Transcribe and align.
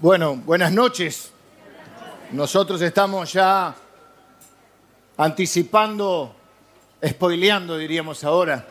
Bueno, 0.00 0.36
buenas 0.36 0.72
noches. 0.72 1.30
Nosotros 2.32 2.80
estamos 2.80 3.32
ya 3.32 3.74
anticipando, 5.16 6.34
spoileando, 7.06 7.76
diríamos 7.76 8.24
ahora, 8.24 8.66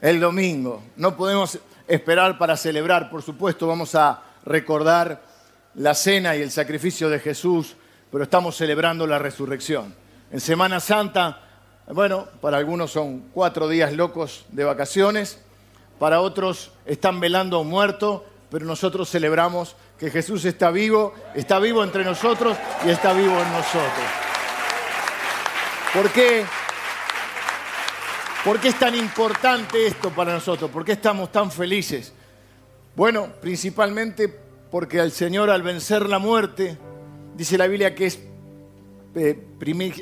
el 0.00 0.18
domingo. 0.18 0.82
No 0.96 1.16
podemos 1.16 1.58
esperar 1.86 2.38
para 2.38 2.56
celebrar, 2.56 3.10
por 3.10 3.22
supuesto, 3.22 3.66
vamos 3.66 3.94
a 3.94 4.22
recordar 4.44 5.22
la 5.74 5.94
cena 5.94 6.34
y 6.34 6.42
el 6.42 6.50
sacrificio 6.50 7.08
de 7.08 7.20
Jesús, 7.20 7.76
pero 8.10 8.24
estamos 8.24 8.56
celebrando 8.56 9.06
la 9.06 9.18
resurrección. 9.18 9.94
En 10.30 10.40
Semana 10.40 10.80
Santa, 10.80 11.40
bueno, 11.92 12.26
para 12.40 12.56
algunos 12.56 12.90
son 12.90 13.20
cuatro 13.32 13.68
días 13.68 13.92
locos 13.92 14.46
de 14.50 14.64
vacaciones, 14.64 15.40
para 15.98 16.20
otros 16.20 16.72
están 16.84 17.20
velando 17.20 17.58
a 17.58 17.60
un 17.60 17.68
muerto, 17.68 18.24
pero 18.50 18.64
nosotros 18.64 19.10
celebramos 19.10 19.76
que 19.98 20.10
Jesús 20.10 20.44
está 20.44 20.70
vivo, 20.70 21.12
está 21.34 21.58
vivo 21.58 21.82
entre 21.82 22.04
nosotros 22.04 22.56
y 22.86 22.90
está 22.90 23.12
vivo 23.12 23.40
en 23.40 23.52
nosotros. 23.52 24.06
¿Por 25.92 26.10
qué? 26.10 26.44
¿Por 28.44 28.60
qué 28.60 28.68
es 28.68 28.78
tan 28.78 28.94
importante 28.94 29.86
esto 29.86 30.10
para 30.10 30.32
nosotros? 30.32 30.70
¿Por 30.70 30.84
qué 30.84 30.92
estamos 30.92 31.32
tan 31.32 31.50
felices? 31.50 32.12
Bueno, 32.94 33.28
principalmente 33.40 34.28
porque 34.70 35.00
al 35.00 35.12
Señor 35.12 35.50
al 35.50 35.62
vencer 35.62 36.08
la 36.08 36.18
muerte, 36.18 36.78
dice 37.34 37.58
la 37.58 37.66
Biblia 37.66 37.94
que 37.94 38.06
es, 38.06 38.20
eh, 39.14 39.38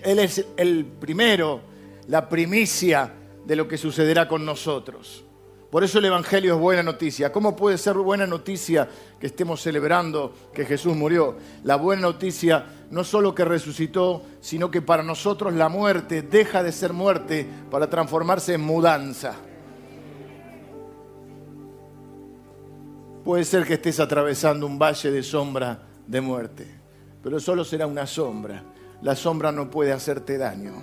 Él 0.05 0.19
es 0.19 0.45
el 0.57 0.85
primero, 0.85 1.63
la 2.09 2.29
primicia 2.29 3.13
de 3.45 3.57
lo 3.57 3.67
que 3.69 3.79
sucederá 3.79 4.29
con 4.29 4.45
nosotros. 4.45 5.26
Por 5.71 5.83
eso 5.83 5.99
el 5.99 6.05
Evangelio 6.05 6.55
es 6.55 6.61
buena 6.61 6.83
noticia. 6.83 7.33
¿Cómo 7.33 7.57
puede 7.57 7.77
ser 7.77 7.95
buena 7.95 8.27
noticia 8.27 8.89
que 9.19 9.27
estemos 9.27 9.61
celebrando 9.61 10.33
que 10.55 10.65
Jesús 10.65 10.95
murió? 10.95 11.37
La 11.65 11.77
buena 11.77 12.03
noticia 12.03 12.65
no 12.91 13.03
solo 13.03 13.35
que 13.35 13.45
resucitó, 13.45 14.23
sino 14.41 14.71
que 14.71 14.81
para 14.81 15.03
nosotros 15.03 15.53
la 15.55 15.69
muerte 15.69 16.23
deja 16.23 16.63
de 16.63 16.71
ser 16.71 16.93
muerte 16.93 17.47
para 17.69 17.91
transformarse 17.91 18.55
en 18.55 18.61
mudanza. 18.61 19.35
Puede 23.25 23.45
ser 23.45 23.67
que 23.67 23.75
estés 23.75 23.99
atravesando 23.99 24.67
un 24.67 24.79
valle 24.79 25.11
de 25.11 25.23
sombra 25.25 25.83
de 26.07 26.21
muerte, 26.21 26.67
pero 27.21 27.41
solo 27.41 27.65
será 27.65 27.89
una 27.89 28.07
sombra. 28.07 28.63
La 29.03 29.17
sombra 29.17 29.51
no 29.51 29.69
puede 29.69 29.93
hacerte 29.93 30.39
daño. 30.39 30.75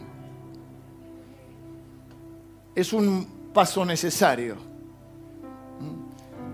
Es 2.76 2.92
un 2.92 3.52
paso 3.54 3.86
necesario 3.86 4.73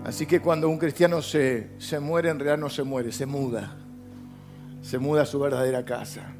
Así 0.05 0.25
que 0.25 0.39
cuando 0.39 0.69
un 0.69 0.77
cristiano 0.77 1.21
se, 1.21 1.69
muere, 1.99 2.29
en 2.29 2.39
realidad 2.39 2.57
no 2.57 2.69
se 2.69 2.83
muere, 2.83 3.11
se 3.11 3.25
muda. 3.25 3.75
Se 4.81 4.97
muda 4.97 5.23
a 5.23 5.25
su 5.25 5.39
verdadera 5.39 5.83
casa. 5.83 6.33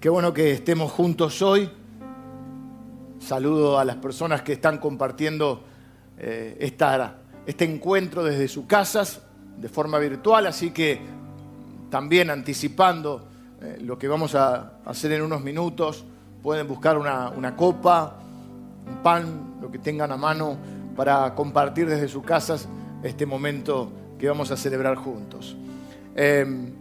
Qué 0.00 0.08
bueno 0.08 0.32
que 0.32 0.52
estemos 0.52 0.90
juntos 0.90 1.40
hoy. 1.42 1.70
Saludo 3.20 3.78
a 3.78 3.84
las 3.84 3.96
personas 3.96 4.42
que 4.42 4.54
están 4.54 4.78
compartiendo 4.78 5.62
eh, 6.18 6.74
este 7.46 7.64
encuentro 7.64 8.24
desde 8.24 8.48
sus 8.48 8.66
casas 8.66 9.22
de 9.56 9.68
forma 9.68 9.98
virtual, 9.98 10.46
así 10.46 10.72
que 10.72 11.00
también 11.88 12.30
anticipando 12.30 13.28
eh, 13.60 13.78
lo 13.80 13.96
que 13.96 14.08
vamos 14.08 14.34
a 14.34 14.78
hacer 14.84 15.12
en 15.12 15.22
unos 15.22 15.40
minutos, 15.40 16.04
pueden 16.42 16.66
buscar 16.66 16.98
una, 16.98 17.28
una 17.28 17.54
copa, 17.54 18.21
un 18.86 19.02
pan, 19.02 19.56
lo 19.60 19.70
que 19.70 19.78
tengan 19.78 20.12
a 20.12 20.16
mano 20.16 20.56
para 20.96 21.34
compartir 21.34 21.88
desde 21.88 22.08
sus 22.08 22.24
casas 22.24 22.68
este 23.02 23.26
momento 23.26 23.90
que 24.18 24.28
vamos 24.28 24.50
a 24.50 24.56
celebrar 24.56 24.96
juntos. 24.96 25.56
Em, 26.14 26.72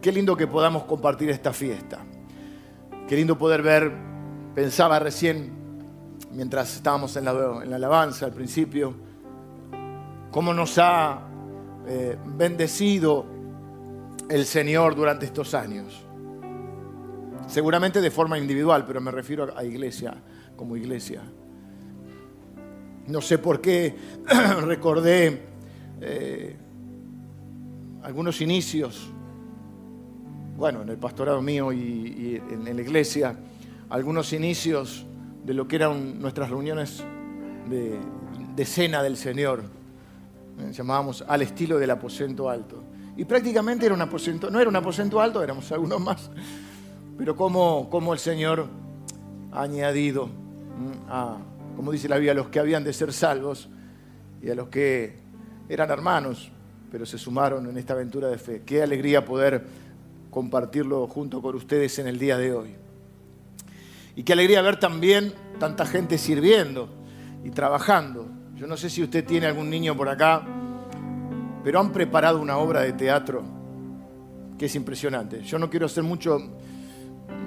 qué 0.00 0.10
lindo 0.10 0.36
que 0.36 0.46
podamos 0.46 0.84
compartir 0.84 1.30
esta 1.30 1.52
fiesta. 1.52 1.98
Qué 3.08 3.16
lindo 3.16 3.38
poder 3.38 3.62
ver, 3.62 3.92
pensaba 4.54 4.98
recién, 4.98 5.52
mientras 6.32 6.74
estábamos 6.74 7.16
en 7.16 7.24
la, 7.24 7.30
alabanza 7.30 8.26
al 8.26 8.32
principio, 8.32 8.94
cómo 10.30 10.52
nos 10.52 10.78
ha 10.78 11.20
eh, 11.86 12.16
bendecido 12.36 13.26
el 14.28 14.44
Señor 14.44 14.96
durante 14.96 15.26
estos 15.26 15.54
años. 15.54 16.04
Seguramente 17.46 18.00
de 18.00 18.10
forma 18.10 18.38
individual, 18.38 18.84
pero 18.86 19.00
me 19.00 19.12
refiero 19.12 19.56
a 19.56 19.62
iglesia 19.62 20.14
como 20.56 20.76
iglesia. 20.76 21.22
No 23.06 23.20
sé 23.20 23.38
por 23.38 23.60
qué 23.60 23.94
recordé 24.64 25.42
eh, 26.00 26.56
algunos 28.02 28.40
inicios, 28.40 29.08
bueno, 30.56 30.82
en 30.82 30.88
el 30.88 30.96
pastorado 30.96 31.40
mío 31.40 31.72
y, 31.72 32.42
en, 32.50 32.64
la 32.64 32.82
iglesia, 32.82 33.36
algunos 33.90 34.32
inicios 34.32 35.06
de 35.44 35.54
lo 35.54 35.68
que 35.68 35.76
eran 35.76 36.20
nuestras 36.20 36.50
reuniones 36.50 37.04
de, 37.68 38.64
cena 38.64 39.02
del 39.02 39.16
Señor. 39.16 39.62
Eh, 40.58 40.72
llamábamos 40.72 41.24
al 41.28 41.42
estilo 41.42 41.78
del 41.78 41.90
aposento 41.90 42.50
alto. 42.50 42.82
Y 43.16 43.24
prácticamente 43.24 43.86
era 43.86 43.94
un 43.94 44.02
aposento, 44.02 44.50
no 44.50 44.60
era 44.60 44.68
un 44.68 44.76
aposento 44.76 45.20
alto, 45.20 45.42
éramos 45.42 45.70
algunos 45.72 46.00
más, 46.00 46.30
pero 47.16 47.34
como, 47.34 47.88
como 47.88 48.12
el 48.12 48.18
Señor 48.18 48.68
ha 49.52 49.62
añadido 49.62 50.28
a, 51.08 51.38
como 51.76 51.92
dice 51.92 52.08
la 52.08 52.16
Biblia, 52.16 52.32
a 52.32 52.34
los 52.34 52.48
que 52.48 52.58
habían 52.58 52.84
de 52.84 52.92
ser 52.92 53.12
salvos 53.12 53.68
y 54.42 54.50
a 54.50 54.54
los 54.54 54.68
que 54.68 55.16
eran 55.68 55.90
hermanos, 55.90 56.50
pero 56.90 57.06
se 57.06 57.18
sumaron 57.18 57.68
en 57.68 57.76
esta 57.78 57.94
aventura 57.94 58.28
de 58.28 58.38
fe. 58.38 58.62
Qué 58.64 58.82
alegría 58.82 59.24
poder 59.24 59.64
compartirlo 60.30 61.06
junto 61.08 61.42
con 61.42 61.54
ustedes 61.56 61.98
en 61.98 62.06
el 62.06 62.18
día 62.18 62.36
de 62.36 62.52
hoy. 62.52 62.74
Y 64.14 64.22
qué 64.22 64.32
alegría 64.32 64.62
ver 64.62 64.78
también 64.78 65.32
tanta 65.58 65.84
gente 65.86 66.18
sirviendo 66.18 66.88
y 67.44 67.50
trabajando. 67.50 68.26
Yo 68.54 68.66
no 68.66 68.76
sé 68.76 68.88
si 68.88 69.02
usted 69.02 69.24
tiene 69.24 69.46
algún 69.46 69.68
niño 69.68 69.96
por 69.96 70.08
acá, 70.08 70.42
pero 71.62 71.80
han 71.80 71.92
preparado 71.92 72.40
una 72.40 72.56
obra 72.56 72.80
de 72.80 72.92
teatro 72.92 73.42
que 74.58 74.66
es 74.66 74.74
impresionante. 74.74 75.42
Yo 75.42 75.58
no 75.58 75.68
quiero 75.68 75.86
hacer 75.86 76.02
mucho 76.02 76.38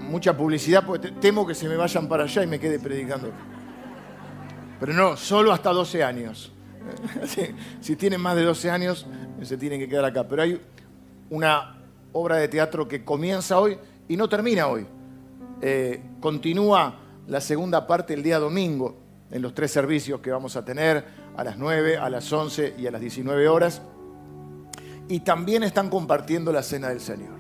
mucha 0.09 0.35
publicidad 0.35 0.85
porque 0.85 1.11
temo 1.11 1.45
que 1.45 1.53
se 1.53 1.67
me 1.69 1.77
vayan 1.77 2.07
para 2.07 2.23
allá 2.23 2.43
y 2.43 2.47
me 2.47 2.59
quede 2.59 2.79
predicando. 2.79 3.31
Pero 4.79 4.93
no, 4.93 5.17
solo 5.17 5.51
hasta 5.51 5.71
12 5.71 6.03
años. 6.03 6.51
si 7.81 7.95
tienen 7.95 8.21
más 8.21 8.35
de 8.35 8.43
12 8.43 8.71
años, 8.71 9.05
se 9.41 9.57
tienen 9.57 9.79
que 9.79 9.87
quedar 9.87 10.05
acá. 10.05 10.27
Pero 10.27 10.41
hay 10.41 10.61
una 11.29 11.77
obra 12.13 12.37
de 12.37 12.47
teatro 12.47 12.87
que 12.87 13.03
comienza 13.03 13.59
hoy 13.59 13.77
y 14.07 14.17
no 14.17 14.27
termina 14.27 14.67
hoy. 14.67 14.85
Eh, 15.61 16.01
continúa 16.19 16.95
la 17.27 17.41
segunda 17.41 17.85
parte 17.85 18.13
el 18.13 18.23
día 18.23 18.39
domingo 18.39 18.97
en 19.29 19.41
los 19.41 19.53
tres 19.53 19.71
servicios 19.71 20.21
que 20.21 20.31
vamos 20.31 20.55
a 20.55 20.65
tener 20.65 21.03
a 21.35 21.43
las 21.43 21.57
9, 21.57 21.97
a 21.97 22.09
las 22.09 22.31
11 22.31 22.75
y 22.77 22.87
a 22.87 22.91
las 22.91 23.01
19 23.01 23.47
horas. 23.47 23.81
Y 25.07 25.21
también 25.21 25.63
están 25.63 25.89
compartiendo 25.89 26.51
la 26.51 26.63
Cena 26.63 26.89
del 26.89 26.99
Señor. 26.99 27.37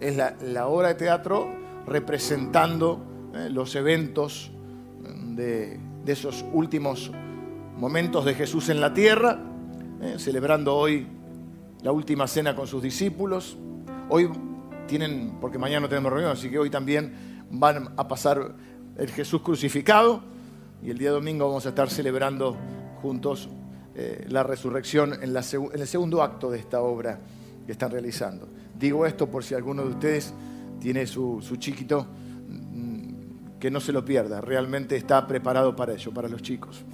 Es 0.00 0.16
la, 0.16 0.34
la 0.42 0.68
obra 0.68 0.88
de 0.88 0.94
teatro 0.94 1.57
representando 1.88 3.30
eh, 3.34 3.48
los 3.50 3.74
eventos 3.74 4.50
de, 5.34 5.80
esos 6.06 6.44
últimos 6.52 7.12
momentos 7.76 8.24
de 8.24 8.34
Jesús 8.34 8.70
en 8.70 8.80
la 8.80 8.94
tierra, 8.94 9.38
eh, 10.00 10.14
celebrando 10.18 10.74
hoy 10.74 11.06
la 11.82 11.92
última 11.92 12.26
cena 12.26 12.56
con 12.56 12.66
sus 12.66 12.82
discípulos. 12.82 13.58
Hoy 14.08 14.30
tienen, 14.86 15.36
porque 15.40 15.58
mañana 15.58 15.80
no 15.80 15.88
tenemos 15.88 16.10
reunión, 16.10 16.32
así 16.32 16.48
que 16.48 16.58
hoy 16.58 16.70
también 16.70 17.46
van 17.50 17.90
a 17.96 18.08
pasar 18.08 18.54
el 18.96 19.10
Jesús 19.10 19.42
crucificado 19.42 20.22
y 20.82 20.90
el 20.90 20.98
día 20.98 21.10
domingo 21.10 21.46
vamos 21.46 21.66
a 21.66 21.70
estar 21.70 21.90
celebrando 21.90 22.56
juntos 23.02 23.48
eh, 23.94 24.24
la 24.28 24.42
resurrección 24.42 25.12
en, 25.14 25.36
en 25.36 25.80
el 25.80 25.86
segundo 25.86 26.22
acto 26.22 26.50
de 26.50 26.58
esta 26.58 26.80
obra 26.80 27.20
que 27.66 27.72
están 27.72 27.90
realizando. 27.90 28.48
Digo 28.78 29.04
esto 29.04 29.28
por 29.28 29.44
si 29.44 29.54
alguno 29.54 29.82
de 29.82 29.90
ustedes 29.90 30.32
tiene 30.80 31.06
su, 31.06 31.40
chiquito, 31.58 32.06
mm, 32.48 33.58
que 33.58 33.70
no 33.70 33.80
se 33.80 33.92
lo 33.92 34.04
pierda, 34.04 34.40
realmente 34.40 34.96
está 34.96 35.26
preparado 35.26 35.74
para 35.74 35.92
ello, 35.92 36.12
para 36.12 36.28
los 36.28 36.42
chicos. 36.42 36.84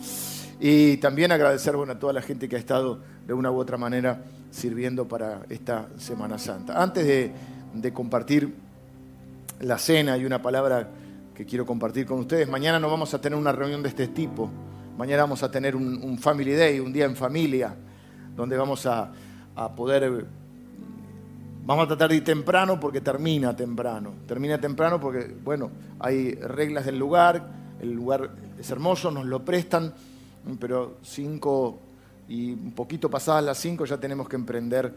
Y 0.60 0.96
también 0.98 1.32
agradecer 1.32 1.74
a 1.74 1.98
toda 1.98 2.12
la 2.12 2.22
gente 2.22 2.48
que 2.48 2.56
ha 2.56 2.58
estado 2.58 3.00
de 3.26 3.34
una 3.34 3.50
u 3.50 3.56
otra 3.56 3.76
manera 3.76 4.24
sirviendo 4.50 5.06
para 5.06 5.42
esta 5.50 5.88
Semana 5.98 6.38
Santa. 6.38 6.80
Antes 6.80 7.06
de, 7.06 7.92
compartir 7.92 8.54
la 9.60 9.78
cena 9.78 10.16
y 10.16 10.24
una 10.24 10.40
palabra 10.40 10.88
que 11.34 11.44
quiero 11.44 11.66
compartir 11.66 12.06
con 12.06 12.20
ustedes, 12.20 12.48
mañana 12.48 12.78
no 12.78 12.88
vamos 12.88 13.12
a 13.14 13.20
tener 13.20 13.38
una 13.38 13.52
reunión 13.52 13.82
de 13.82 13.88
este 13.88 14.08
tipo, 14.08 14.48
mañana 14.96 15.24
vamos 15.24 15.42
a 15.42 15.50
tener 15.50 15.74
un, 15.74 16.18
Family 16.18 16.52
Day, 16.52 16.78
un 16.78 16.92
día 16.92 17.04
en 17.04 17.16
familia, 17.16 17.74
donde 18.36 18.56
vamos 18.56 18.86
a, 18.86 19.10
a 19.56 19.74
poder 19.74 20.24
Vamos 21.66 21.86
a 21.86 21.88
tratar 21.88 22.10
de 22.10 22.16
ir 22.16 22.24
temprano 22.24 22.78
porque 22.78 23.00
termina 23.00 23.56
temprano. 23.56 24.12
Termina 24.26 24.60
temprano 24.60 25.00
porque, 25.00 25.34
bueno, 25.42 25.70
hay 25.98 26.34
reglas 26.34 26.84
del 26.84 26.98
lugar, 26.98 27.48
el 27.80 27.92
lugar 27.92 28.30
es 28.58 28.70
hermoso, 28.70 29.10
nos 29.10 29.24
lo 29.24 29.42
prestan, 29.46 29.94
pero 30.60 30.98
cinco 31.02 31.78
y 32.28 32.52
un 32.52 32.72
poquito 32.72 33.10
pasadas 33.10 33.44
las 33.44 33.58
5 33.58 33.84
ya 33.84 33.98
tenemos 33.98 34.28
que 34.28 34.36
emprender 34.36 34.92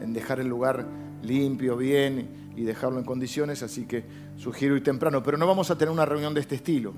en 0.00 0.12
dejar 0.12 0.40
el 0.40 0.48
lugar 0.48 0.86
limpio, 1.22 1.76
bien 1.76 2.52
y 2.56 2.62
dejarlo 2.62 2.98
en 2.98 3.04
condiciones, 3.04 3.62
así 3.62 3.86
que 3.86 4.04
sugiero 4.36 4.76
ir 4.76 4.82
temprano. 4.82 5.22
Pero 5.22 5.38
no 5.38 5.46
vamos 5.46 5.70
a 5.70 5.78
tener 5.78 5.92
una 5.92 6.04
reunión 6.04 6.34
de 6.34 6.40
este 6.40 6.56
estilo. 6.56 6.92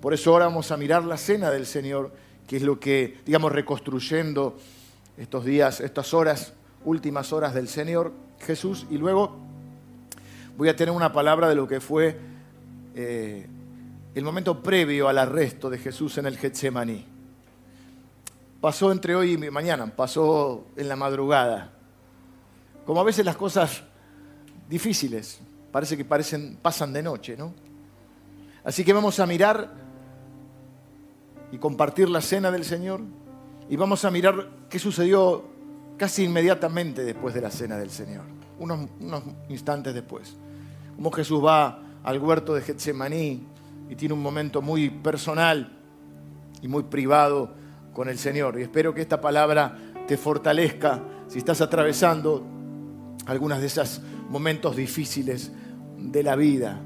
Por 0.00 0.14
eso 0.14 0.32
ahora 0.32 0.46
vamos 0.46 0.70
a 0.70 0.76
mirar 0.76 1.04
la 1.04 1.16
cena 1.16 1.50
del 1.50 1.66
Señor, 1.66 2.12
que 2.46 2.56
es 2.56 2.62
lo 2.62 2.78
que, 2.78 3.18
digamos, 3.24 3.52
reconstruyendo 3.52 4.56
estos 5.16 5.44
días, 5.44 5.80
estas 5.80 6.12
horas, 6.12 6.52
últimas 6.84 7.32
horas 7.32 7.54
del 7.54 7.68
Señor 7.68 8.12
Jesús, 8.40 8.86
y 8.90 8.98
luego 8.98 9.36
voy 10.56 10.68
a 10.68 10.76
tener 10.76 10.94
una 10.94 11.12
palabra 11.12 11.48
de 11.48 11.54
lo 11.54 11.66
que 11.66 11.80
fue 11.80 12.18
eh, 12.94 13.46
el 14.14 14.24
momento 14.24 14.62
previo 14.62 15.08
al 15.08 15.18
arresto 15.18 15.68
de 15.68 15.78
Jesús 15.78 16.18
en 16.18 16.26
el 16.26 16.38
Getsemaní. 16.38 17.04
Pasó 18.60 18.92
entre 18.92 19.14
hoy 19.14 19.32
y 19.32 19.50
mañana, 19.50 19.86
pasó 19.94 20.66
en 20.76 20.88
la 20.88 20.96
madrugada. 20.96 21.72
Como 22.86 23.00
a 23.00 23.04
veces 23.04 23.24
las 23.24 23.36
cosas 23.36 23.82
difíciles, 24.68 25.40
parece 25.72 25.96
que 25.96 26.04
parecen, 26.04 26.56
pasan 26.62 26.92
de 26.92 27.02
noche, 27.02 27.36
¿no? 27.36 27.52
Así 28.62 28.84
que 28.84 28.92
vamos 28.92 29.20
a 29.20 29.26
mirar 29.26 29.74
y 31.52 31.58
compartir 31.58 32.08
la 32.08 32.20
cena 32.20 32.50
del 32.50 32.64
Señor 32.64 33.00
y 33.68 33.76
vamos 33.76 34.04
a 34.04 34.10
mirar 34.10 34.48
qué 34.70 34.78
sucedió 34.78 35.44
casi 35.96 36.24
inmediatamente 36.24 37.04
después 37.04 37.34
de 37.34 37.40
la 37.40 37.50
cena 37.50 37.76
del 37.78 37.90
Señor, 37.90 38.24
unos, 38.58 38.88
instantes 39.48 39.94
después. 39.94 40.36
Cómo 40.96 41.10
Jesús 41.10 41.44
va 41.44 41.80
al 42.02 42.18
huerto 42.18 42.54
de 42.54 42.62
Getsemaní 42.62 43.46
y 43.88 43.96
tiene 43.96 44.14
un 44.14 44.22
momento 44.22 44.62
muy 44.62 44.90
personal 44.90 45.78
y 46.62 46.68
muy 46.68 46.84
privado 46.84 47.54
con 47.92 48.08
el 48.08 48.18
Señor. 48.18 48.58
Y 48.58 48.62
espero 48.62 48.94
que 48.94 49.02
esta 49.02 49.20
palabra 49.20 49.76
te 50.06 50.16
fortalezca 50.16 51.02
si 51.28 51.38
estás 51.38 51.60
atravesando 51.60 52.44
algunos 53.26 53.60
de 53.60 53.66
esos 53.66 54.00
momentos 54.28 54.76
difíciles 54.76 55.52
de 55.98 56.22
la 56.22 56.36
vida. 56.36 56.80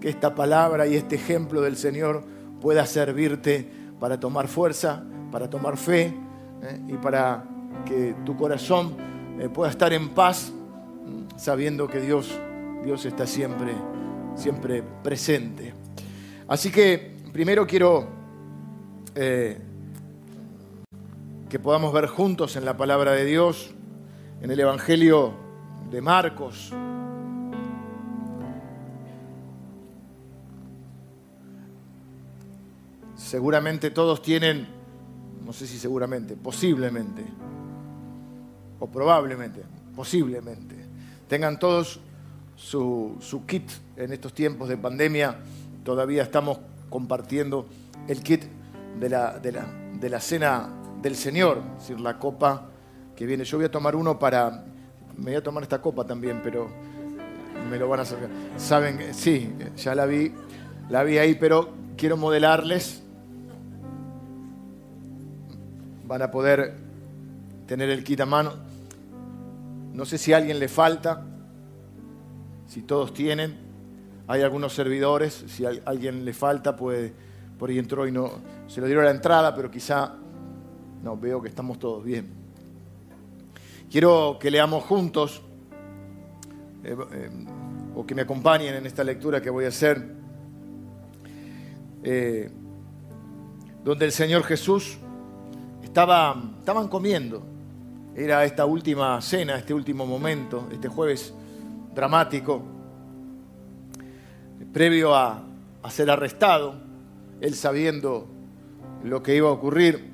Que 0.00 0.08
esta 0.08 0.34
palabra 0.34 0.86
y 0.86 0.94
este 0.94 1.16
ejemplo 1.16 1.60
del 1.60 1.76
Señor 1.76 2.24
pueda 2.60 2.86
servirte 2.86 3.68
para 3.98 4.20
tomar 4.20 4.46
fuerza, 4.48 5.02
para 5.32 5.50
tomar 5.50 5.76
fe 5.76 6.14
¿eh? 6.62 6.80
y 6.88 6.94
para 6.94 7.44
que 7.84 8.14
tu 8.24 8.36
corazón 8.36 8.94
eh, 9.38 9.48
pueda 9.48 9.70
estar 9.70 9.92
en 9.92 10.10
paz 10.10 10.52
sabiendo 11.36 11.88
que 11.88 12.00
Dios, 12.00 12.38
Dios 12.84 13.04
está 13.06 13.26
siempre, 13.26 13.72
siempre 14.34 14.82
presente. 15.02 15.74
Así 16.48 16.70
que 16.70 17.16
primero 17.32 17.66
quiero 17.66 18.08
eh, 19.14 19.58
que 21.48 21.58
podamos 21.58 21.92
ver 21.92 22.06
juntos 22.06 22.56
en 22.56 22.64
la 22.64 22.76
palabra 22.76 23.12
de 23.12 23.24
Dios, 23.24 23.74
en 24.42 24.50
el 24.50 24.60
Evangelio 24.60 25.34
de 25.90 26.00
Marcos. 26.02 26.72
Seguramente 33.16 33.90
todos 33.90 34.22
tienen, 34.22 34.66
no 35.44 35.52
sé 35.52 35.66
si 35.66 35.78
seguramente, 35.78 36.36
posiblemente, 36.36 37.24
o 38.78 38.86
probablemente, 38.86 39.62
posiblemente, 39.94 40.76
tengan 41.28 41.58
todos 41.58 42.00
su, 42.56 43.18
kit 43.46 43.70
en 43.96 44.12
estos 44.12 44.32
tiempos 44.32 44.68
de 44.68 44.76
pandemia. 44.76 45.38
Todavía 45.84 46.22
estamos 46.22 46.58
compartiendo 46.90 47.66
el 48.06 48.22
kit 48.22 48.44
de 48.98 49.08
la, 49.08 49.38
de 49.38 49.52
la, 49.52 49.66
de 50.00 50.08
la 50.08 50.20
cena 50.20 50.68
del 51.02 51.16
Señor, 51.16 51.62
es 51.74 51.88
decir, 51.88 52.00
la 52.00 52.18
copa 52.18 52.66
que 53.14 53.26
viene. 53.26 53.44
Yo 53.44 53.58
voy 53.58 53.66
a 53.66 53.70
tomar 53.70 53.94
uno 53.96 54.18
para 54.18 54.64
me 55.18 55.32
voy 55.32 55.34
a 55.34 55.42
tomar 55.42 55.64
esta 55.64 55.82
copa 55.82 56.04
también, 56.04 56.40
pero 56.42 56.68
me 57.68 57.76
lo 57.76 57.88
van 57.88 58.00
a 58.00 58.04
sacar. 58.04 58.28
Saben, 58.56 59.12
sí, 59.12 59.52
ya 59.76 59.94
la 59.94 60.06
vi, 60.06 60.32
la 60.88 61.02
vi 61.02 61.18
ahí, 61.18 61.34
pero 61.34 61.70
quiero 61.96 62.16
modelarles. 62.16 63.02
Van 66.06 66.22
a 66.22 66.30
poder 66.30 66.76
tener 67.66 67.90
el 67.90 68.04
kit 68.04 68.20
a 68.20 68.26
mano. 68.26 68.52
No 69.98 70.04
sé 70.04 70.16
si 70.16 70.32
a 70.32 70.36
alguien 70.36 70.60
le 70.60 70.68
falta, 70.68 71.24
si 72.68 72.82
todos 72.82 73.12
tienen. 73.12 73.58
Hay 74.28 74.42
algunos 74.42 74.72
servidores, 74.72 75.44
si 75.48 75.64
a 75.66 75.72
alguien 75.86 76.24
le 76.24 76.32
falta, 76.32 76.76
puede, 76.76 77.12
por 77.58 77.68
ahí 77.68 77.80
entró 77.80 78.06
y 78.06 78.12
no, 78.12 78.30
se 78.68 78.80
lo 78.80 78.86
dieron 78.86 79.02
a 79.02 79.08
la 79.08 79.14
entrada, 79.16 79.52
pero 79.56 79.72
quizá, 79.72 80.14
no, 81.02 81.16
veo 81.16 81.42
que 81.42 81.48
estamos 81.48 81.80
todos 81.80 82.04
bien. 82.04 82.28
Quiero 83.90 84.38
que 84.40 84.52
leamos 84.52 84.84
juntos 84.84 85.42
eh, 86.84 86.96
eh, 87.12 87.30
o 87.96 88.06
que 88.06 88.14
me 88.14 88.22
acompañen 88.22 88.76
en 88.76 88.86
esta 88.86 89.02
lectura 89.02 89.42
que 89.42 89.50
voy 89.50 89.64
a 89.64 89.68
hacer, 89.68 90.14
eh, 92.04 92.52
donde 93.82 94.04
el 94.04 94.12
Señor 94.12 94.44
Jesús 94.44 94.96
estaba, 95.82 96.40
estaban 96.60 96.86
comiendo. 96.86 97.57
Era 98.18 98.44
esta 98.44 98.66
última 98.66 99.22
cena, 99.22 99.56
este 99.56 99.72
último 99.72 100.04
momento, 100.04 100.66
este 100.72 100.88
jueves 100.88 101.32
dramático, 101.94 102.60
previo 104.72 105.14
a, 105.14 105.44
ser 105.88 106.10
arrestado, 106.10 106.74
él 107.40 107.54
sabiendo 107.54 108.26
lo 109.04 109.22
que 109.22 109.36
iba 109.36 109.48
a 109.48 109.52
ocurrir. 109.52 110.10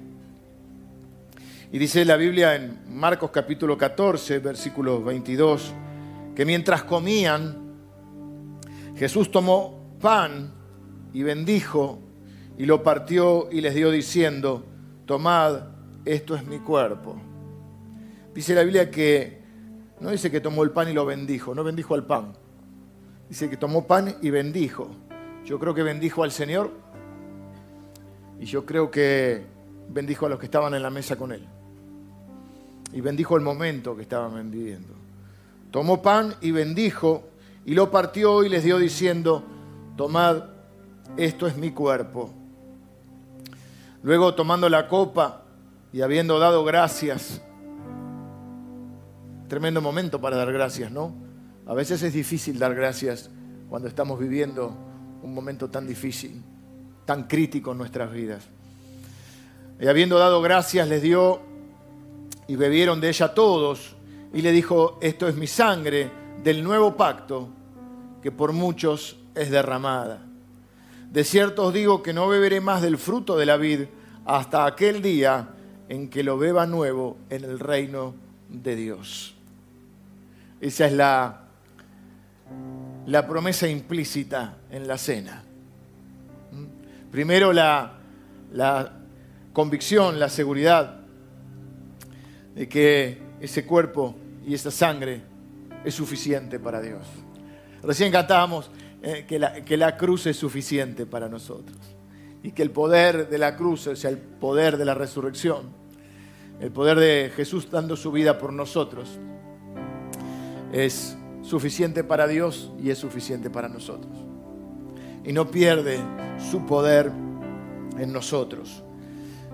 Y 1.73 1.79
dice 1.79 2.05
la 2.05 2.17
Biblia 2.17 2.55
en 2.56 2.79
Marcos 2.95 3.31
capítulo 3.31 3.79
14, 3.79 4.39
versículo 4.39 5.03
22, 5.03 5.73
que 6.37 6.45
mientras 6.45 6.83
comían, 6.83 7.56
Jesús 8.97 9.31
tomó 9.31 9.97
pan 9.99 10.53
y 11.15 11.23
bendijo 11.23 12.01
y 12.59 12.67
lo 12.67 12.83
partió 12.83 13.49
y 13.51 13.62
les 13.62 13.75
dio 13.75 13.91
diciendo, 13.91 14.62
tomad, 15.06 15.62
esto 16.05 16.37
es 16.37 16.47
mi 16.47 16.59
cuerpo. 16.59 17.34
Dice 18.35 18.55
la 18.55 18.63
Biblia 18.63 18.91
que 18.91 19.43
no 20.01 20.11
dice 20.11 20.31
que 20.31 20.41
tomó 20.41 20.65
el 20.65 20.71
pan 20.71 20.89
y 20.89 20.93
lo 20.93 21.07
bendijo, 21.07 21.55
no 21.55 21.63
bendijo 21.63 21.95
al 21.95 22.05
pan. 22.05 22.33
Dice 23.29 23.49
que 23.49 23.57
tomó 23.57 23.87
pan 23.87 24.17
y 24.21 24.31
bendijo. 24.31 24.91
Yo 25.45 25.59
creo 25.59 25.75
que 25.75 25.83
bendijo 25.83 26.25
al 26.25 26.33
Señor 26.33 26.73
y 28.41 28.47
yo 28.47 28.67
creo 28.67 28.91
que 28.91 29.47
bendijo 29.89 30.27
a 30.27 30.29
los 30.29 30.39
que 30.39 30.47
estaban 30.47 30.75
en 30.75 30.83
la 30.83 30.91
mesa 30.91 31.17
con 31.17 31.33
él 31.33 31.47
y 32.93 33.01
bendijo 33.01 33.37
el 33.37 33.43
momento 33.43 33.97
que 33.97 34.03
estaban 34.03 34.51
viviendo. 34.51 34.94
Tomó 35.70 36.01
pan 36.01 36.35
y 36.41 36.53
bendijo 36.53 37.25
y 37.67 37.75
lo 37.75 37.91
partió 37.91 38.44
y 38.44 38.49
les 38.49 38.63
dio 38.63 38.79
diciendo, 38.79 39.43
tomad, 39.97 40.44
esto 41.17 41.47
es 41.47 41.56
mi 41.56 41.73
cuerpo. 41.73 42.32
Luego 44.03 44.35
tomando 44.35 44.69
la 44.69 44.87
copa 44.87 45.43
y 45.93 46.03
habiendo 46.03 46.39
dado 46.39 46.65
gracias, 46.65 47.43
tremendo 49.48 49.81
momento 49.81 50.20
para 50.20 50.36
dar 50.36 50.53
gracias, 50.53 50.91
¿no? 50.91 51.15
A 51.67 51.74
veces 51.74 52.03
es 52.03 52.13
difícil 52.13 52.58
dar 52.58 52.74
gracias 52.74 53.31
cuando 53.69 53.89
estamos 53.89 54.19
viviendo 54.19 54.77
un 55.22 55.34
momento 55.34 55.70
tan 55.70 55.86
difícil, 55.86 56.43
tan 57.05 57.24
crítico 57.24 57.72
en 57.72 57.79
nuestras 57.79 58.13
vidas. 58.13 58.44
Y 59.81 59.86
habiendo 59.86 60.19
dado 60.19 60.41
gracias, 60.43 60.86
les 60.89 61.03
dio 61.03 61.41
y 62.46 62.56
bebieron 62.56 63.01
de 63.01 63.08
ella 63.08 63.34
todos, 63.34 63.96
y 64.32 64.43
le 64.43 64.53
dijo, 64.53 64.98
esto 65.01 65.29
es 65.29 65.36
mi 65.36 65.46
sangre 65.46 66.10
del 66.43 66.63
nuevo 66.63 66.96
pacto, 66.96 67.48
que 68.22 68.32
por 68.32 68.53
muchos 68.53 69.17
es 69.34 69.51
derramada. 69.51 70.22
De 71.10 71.24
cierto 71.24 71.67
os 71.67 71.74
digo 71.74 72.03
que 72.03 72.13
no 72.13 72.29
beberé 72.29 72.60
más 72.60 72.82
del 72.82 72.98
fruto 72.98 73.36
de 73.36 73.46
la 73.46 73.56
vid 73.56 73.82
hasta 74.24 74.67
aquel 74.67 75.01
día 75.01 75.51
en 75.89 76.08
que 76.08 76.24
lo 76.24 76.36
beba 76.36 76.67
nuevo 76.67 77.17
en 77.31 77.44
el 77.44 77.60
reino 77.60 78.15
de 78.48 78.77
Dios. 78.77 79.33
Esa 80.61 80.87
es 80.87 80.93
la, 80.93 81.44
la 83.06 83.27
promesa 83.27 83.69
implícita 83.69 84.58
en 84.70 84.87
la 84.87 84.99
cena. 84.99 85.43
¿Mm? 86.53 87.11
Primero 87.11 87.53
la, 87.53 87.99
la 88.53 88.93
convicción, 89.53 90.19
la 90.19 90.29
seguridad 90.29 91.01
de 92.55 92.69
que 92.69 93.19
ese 93.41 93.67
cuerpo 93.67 94.17
y 94.46 94.55
esa 94.55 94.70
sangre 94.70 95.23
es 95.84 95.94
suficiente 95.94 96.58
para 96.58 96.81
Dios. 96.81 97.06
Recién 97.82 98.11
cantábamos 98.11 98.70
eh, 99.03 99.27
que, 99.29 99.39
la, 99.39 99.65
que 99.65 99.77
la 99.77 99.96
cruz 99.96 100.27
es 100.27 100.37
suficiente 100.37 101.05
para 101.05 101.29
nosotros 101.29 101.77
y 102.43 102.53
que 102.53 102.63
el 102.63 102.70
poder 102.70 103.29
de 103.29 103.39
la 103.39 103.56
cruz, 103.56 103.87
o 103.87 103.96
sea, 103.96 104.11
el 104.11 104.19
poder 104.19 104.77
de 104.77 104.84
la 104.84 104.94
resurrección, 104.94 105.70
el 106.61 106.70
poder 106.70 106.99
de 106.99 107.32
Jesús 107.34 107.70
dando 107.70 107.96
su 107.96 108.13
vida 108.13 108.39
por 108.39 108.53
nosotros, 108.53 109.19
es 110.75 111.17
suficiente 111.43 112.03
para 112.03 112.27
Dios 112.27 112.73
y 112.83 112.91
es 112.91 112.99
suficiente 112.99 113.49
para 113.49 113.69
nosotros. 113.69 114.13
Y 115.23 115.33
no 115.33 115.51
pierde 115.51 115.99
su 116.51 116.67
poder 116.67 117.13
en 117.97 118.13
nosotros. 118.13 118.83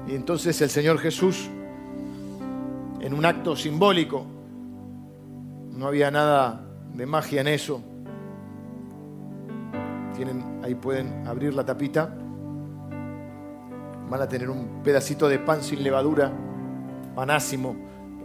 Y 0.09 0.15
entonces 0.15 0.61
el 0.62 0.71
Señor 0.71 0.99
Jesús 0.99 1.50
en 3.00 3.12
un 3.15 3.25
acto 3.25 3.55
simbólico. 3.55 4.25
No 5.73 5.87
había 5.87 6.11
nada 6.11 6.65
de 6.95 7.07
magia 7.07 7.43
en 7.43 7.49
eso. 7.49 7.83
Tienen, 10.17 10.61
ahí 10.62 10.75
pueden 10.75 11.27
abrir 11.27 11.55
la 11.55 11.65
tapita. 11.65 12.15
Van 14.09 14.23
a 14.23 14.27
tener 14.27 14.49
un 14.49 14.83
pedacito 14.83 15.29
de 15.29 15.39
pan 15.39 15.62
sin 15.62 15.83
levadura, 15.83 16.33
panásimo. 17.15 17.77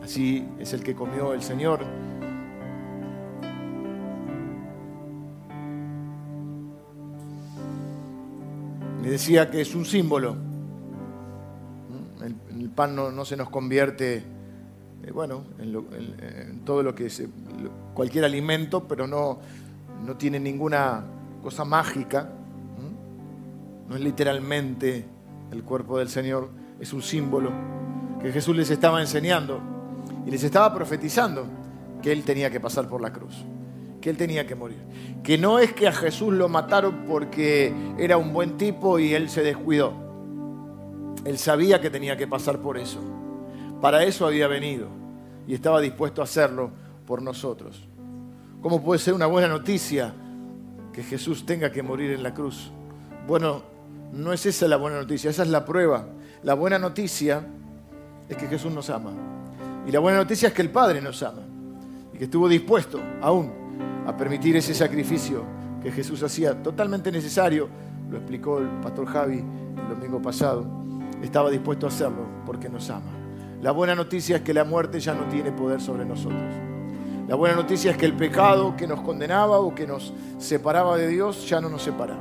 Así 0.01 0.47
es 0.59 0.73
el 0.73 0.81
que 0.81 0.95
comió 0.95 1.33
el 1.33 1.41
Señor. 1.41 2.04
Decía 9.09 9.49
que 9.49 9.61
es 9.61 9.75
un 9.75 9.85
símbolo. 9.85 10.35
El, 12.23 12.69
pan 12.71 12.95
no, 12.95 13.23
se 13.23 13.37
nos 13.37 13.49
convierte, 13.49 14.17
eh, 15.03 15.11
bueno, 15.13 15.43
en, 15.59 16.61
todo 16.65 16.83
lo 16.83 16.95
que 16.95 17.05
es 17.05 17.23
cualquier 17.93 18.25
alimento, 18.25 18.87
pero 18.87 19.07
no, 19.07 19.39
no 20.03 20.17
tiene 20.17 20.39
ninguna 20.39 21.03
cosa 21.41 21.63
mágica. 21.63 22.29
No 23.87 23.95
es 23.95 24.01
literalmente 24.01 25.05
el 25.51 25.63
cuerpo 25.63 25.99
del 25.99 26.09
Señor, 26.09 26.49
es 26.79 26.91
un 26.91 27.03
símbolo 27.03 27.51
que 28.21 28.31
Jesús 28.31 28.55
les 28.55 28.71
estaba 28.71 28.99
enseñando 28.99 29.59
y 30.25 30.31
les 30.31 30.43
estaba 30.43 30.73
profetizando 30.73 31.45
que 32.01 32.11
Él 32.11 32.23
tenía 32.23 32.49
que 32.49 32.59
pasar 32.59 32.89
por 32.89 32.99
la 32.99 33.13
cruz, 33.13 33.45
que 34.05 34.11
Él 34.11 34.17
tenía 34.17 34.45
que 34.45 34.53
morir. 34.53 34.77
Que 35.23 35.35
no 35.35 35.57
es 35.57 35.73
que 35.73 35.87
a 35.87 35.91
Jesús 35.91 36.31
lo 36.31 36.47
mataron 36.47 37.05
porque 37.07 37.73
era 37.97 38.17
un 38.17 38.33
buen 38.33 38.55
tipo 38.55 38.99
y 38.99 39.15
Él 39.15 39.31
se 39.31 39.41
descuidó. 39.41 39.93
Él 41.25 41.39
sabía 41.39 41.81
que 41.81 41.89
tenía 41.89 42.15
que 42.15 42.27
pasar 42.27 42.59
por 42.59 42.77
eso. 42.77 42.99
Para 43.81 44.03
eso 44.03 44.27
había 44.27 44.47
venido 44.47 44.89
y 45.47 45.55
estaba 45.55 45.81
dispuesto 45.81 46.21
a 46.21 46.25
hacerlo 46.25 46.69
por 47.07 47.23
nosotros. 47.23 47.87
¿Cómo 48.61 48.83
puede 48.83 48.99
ser 48.99 49.15
una 49.15 49.25
buena 49.25 49.47
noticia 49.47 50.13
que 50.93 51.01
Jesús 51.01 51.43
tenga 51.43 51.71
que 51.71 51.81
morir 51.81 52.11
en 52.11 52.21
la 52.21 52.31
cruz? 52.31 52.69
Bueno, 53.27 53.63
no 54.13 54.33
es 54.33 54.45
esa 54.45 54.67
la 54.67 54.77
buena 54.77 54.99
noticia, 54.99 55.31
esa 55.31 55.41
es 55.41 55.49
la 55.49 55.65
prueba. 55.65 56.05
La 56.43 56.53
buena 56.53 56.77
noticia 56.77 57.43
es 58.29 58.37
que 58.37 58.45
Jesús 58.45 58.71
nos 58.71 58.87
ama. 58.91 59.13
Y 59.87 59.91
la 59.91 59.97
buena 59.97 60.19
noticia 60.19 60.49
es 60.49 60.53
que 60.53 60.61
el 60.61 60.69
Padre 60.69 61.01
nos 61.01 61.23
ama. 61.23 61.41
Y 62.13 62.19
que 62.19 62.25
estuvo 62.25 62.47
dispuesto 62.47 63.01
aún 63.19 63.64
a 64.05 64.15
permitir 64.15 64.55
ese 64.55 64.73
sacrificio 64.73 65.43
que 65.81 65.91
Jesús 65.91 66.23
hacía, 66.23 66.61
totalmente 66.61 67.11
necesario, 67.11 67.69
lo 68.09 68.17
explicó 68.17 68.59
el 68.59 68.67
pastor 68.81 69.05
Javi 69.07 69.37
el 69.39 69.89
domingo 69.89 70.21
pasado, 70.21 70.65
estaba 71.21 71.49
dispuesto 71.49 71.85
a 71.85 71.89
hacerlo 71.89 72.25
porque 72.45 72.69
nos 72.69 72.89
ama. 72.89 73.11
La 73.61 73.71
buena 73.71 73.95
noticia 73.95 74.37
es 74.37 74.41
que 74.41 74.53
la 74.53 74.63
muerte 74.63 74.99
ya 74.99 75.13
no 75.13 75.25
tiene 75.25 75.51
poder 75.51 75.81
sobre 75.81 76.05
nosotros. 76.05 76.53
La 77.27 77.35
buena 77.35 77.55
noticia 77.55 77.91
es 77.91 77.97
que 77.97 78.05
el 78.05 78.13
pecado 78.13 78.75
que 78.77 78.85
nos 78.85 79.01
condenaba 79.01 79.59
o 79.59 79.73
que 79.73 79.87
nos 79.87 80.13
separaba 80.37 80.97
de 80.97 81.07
Dios 81.07 81.49
ya 81.49 81.59
no 81.59 81.69
nos 81.69 81.81
separa. 81.81 82.15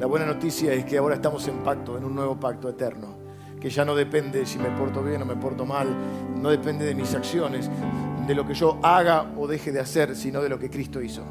La 0.00 0.06
buena 0.06 0.26
noticia 0.26 0.72
es 0.72 0.84
que 0.84 0.98
ahora 0.98 1.14
estamos 1.14 1.46
en 1.46 1.58
pacto, 1.58 1.96
en 1.96 2.04
un 2.04 2.14
nuevo 2.16 2.38
pacto 2.38 2.68
eterno, 2.68 3.16
que 3.60 3.70
ya 3.70 3.84
no 3.84 3.94
depende 3.94 4.40
de 4.40 4.46
si 4.46 4.58
me 4.58 4.70
porto 4.70 5.02
bien 5.02 5.22
o 5.22 5.24
me 5.24 5.36
porto 5.36 5.64
mal, 5.64 5.86
no 6.40 6.50
depende 6.50 6.84
de 6.84 6.96
mis 6.96 7.14
acciones, 7.14 7.70
de 8.26 8.34
lo 8.34 8.46
que 8.46 8.54
yo 8.54 8.78
haga 8.82 9.32
o 9.36 9.46
deje 9.46 9.72
de 9.72 9.80
hacer, 9.80 10.14
sino 10.16 10.40
de 10.40 10.48
lo 10.48 10.58
que 10.58 10.70
Cristo 10.70 11.00
hizo. 11.00 11.22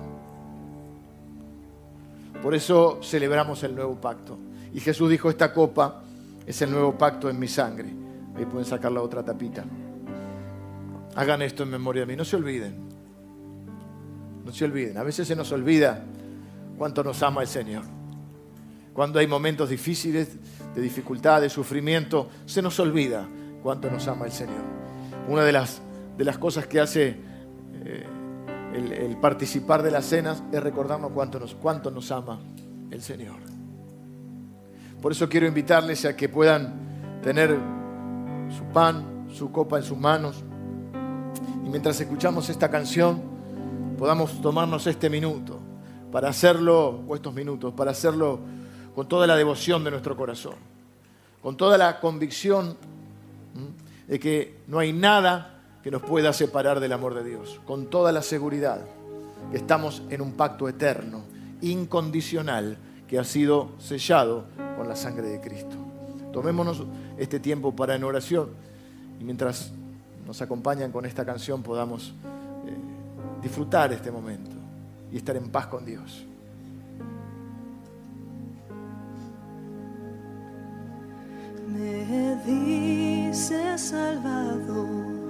Por 2.42 2.54
eso 2.54 3.00
celebramos 3.02 3.64
el 3.64 3.76
nuevo 3.76 3.96
pacto. 3.96 4.38
Y 4.74 4.80
Jesús 4.80 5.10
dijo, 5.10 5.30
esta 5.30 5.54
copa 5.54 6.04
es 6.46 6.62
el 6.62 6.72
nuevo 6.72 6.98
pacto 6.98 7.30
en 7.30 7.40
mi 7.40 7.48
sangre. 7.48 7.90
Ahí 8.36 8.46
pueden 8.46 8.66
sacar 8.66 8.92
la 8.92 9.02
otra 9.02 9.24
tapita. 9.24 9.64
Hagan 11.16 11.42
esto 11.42 11.64
en 11.64 11.70
memoria 11.70 12.02
de 12.02 12.06
mí. 12.08 12.16
No 12.16 12.26
se 12.26 12.36
olviden. 12.36 12.76
No 14.44 14.52
se 14.52 14.66
olviden. 14.66 14.98
A 14.98 15.04
veces 15.04 15.28
se 15.28 15.36
nos 15.36 15.52
olvida 15.52 16.04
cuánto 16.78 17.04
nos 17.04 17.22
ama 17.24 17.42
el 17.42 17.48
Señor. 17.48 17.84
Cuando 18.94 19.20
hay 19.20 19.28
momentos 19.28 19.70
difíciles, 19.70 20.30
de 20.76 20.82
dificultad, 20.82 21.42
de 21.42 21.50
sufrimiento, 21.50 22.30
se 22.46 22.62
nos 22.62 22.80
olvida 22.80 23.28
cuánto 23.62 23.90
nos 23.90 24.08
ama 24.08 24.26
el 24.26 24.32
Señor. 24.32 24.62
Una 25.28 25.44
de 25.44 25.52
las, 25.52 25.82
de 26.18 26.24
las 26.24 26.38
cosas 26.38 26.68
que 26.68 26.80
hace 26.80 27.18
eh, 27.86 28.06
el, 28.74 29.18
participar 29.18 29.84
de 29.84 29.92
las 29.92 30.06
cenas 30.06 30.44
es 30.52 30.62
recordarnos 30.62 31.12
cuánto 31.12 31.40
nos, 31.40 31.56
cuánto 31.56 31.92
nos 31.92 32.12
ama 32.12 32.40
el 32.92 33.02
Señor. 33.02 33.38
Por 35.02 35.12
eso 35.12 35.28
quiero 35.28 35.48
invitarles 35.48 36.06
a 36.06 36.16
que 36.16 36.30
puedan 36.30 37.20
tener 37.22 37.58
su 38.56 38.64
pan, 38.74 39.28
su 39.34 39.52
copa 39.52 39.78
en 39.78 39.84
sus 39.84 39.98
manos. 39.98 40.44
Y 41.66 41.70
mientras 41.70 42.00
escuchamos 42.00 42.50
esta 42.50 42.70
canción, 42.70 43.22
podamos 43.98 44.42
tomarnos 44.42 44.88
este 44.88 45.10
minuto 45.10 45.60
para 46.12 46.30
hacerlo, 46.30 47.02
o 47.08 47.16
estos 47.16 47.34
minutos, 47.34 47.74
para 47.74 47.92
hacerlo 47.92 48.40
con 48.96 49.08
toda 49.08 49.26
la 49.26 49.36
devoción 49.36 49.84
de 49.84 49.92
nuestro 49.92 50.16
corazón, 50.16 50.56
con 51.42 51.58
toda 51.58 51.78
la 51.78 52.00
convicción 52.00 52.78
de 54.08 54.20
que 54.20 54.62
no 54.68 54.80
hay 54.80 54.94
nada 54.94 55.63
que 55.84 55.92
nos 55.92 56.02
pueda 56.02 56.32
separar 56.34 56.80
del 56.80 56.94
amor 56.94 57.14
de 57.14 57.24
Dios, 57.24 57.60
con 57.66 57.88
toda 57.88 58.12
la 58.12 58.22
seguridad 58.22 58.82
que 59.52 59.58
estamos 59.58 60.02
en 60.10 60.22
un 60.22 60.34
pacto 60.34 60.70
eterno, 60.70 61.22
incondicional, 61.62 62.78
que 63.08 63.20
ha 63.20 63.24
sido 63.24 63.70
sellado 63.80 64.46
con 64.78 64.88
la 64.88 64.96
sangre 64.96 65.28
de 65.28 65.42
Cristo. 65.42 65.76
Tomémonos 66.32 66.84
este 67.18 67.40
tiempo 67.40 67.76
para 67.76 67.96
en 67.96 68.04
oración 68.04 68.50
y 69.20 69.24
mientras 69.24 69.72
nos 70.26 70.42
acompañan 70.42 70.92
con 70.92 71.06
esta 71.06 71.26
canción 71.26 71.62
podamos 71.62 72.10
eh, 72.10 73.42
disfrutar 73.42 73.94
este 73.94 74.10
momento 74.10 74.52
y 75.12 75.18
estar 75.18 75.36
en 75.36 75.50
paz 75.50 75.68
con 75.68 75.86
Dios. 75.86 76.26
Me 81.68 82.36
dice 82.46 83.78
Salvador, 83.78 85.23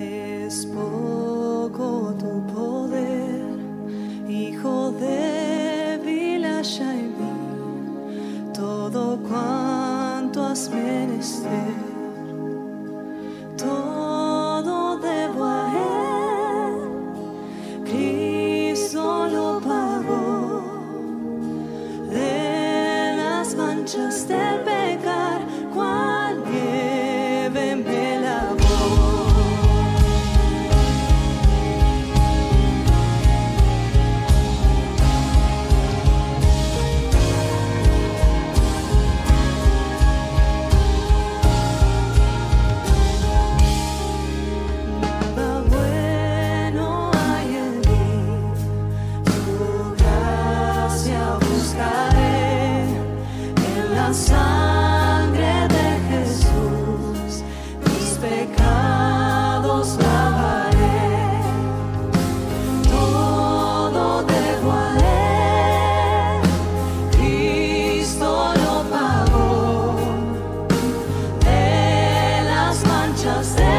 es 0.00 0.66
poco 0.66 2.14
tu 2.18 2.46
poder, 2.52 3.44
hijo 4.28 4.92
de 4.92 6.00
mí, 6.04 6.38
todo 8.52 9.18
cuanto 9.28 10.44
has 10.44 10.68
menester, 10.70 11.74
todo 13.56 14.98
debo 14.98 15.63
los 73.34 73.73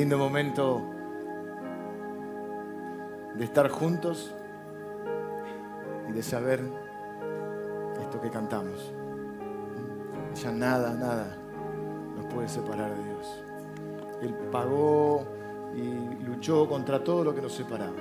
lindo 0.00 0.16
momento 0.16 0.82
de 3.34 3.44
estar 3.44 3.68
juntos 3.68 4.34
y 6.08 6.12
de 6.12 6.22
saber 6.22 6.62
esto 8.00 8.18
que 8.18 8.30
cantamos. 8.30 8.94
Ya 10.42 10.52
nada, 10.52 10.94
nada 10.94 11.36
nos 12.16 12.24
puede 12.32 12.48
separar 12.48 12.96
de 12.96 13.04
Dios. 13.04 13.44
Él 14.22 14.32
pagó 14.50 15.26
y 15.74 16.24
luchó 16.24 16.66
contra 16.66 17.04
todo 17.04 17.22
lo 17.22 17.34
que 17.34 17.42
nos 17.42 17.52
separaba, 17.52 17.92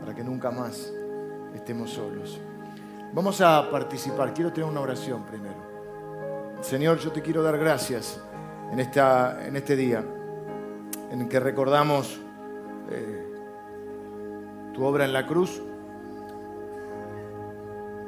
para 0.00 0.14
que 0.14 0.22
nunca 0.22 0.50
más 0.50 0.92
estemos 1.54 1.88
solos. 1.88 2.38
Vamos 3.14 3.40
a 3.40 3.70
participar. 3.70 4.34
Quiero 4.34 4.52
tener 4.52 4.68
una 4.68 4.82
oración 4.82 5.22
primero. 5.22 6.58
Señor, 6.60 6.98
yo 6.98 7.10
te 7.12 7.22
quiero 7.22 7.42
dar 7.42 7.56
gracias 7.56 8.20
en, 8.70 8.78
esta, 8.78 9.46
en 9.46 9.56
este 9.56 9.74
día 9.74 10.04
en 11.10 11.28
que 11.28 11.40
recordamos 11.40 12.20
eh, 12.90 13.26
tu 14.74 14.84
obra 14.84 15.04
en 15.04 15.12
la 15.12 15.26
cruz, 15.26 15.62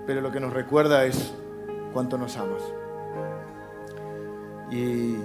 pero 0.07 0.21
lo 0.21 0.31
que 0.31 0.41
nos 0.41 0.53
recuerda 0.53 1.05
es 1.05 1.33
cuánto 1.93 2.19
nos 2.19 2.37
amas. 2.37 2.63
Y 4.71 5.17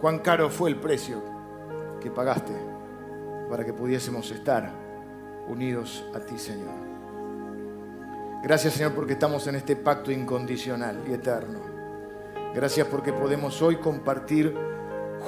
cuán 0.00 0.18
caro 0.18 0.50
fue 0.50 0.70
el 0.70 0.76
precio 0.76 1.22
que 2.00 2.10
pagaste 2.10 2.52
para 3.48 3.64
que 3.64 3.72
pudiésemos 3.72 4.30
estar 4.30 4.70
unidos 5.48 6.04
a 6.14 6.20
ti, 6.20 6.38
Señor. 6.38 6.94
Gracias 8.44 8.74
Señor 8.74 8.92
porque 8.92 9.14
estamos 9.14 9.46
en 9.46 9.54
este 9.54 9.74
pacto 9.74 10.12
incondicional 10.12 11.02
y 11.08 11.14
eterno. 11.14 11.60
Gracias 12.54 12.86
porque 12.88 13.10
podemos 13.10 13.62
hoy 13.62 13.76
compartir 13.76 14.54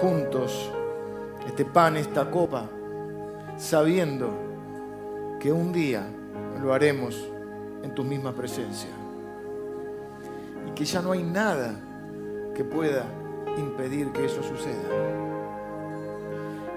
juntos 0.01 0.71
este 1.47 1.65
pan, 1.65 1.97
esta 1.97 2.31
copa, 2.31 2.69
sabiendo 3.57 4.31
que 5.41 5.53
un 5.53 5.73
día 5.73 6.07
lo 6.61 6.73
haremos 6.73 7.29
en 7.83 7.95
tu 7.95 8.05
misma 8.05 8.33
presencia. 8.33 8.91
Y 10.67 10.71
que 10.73 10.85
ya 10.85 11.01
no 11.01 11.13
hay 11.13 11.23
nada 11.23 11.75
que 12.55 12.65
pueda 12.65 13.05
impedir 13.57 14.13
que 14.13 14.25
eso 14.25 14.43
suceda. 14.43 14.89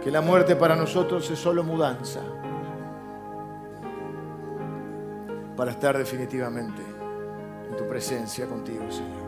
Que 0.03 0.11
la 0.11 0.21
muerte 0.21 0.55
para 0.55 0.75
nosotros 0.75 1.29
es 1.31 1.39
solo 1.39 1.63
mudanza. 1.63 2.21
para 5.59 5.71
estar 5.71 5.97
definitivamente 5.97 6.81
en 7.69 7.75
tu 7.75 7.85
presencia 7.85 8.47
contigo, 8.47 8.89
Señor. 8.89 9.18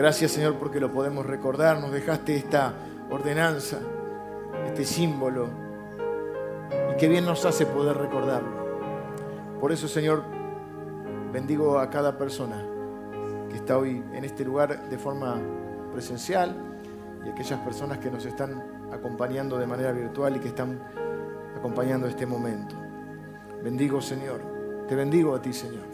Gracias, 0.00 0.30
Señor, 0.30 0.54
porque 0.54 0.80
lo 0.80 0.90
podemos 0.90 1.26
recordar. 1.26 1.78
Nos 1.78 1.92
dejaste 1.92 2.34
esta 2.34 2.72
ordenanza, 3.10 3.80
este 4.66 4.86
símbolo, 4.86 5.50
y 6.90 6.96
qué 6.96 7.06
bien 7.06 7.26
nos 7.26 7.44
hace 7.44 7.66
poder 7.66 7.98
recordarlo. 7.98 8.48
Por 9.60 9.72
eso, 9.72 9.88
Señor, 9.88 10.22
bendigo 11.34 11.78
a 11.78 11.90
cada 11.90 12.16
persona 12.16 12.64
que 13.50 13.56
está 13.56 13.76
hoy 13.76 14.02
en 14.14 14.24
este 14.24 14.42
lugar 14.42 14.88
de 14.88 14.96
forma 14.96 15.36
presencial 15.92 16.56
y 17.26 17.28
aquellas 17.28 17.60
personas 17.60 17.98
que 17.98 18.10
nos 18.10 18.24
están 18.24 18.88
acompañando 18.90 19.58
de 19.58 19.66
manera 19.66 19.92
virtual 19.92 20.34
y 20.34 20.38
que 20.38 20.48
están 20.48 20.80
acompañando 21.58 22.06
este 22.06 22.24
momento. 22.24 22.74
Bendigo, 23.62 24.00
Señor. 24.00 24.40
Te 24.88 24.94
bendigo 24.94 25.34
a 25.34 25.42
ti, 25.42 25.52
Señor. 25.52 25.84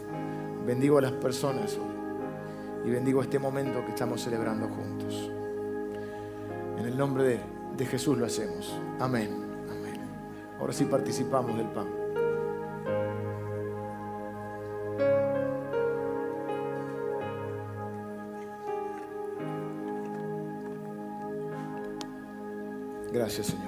Bendigo 0.65 0.97
a 0.97 1.01
las 1.01 1.11
personas 1.11 1.77
hoy. 1.77 1.96
Y 2.87 2.89
bendigo 2.89 3.21
este 3.21 3.37
momento 3.37 3.83
que 3.83 3.89
estamos 3.89 4.21
celebrando 4.21 4.69
juntos. 4.69 5.29
En 6.77 6.85
el 6.85 6.97
nombre 6.97 7.41
de, 7.75 7.85
Jesús 7.85 8.17
lo 8.17 8.25
hacemos. 8.25 8.79
Amén. 8.97 9.45
Ahora 10.57 10.71
sí 10.71 10.85
participamos 10.85 11.57
del 11.57 11.67
pan. 11.67 11.85
Gracias, 23.11 23.47
Señor. 23.47 23.67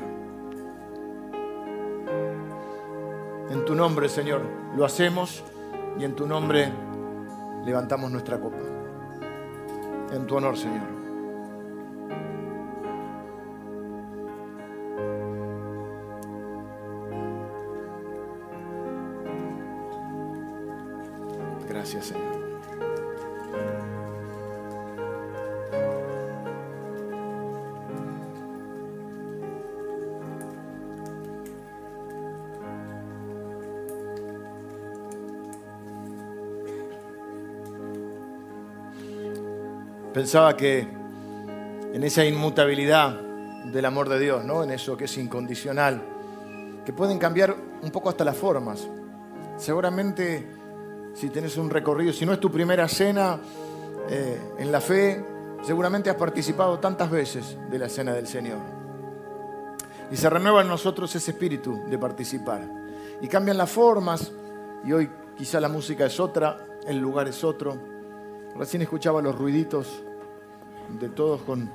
En 3.50 3.66
tu 3.66 3.76
nombre, 3.76 4.08
Señor, 4.08 4.44
lo 4.78 4.86
hacemos 4.86 5.44
y 6.00 6.06
en 6.06 6.16
tu 6.16 6.26
nombre 6.26 6.72
levantamos 7.66 8.10
nuestra 8.12 8.40
copa. 8.40 8.79
En 10.12 10.26
tu 10.26 10.36
honor, 10.38 10.58
Señor. 10.58 10.99
Pensaba 40.14 40.58
que 40.58 40.88
en 41.94 42.04
esa 42.04 42.26
inmutabilidad 42.26 43.20
del 43.66 43.86
amor 43.86 44.10
de 44.10 44.20
Dios, 44.20 44.44
¿no? 44.44 44.64
En 44.64 44.72
eso 44.72 44.98
que 44.98 45.06
es 45.06 45.18
incondicional, 45.18 46.02
que 46.86 46.94
pueden 46.94 47.20
cambiar 47.20 47.56
un 47.82 47.92
poco 47.92 48.10
hasta 48.10 48.24
las 48.24 48.36
formas. 48.36 48.88
Seguramente 49.58 50.48
si 51.14 51.30
tenés 51.30 51.58
un 51.58 51.70
recorrido, 51.70 52.14
si 52.14 52.26
no 52.26 52.34
es 52.34 52.40
tu 52.40 52.52
primera 52.52 52.88
cena 52.88 53.40
eh, 54.10 54.40
en 54.58 54.72
la 54.72 54.82
fe, 54.82 55.24
seguramente 55.64 56.10
has 56.10 56.16
participado 56.16 56.80
tantas 56.80 57.12
veces 57.12 57.58
de 57.70 57.78
la 57.78 57.90
cena 57.90 58.14
del 58.14 58.28
Señor. 58.28 58.60
Y 60.12 60.16
se 60.16 60.30
renueva 60.30 60.62
en 60.62 60.68
nosotros 60.68 61.14
ese 61.16 61.32
espíritu 61.32 61.84
de 61.90 61.98
participar. 61.98 62.62
Y 63.22 63.28
cambian 63.28 63.58
las 63.58 63.70
formas, 63.70 64.32
y 64.84 64.92
hoy 64.92 65.10
quizá 65.38 65.60
la 65.60 65.68
música 65.68 66.06
es 66.06 66.20
otra, 66.20 66.66
el 66.88 66.98
lugar 66.98 67.28
es 67.28 67.44
otro. 67.44 67.99
Recién 68.58 68.82
escuchaba 68.82 69.22
los 69.22 69.36
ruiditos 69.38 70.02
de 71.00 71.10
todos 71.10 71.42
con 71.42 71.70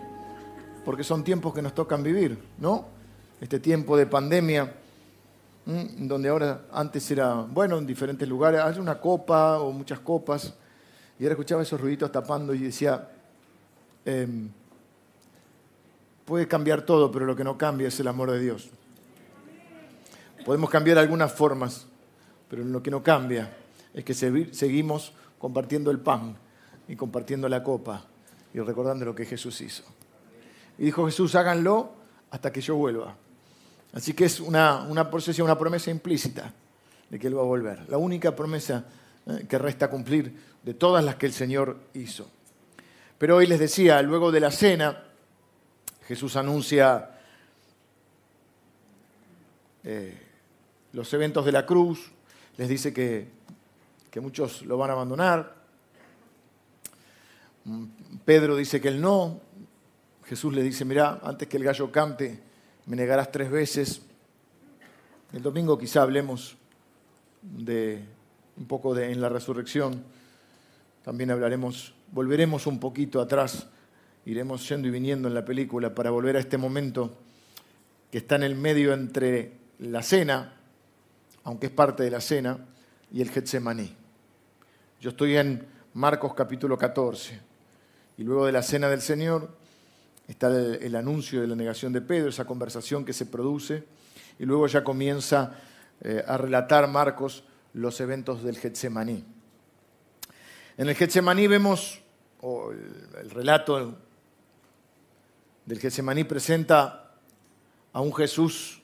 porque 0.84 1.02
son 1.02 1.24
tiempos 1.24 1.54
que 1.54 1.62
nos 1.62 1.74
tocan 1.74 2.02
vivir, 2.02 2.38
¿no? 2.58 2.84
Este 3.40 3.58
tiempo 3.58 3.96
de 3.96 4.06
pandemia, 4.06 4.74
donde 5.64 6.28
ahora 6.28 6.66
antes 6.72 7.10
era, 7.10 7.37
bueno, 7.37 7.78
en 7.78 7.87
diferentes 7.87 8.28
lugares, 8.28 8.60
hay 8.60 8.78
una 8.78 9.00
copa 9.00 9.60
o 9.60 9.72
muchas 9.72 10.00
copas, 10.00 10.52
y 11.18 11.22
ahora 11.22 11.32
escuchaba 11.32 11.62
esos 11.62 11.80
ruiditos 11.80 12.12
tapando 12.12 12.52
y 12.52 12.58
decía, 12.58 13.08
em, 14.04 14.50
puede 16.26 16.46
cambiar 16.46 16.82
todo, 16.82 17.10
pero 17.10 17.24
lo 17.24 17.34
que 17.34 17.44
no 17.44 17.56
cambia 17.56 17.88
es 17.88 17.98
el 17.98 18.08
amor 18.08 18.30
de 18.32 18.40
Dios. 18.40 18.68
Podemos 20.44 20.68
cambiar 20.68 20.98
algunas 20.98 21.32
formas, 21.32 21.87
pero 22.50 22.62
lo 22.62 22.82
que 22.82 22.90
no 22.90 23.02
cambia 23.02 23.56
es 23.94 24.04
que 24.04 24.12
se- 24.12 24.52
seguimos 24.52 25.14
compartiendo 25.38 25.90
el 25.90 25.98
pan 26.00 26.37
y 26.88 26.96
compartiendo 26.96 27.48
la 27.48 27.62
copa 27.62 28.04
y 28.52 28.60
recordando 28.60 29.04
lo 29.04 29.14
que 29.14 29.24
Jesús 29.24 29.60
hizo. 29.60 29.84
Y 30.78 30.84
dijo 30.84 31.06
Jesús, 31.06 31.34
háganlo 31.34 31.92
hasta 32.30 32.52
que 32.52 32.60
yo 32.60 32.76
vuelva. 32.76 33.16
Así 33.92 34.12
que 34.12 34.24
es 34.24 34.40
una, 34.40 34.82
una 34.82 35.10
procesión, 35.10 35.44
una 35.44 35.58
promesa 35.58 35.90
implícita 35.90 36.52
de 37.08 37.18
que 37.18 37.28
Él 37.28 37.36
va 37.36 37.42
a 37.42 37.44
volver. 37.44 37.88
La 37.88 37.96
única 37.96 38.34
promesa 38.34 38.84
eh, 39.26 39.46
que 39.48 39.58
resta 39.58 39.88
cumplir 39.88 40.34
de 40.62 40.74
todas 40.74 41.04
las 41.04 41.16
que 41.16 41.26
el 41.26 41.32
Señor 41.32 41.78
hizo. 41.94 42.28
Pero 43.18 43.36
hoy 43.36 43.46
les 43.46 43.60
decía, 43.60 44.02
luego 44.02 44.32
de 44.32 44.40
la 44.40 44.50
cena, 44.50 45.04
Jesús 46.06 46.36
anuncia 46.36 47.10
eh, 49.84 50.18
los 50.92 51.12
eventos 51.14 51.44
de 51.44 51.52
la 51.52 51.64
cruz, 51.64 52.10
les 52.56 52.68
dice 52.68 52.92
que, 52.92 53.28
que 54.10 54.20
muchos 54.20 54.62
lo 54.62 54.76
van 54.76 54.90
a 54.90 54.92
abandonar. 54.94 55.53
Pedro 58.24 58.57
dice 58.57 58.81
que 58.81 58.88
él 58.88 59.00
no. 59.00 59.40
Jesús 60.24 60.55
le 60.55 60.62
dice, 60.62 60.85
mira, 60.85 61.20
antes 61.22 61.48
que 61.48 61.57
el 61.57 61.64
gallo 61.64 61.90
cante, 61.90 62.40
me 62.87 62.96
negarás 62.96 63.31
tres 63.31 63.50
veces. 63.50 64.03
El 65.33 65.42
domingo 65.42 65.79
quizá 65.79 66.03
hablemos 66.03 66.57
de 67.42 68.05
un 68.57 68.66
poco 68.66 68.94
de 68.94 69.11
en 69.11 69.20
la 69.20 69.29
resurrección. 69.29 70.03
También 71.05 71.31
hablaremos, 71.31 71.94
volveremos 72.12 72.66
un 72.66 72.81
poquito 72.81 73.20
atrás, 73.20 73.66
iremos 74.24 74.66
yendo 74.68 74.88
y 74.88 74.90
viniendo 74.90 75.29
en 75.29 75.35
la 75.35 75.44
película 75.44 75.94
para 75.94 76.11
volver 76.11 76.37
a 76.37 76.40
este 76.40 76.57
momento 76.57 77.18
que 78.11 78.18
está 78.18 78.37
en 78.37 78.44
el 78.44 78.55
medio 78.55 78.94
entre 78.94 79.53
la 79.81 80.03
cena, 80.03 80.55
aunque 81.42 81.66
es 81.66 81.72
parte 81.72 82.05
de 82.05 82.11
la 82.11 82.20
cena, 82.20 82.59
y 83.12 83.20
el 83.20 83.31
Getsemaní. 83.31 83.92
Yo 85.00 85.11
estoy 85.11 85.37
en 85.37 85.66
Marcos 85.94 86.33
capítulo 86.35 86.79
14, 86.79 87.40
y 88.16 88.24
luego 88.24 88.46
de 88.46 88.53
la 88.53 88.62
cena 88.62 88.88
del 88.88 89.00
Señor 89.00 89.57
está 90.29 90.48
el, 90.48 90.96
anuncio 90.96 91.40
de 91.40 91.46
la 91.46 91.57
negación 91.57 91.92
de 91.92 92.00
Pedro, 92.00 92.29
esa 92.29 92.46
conversación 92.46 93.05
que 93.05 93.12
se 93.12 93.27
produce, 93.27 93.85
y 94.38 94.44
luego 94.44 94.66
ya 94.66 94.83
comienza 94.83 95.59
eh, 96.00 96.22
a 96.27 96.37
relatar 96.37 96.88
Marcos 96.88 97.44
los 97.74 98.00
eventos 98.00 98.42
del 98.42 98.57
Getsemaní. 98.57 99.24
En 100.77 100.88
el 100.88 100.94
Getsemaní 100.94 101.46
vemos, 101.46 102.00
o 102.40 102.72
el, 102.72 103.09
el 103.20 103.31
relato 103.31 103.96
del 105.66 105.79
Getsemaní 105.79 106.24
presenta 106.24 107.14
a 107.92 108.00
un 108.00 108.14
Jesús 108.14 108.83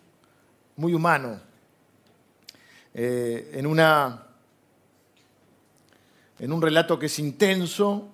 muy 0.77 0.95
humano, 0.95 1.41
eh, 2.93 3.53
en, 3.55 3.67
una, 3.67 4.27
en 6.39 6.53
un 6.53 6.61
relato 6.61 6.99
que 6.99 7.07
es 7.07 7.19
intenso, 7.19 8.09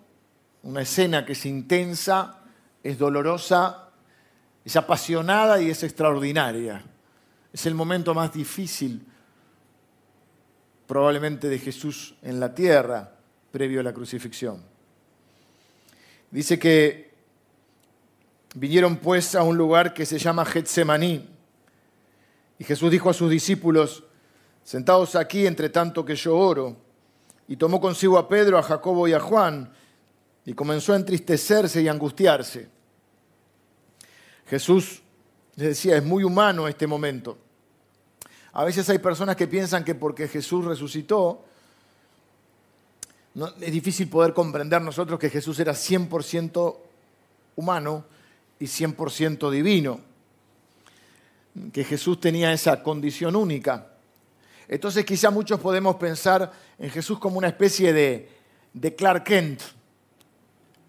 una 0.67 0.83
escena 0.83 1.25
que 1.25 1.33
es 1.33 1.47
intensa, 1.47 2.41
es 2.83 2.99
dolorosa, 2.99 3.91
es 4.65 4.75
apasionada 4.75 5.63
y 5.63 5.71
es 5.71 5.85
extraordinaria. 5.85 6.85
Es 7.53 7.67
el 7.67 7.75
momento 7.75 8.15
más 8.15 8.33
difícil 8.33 9.07
probablemente 10.89 11.49
de 11.49 11.61
Jesús 11.61 12.17
en 12.21 12.41
la 12.41 12.53
tierra 12.53 13.13
previo 13.53 13.79
a 13.79 13.85
la 13.85 13.95
crucifixión. 13.95 14.61
Dice 16.33 16.59
que 16.59 17.15
vinieron 18.57 18.97
pues 18.97 19.37
a 19.37 19.45
un 19.45 19.57
lugar 19.57 19.95
que 19.95 20.05
se 20.05 20.19
llama 20.19 20.45
Getsemaní 20.45 21.29
y 22.59 22.65
Jesús 22.65 22.91
dijo 22.91 23.09
a 23.09 23.15
sus 23.15 23.31
discípulos, 23.31 24.03
sentados 24.65 25.15
aquí 25.15 25.47
entre 25.47 25.69
tanto 25.69 26.05
que 26.05 26.17
yo 26.17 26.37
oro, 26.37 26.77
y 27.47 27.57
tomó 27.57 27.81
consigo 27.81 28.19
a 28.19 28.29
Pedro, 28.29 28.59
a 28.59 28.65
Jacobo 28.65 29.07
y 29.07 29.13
a 29.13 29.21
Juan, 29.21 29.73
y 30.47 30.55
comenzó 30.55 30.93
a 30.93 30.97
entristecerse 30.97 31.83
y 31.83 31.89
angustiarse. 31.89 32.69
Jesús 34.49 35.03
les 35.57 35.69
decía, 35.69 35.97
es 35.97 36.05
muy 36.05 36.23
humano 36.23 36.69
este 36.69 36.87
momento. 36.87 37.37
A 38.53 38.65
veces 38.65 38.89
hay 38.89 38.99
personas 38.99 39.35
que 39.35 39.49
piensan 39.49 39.85
que 39.85 39.97
porque 39.97 40.29
Jesús 40.29 40.65
resucitó, 40.65 41.45
no, 43.35 43.49
es 43.61 43.73
difícil 43.73 44.09
poder 44.09 44.33
comprender 44.33 44.81
nosotros 44.81 45.19
que 45.19 45.29
Jesús 45.29 45.59
era 45.59 45.73
100% 45.73 46.77
humano 47.57 48.05
y 48.61 48.67
100% 48.67 49.51
divino, 49.51 50.01
que 51.73 51.85
Jesús 51.85 52.21
tenía 52.21 52.53
esa 52.53 52.83
condición 52.85 53.35
única. 53.35 53.89
Entonces 54.69 55.05
quizá 55.05 55.31
muchos 55.31 55.59
podemos 55.59 55.97
pensar 55.97 56.53
en 56.79 56.91
Jesús 56.91 57.19
como 57.19 57.39
una 57.39 57.49
especie 57.49 57.93
de, 57.93 58.31
de 58.73 58.95
Clark 58.95 59.25
Kent, 59.25 59.61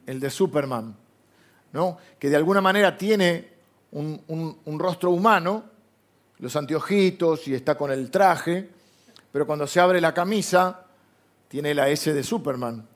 el 0.08 0.20
de 0.20 0.32
Superman, 0.32 0.96
¿no? 1.74 1.98
que 2.18 2.30
de 2.30 2.36
alguna 2.36 2.62
manera 2.62 2.98
tiene 2.98 3.50
un, 3.92 4.80
rostro 4.80 5.12
humano, 5.12 5.64
los 6.40 6.56
anteojitos 6.56 7.48
y 7.48 7.54
está 7.54 7.78
con 7.78 7.92
el 7.92 8.10
traje, 8.10 8.70
pero 9.32 9.46
cuando 9.46 9.68
se 9.68 9.80
abre 9.80 10.02
la 10.02 10.14
camisa 10.14 10.86
tiene 11.48 11.74
la 11.74 11.90
S 11.90 12.12
de 12.14 12.24
Superman 12.24 12.88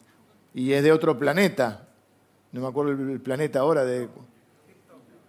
y 0.53 0.71
es 0.71 0.83
de 0.83 0.91
otro 0.91 1.17
planeta. 1.17 1.87
No 2.51 2.61
me 2.61 2.67
acuerdo 2.67 2.91
el 2.91 3.21
planeta 3.21 3.59
ahora 3.59 3.85
de 3.85 4.09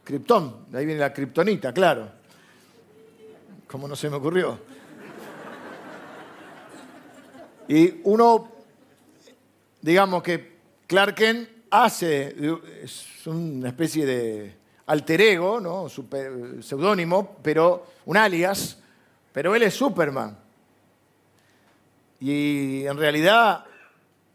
Krypton, 0.05 0.67
de 0.71 0.79
ahí 0.79 0.87
viene 0.87 1.01
la 1.01 1.13
kriptonita, 1.13 1.73
claro. 1.73 2.11
¿Cómo 3.67 3.89
no 3.89 3.97
se 3.97 4.11
me 4.11 4.17
ocurrió? 4.17 4.59
Y 7.69 8.01
uno, 8.05 8.51
digamos 9.81 10.23
que 10.23 10.59
Clark 10.87 11.21
hace, 11.73 12.37
es 12.83 13.27
una 13.27 13.69
especie 13.69 14.05
de 14.05 14.55
alter 14.87 15.21
ego, 15.23 15.59
¿no? 15.59 15.89
Seudónimo, 15.89 17.37
pero 17.43 17.87
un 18.05 18.17
alias, 18.19 18.79
pero 19.33 19.55
él 19.55 19.63
es 19.63 19.75
Superman. 19.75 20.37
Y 22.21 22.85
en 22.87 22.97
realidad 22.97 23.65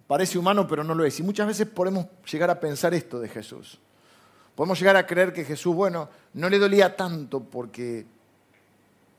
parece 0.07 0.39
humano, 0.39 0.67
pero 0.67 0.83
no 0.83 0.95
lo 0.95 1.05
es. 1.05 1.19
Y 1.19 1.23
muchas 1.23 1.45
veces 1.45 1.67
podemos 1.67 2.07
llegar 2.29 2.49
a 2.49 2.59
pensar 2.59 2.93
esto 2.95 3.19
de 3.19 3.29
Jesús. 3.29 3.77
Podemos 4.55 4.79
llegar 4.79 4.95
a 4.95 5.05
creer 5.05 5.31
que 5.31 5.45
Jesús, 5.45 5.75
bueno, 5.75 6.09
no 6.33 6.49
le 6.49 6.57
dolía 6.57 6.95
tanto 6.95 7.41
porque, 7.41 8.03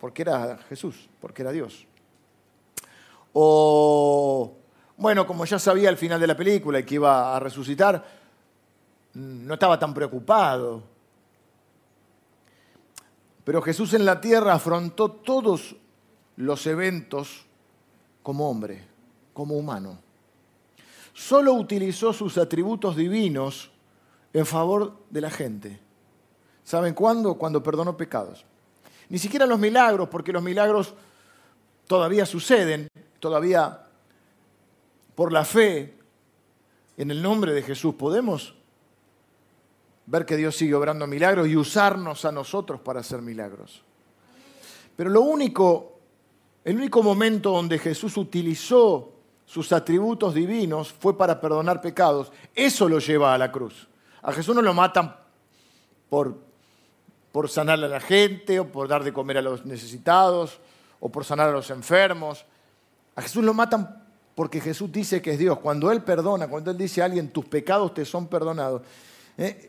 porque 0.01 0.23
era 0.23 0.59
Jesús, 0.69 1.09
porque 1.21 1.43
era 1.43 1.53
Dios. 1.53 1.87
O, 3.33 4.57
bueno, 4.99 5.29
como 5.29 5.45
ya 5.45 5.61
sabía 5.61 5.89
al 5.89 5.97
final 5.97 6.21
de 6.21 6.27
la 6.27 6.37
película 6.37 6.85
que 6.85 6.97
iba 6.97 7.37
a 7.37 7.39
resucitar, 7.39 8.05
no 9.15 9.55
estaba 9.55 9.79
tan 9.79 9.95
preocupado. 9.95 10.83
Pero 13.45 13.63
Jesús 13.63 13.95
en 13.95 14.05
la 14.05 14.21
tierra 14.21 14.55
afrontó 14.55 15.13
todos 15.13 15.77
los 16.37 16.67
eventos 16.67 17.47
como 18.25 18.51
hombre, 18.51 18.85
como 19.33 19.57
humano. 19.57 19.99
solo 21.15 21.55
utilizó 21.55 22.13
sus 22.13 22.37
atributos 22.37 22.95
divinos 22.95 23.71
en 24.33 24.47
favor 24.47 24.99
de 25.11 25.21
la 25.21 25.31
gente. 25.31 25.81
¿Saben 26.65 26.95
cuándo? 26.95 27.35
Cuando 27.35 27.63
perdonó 27.63 27.97
pecados. 27.97 28.45
Ni 29.09 29.19
siquiera 29.19 29.47
los 29.47 29.59
milagros, 29.59 30.09
porque 30.09 30.33
los 30.33 30.43
milagros 30.43 30.95
todavía 31.87 32.27
suceden, 32.27 32.89
todavía 33.21 33.88
por 35.19 35.33
la 35.33 35.45
fe 35.45 35.97
en 36.97 37.11
el 37.11 37.21
nombre 37.21 37.53
de 37.53 37.63
Jesús 37.63 37.97
podemos 37.97 38.55
ver 40.07 40.25
que 40.25 40.37
Dios 40.37 40.55
sigue 40.55 40.77
obrando 40.77 41.09
milagros 41.09 41.49
y 41.49 41.57
usarnos 41.57 42.25
a 42.25 42.31
nosotros 42.31 42.81
para 42.83 43.01
hacer 43.01 43.21
milagros. 43.21 43.83
Pero 44.95 45.11
lo 45.11 45.23
único, 45.23 45.99
el 46.63 46.77
único 46.77 47.03
momento 47.03 47.51
donde 47.51 47.81
Jesús 47.81 48.17
utilizó 48.17 49.13
sus 49.45 49.73
atributos 49.73 50.35
divinos 50.35 50.93
fue 50.93 51.19
para 51.19 51.41
perdonar 51.41 51.81
pecados. 51.81 52.31
Eso 52.55 52.89
lo 52.89 53.01
lleva 53.01 53.35
a 53.35 53.39
la 53.39 53.51
cruz. 53.51 53.89
A 54.23 54.31
Jesús 54.31 54.55
no 54.55 54.63
lo 54.63 54.73
matan 54.73 55.17
por, 56.09 56.39
por 57.33 57.49
sanar 57.49 57.83
a 57.83 57.89
la 57.89 57.99
gente 57.99 58.61
o 58.61 58.71
por 58.71 58.87
dar 58.87 59.03
de 59.03 59.13
comer 59.13 59.39
a 59.39 59.43
los 59.43 59.67
necesitados 59.67 60.61
o 61.01 61.09
por 61.09 61.25
sanar 61.25 61.49
a 61.49 61.53
los 61.53 61.71
enfermos. 61.71 62.45
A 63.17 63.23
Jesús 63.23 63.43
lo 63.43 63.53
matan 63.53 64.07
porque 64.39 64.61
Jesús 64.61 64.93
dice 64.93 65.21
que 65.21 65.33
es 65.33 65.39
Dios. 65.41 65.59
Cuando 65.59 65.91
Él 65.91 66.01
perdona, 66.05 66.47
cuando 66.47 66.71
Él 66.71 66.79
dice 66.79 67.03
a 67.03 67.07
alguien, 67.07 67.31
tus 67.31 67.47
pecados 67.47 67.93
te 67.93 68.05
son 68.05 68.29
perdonados, 68.29 68.83
eh, 69.37 69.69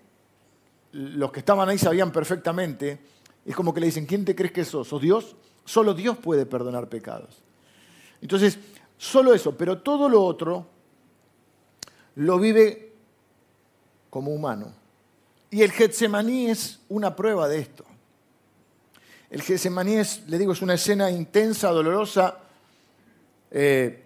los 0.92 1.32
que 1.32 1.40
estaban 1.40 1.68
ahí 1.68 1.80
sabían 1.80 2.12
perfectamente, 2.12 3.00
es 3.48 3.56
como 3.56 3.74
que 3.74 3.80
le 3.80 3.88
dicen, 3.88 4.06
¿quién 4.06 4.24
te 4.24 4.36
crees 4.36 4.52
que 4.52 4.64
sos? 4.64 4.88
¿Sos 4.88 5.02
Dios? 5.02 5.36
Solo 5.66 5.96
Dios 5.96 6.20
puede 6.20 6.46
perdonar 6.46 6.88
pecados. 6.88 7.42
Entonces, 8.22 8.60
solo 8.96 9.34
eso, 9.34 9.58
pero 9.58 9.80
todo 9.80 10.08
lo 10.08 10.24
otro 10.24 10.68
lo 12.18 12.38
vive 12.38 12.94
como 14.12 14.30
humano. 14.30 14.72
Y 15.50 15.64
el 15.64 15.72
Getsemaní 15.72 16.46
es 16.46 16.80
una 16.90 17.16
prueba 17.16 17.48
de 17.48 17.58
esto. 17.58 17.86
El 19.32 19.42
Getsemaní 19.42 19.96
es, 19.96 20.28
le 20.28 20.38
digo, 20.38 20.54
es 20.54 20.62
una 20.62 20.76
escena 20.76 21.10
intensa, 21.10 21.72
dolorosa, 21.72 22.38
eh, 23.50 24.04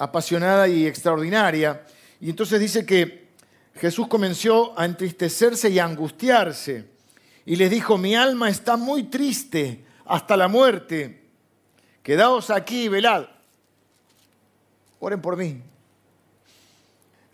apasionada 0.00 0.66
y 0.66 0.86
extraordinaria. 0.86 1.84
Y 2.20 2.30
entonces 2.30 2.58
dice 2.58 2.86
que 2.86 3.28
Jesús 3.74 4.08
comenzó 4.08 4.78
a 4.78 4.86
entristecerse 4.86 5.68
y 5.68 5.78
a 5.78 5.84
angustiarse. 5.84 6.88
Y 7.44 7.56
les 7.56 7.70
dijo, 7.70 7.98
mi 7.98 8.14
alma 8.14 8.48
está 8.48 8.78
muy 8.78 9.04
triste 9.04 9.84
hasta 10.06 10.38
la 10.38 10.48
muerte. 10.48 11.28
Quedaos 12.02 12.48
aquí 12.48 12.88
velad. 12.88 13.26
Oren 15.00 15.20
por 15.20 15.36
mí. 15.36 15.62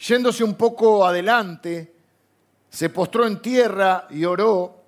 Yéndose 0.00 0.42
un 0.42 0.57
poco 0.57 1.07
adelante, 1.07 1.94
se 2.68 2.90
postró 2.90 3.26
en 3.29 3.40
tierra 3.40 4.09
y 4.11 4.24
oró 4.24 4.83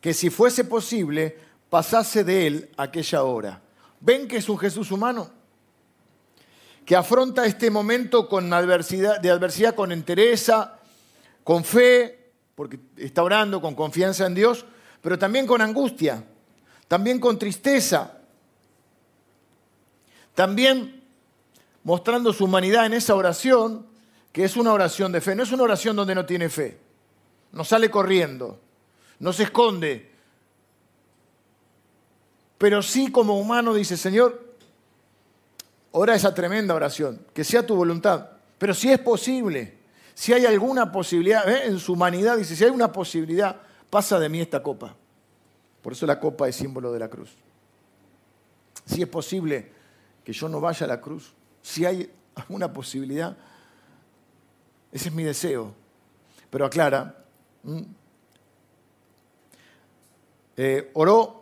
que 0.00 0.14
si 0.14 0.30
fuese 0.30 0.64
posible 0.64 1.36
pasase 1.68 2.22
de 2.22 2.46
él 2.46 2.70
aquella 2.76 3.24
hora. 3.24 3.60
¿Ven 3.98 4.28
que 4.28 4.36
es 4.36 4.48
un 4.48 4.58
Jesús 4.58 4.92
humano? 4.92 5.39
Que 6.90 6.96
afronta 6.96 7.46
este 7.46 7.70
momento 7.70 8.28
con 8.28 8.52
adversidad, 8.52 9.20
de 9.20 9.30
adversidad 9.30 9.76
con 9.76 9.92
entereza, 9.92 10.80
con 11.44 11.62
fe, 11.62 12.32
porque 12.56 12.80
está 12.96 13.22
orando 13.22 13.60
con 13.60 13.76
confianza 13.76 14.26
en 14.26 14.34
Dios, 14.34 14.66
pero 15.00 15.16
también 15.16 15.46
con 15.46 15.62
angustia, 15.62 16.24
también 16.88 17.20
con 17.20 17.38
tristeza, 17.38 18.18
también 20.34 21.04
mostrando 21.84 22.32
su 22.32 22.46
humanidad 22.46 22.86
en 22.86 22.94
esa 22.94 23.14
oración, 23.14 23.86
que 24.32 24.42
es 24.42 24.56
una 24.56 24.72
oración 24.72 25.12
de 25.12 25.20
fe, 25.20 25.36
no 25.36 25.44
es 25.44 25.52
una 25.52 25.62
oración 25.62 25.94
donde 25.94 26.16
no 26.16 26.26
tiene 26.26 26.48
fe, 26.48 26.76
no 27.52 27.62
sale 27.62 27.88
corriendo, 27.88 28.58
no 29.20 29.32
se 29.32 29.44
esconde, 29.44 30.10
pero 32.58 32.82
sí 32.82 33.12
como 33.12 33.38
humano 33.38 33.74
dice, 33.74 33.96
Señor, 33.96 34.49
ora 35.92 36.14
esa 36.14 36.34
tremenda 36.34 36.74
oración, 36.74 37.24
que 37.34 37.44
sea 37.44 37.66
tu 37.66 37.74
voluntad, 37.74 38.30
pero 38.58 38.74
si 38.74 38.90
es 38.90 38.98
posible, 38.98 39.78
si 40.14 40.32
hay 40.32 40.46
alguna 40.46 40.92
posibilidad, 40.92 41.48
¿eh? 41.48 41.66
en 41.66 41.78
su 41.78 41.94
humanidad 41.94 42.36
dice, 42.36 42.54
si 42.54 42.64
hay 42.64 42.70
una 42.70 42.92
posibilidad, 42.92 43.60
pasa 43.88 44.18
de 44.18 44.28
mí 44.28 44.40
esta 44.40 44.62
copa. 44.62 44.94
Por 45.82 45.92
eso 45.92 46.06
la 46.06 46.20
copa 46.20 46.48
es 46.48 46.56
símbolo 46.56 46.92
de 46.92 46.98
la 46.98 47.08
cruz. 47.08 47.30
Si 48.84 49.02
es 49.02 49.08
posible 49.08 49.72
que 50.24 50.32
yo 50.32 50.48
no 50.48 50.60
vaya 50.60 50.84
a 50.84 50.88
la 50.88 51.00
cruz, 51.00 51.32
si 51.62 51.84
hay 51.84 52.10
alguna 52.34 52.72
posibilidad, 52.72 53.36
ese 54.92 55.08
es 55.08 55.14
mi 55.14 55.22
deseo. 55.22 55.74
Pero 56.50 56.66
aclara, 56.66 57.24
eh, 60.56 60.90
oró 60.94 61.39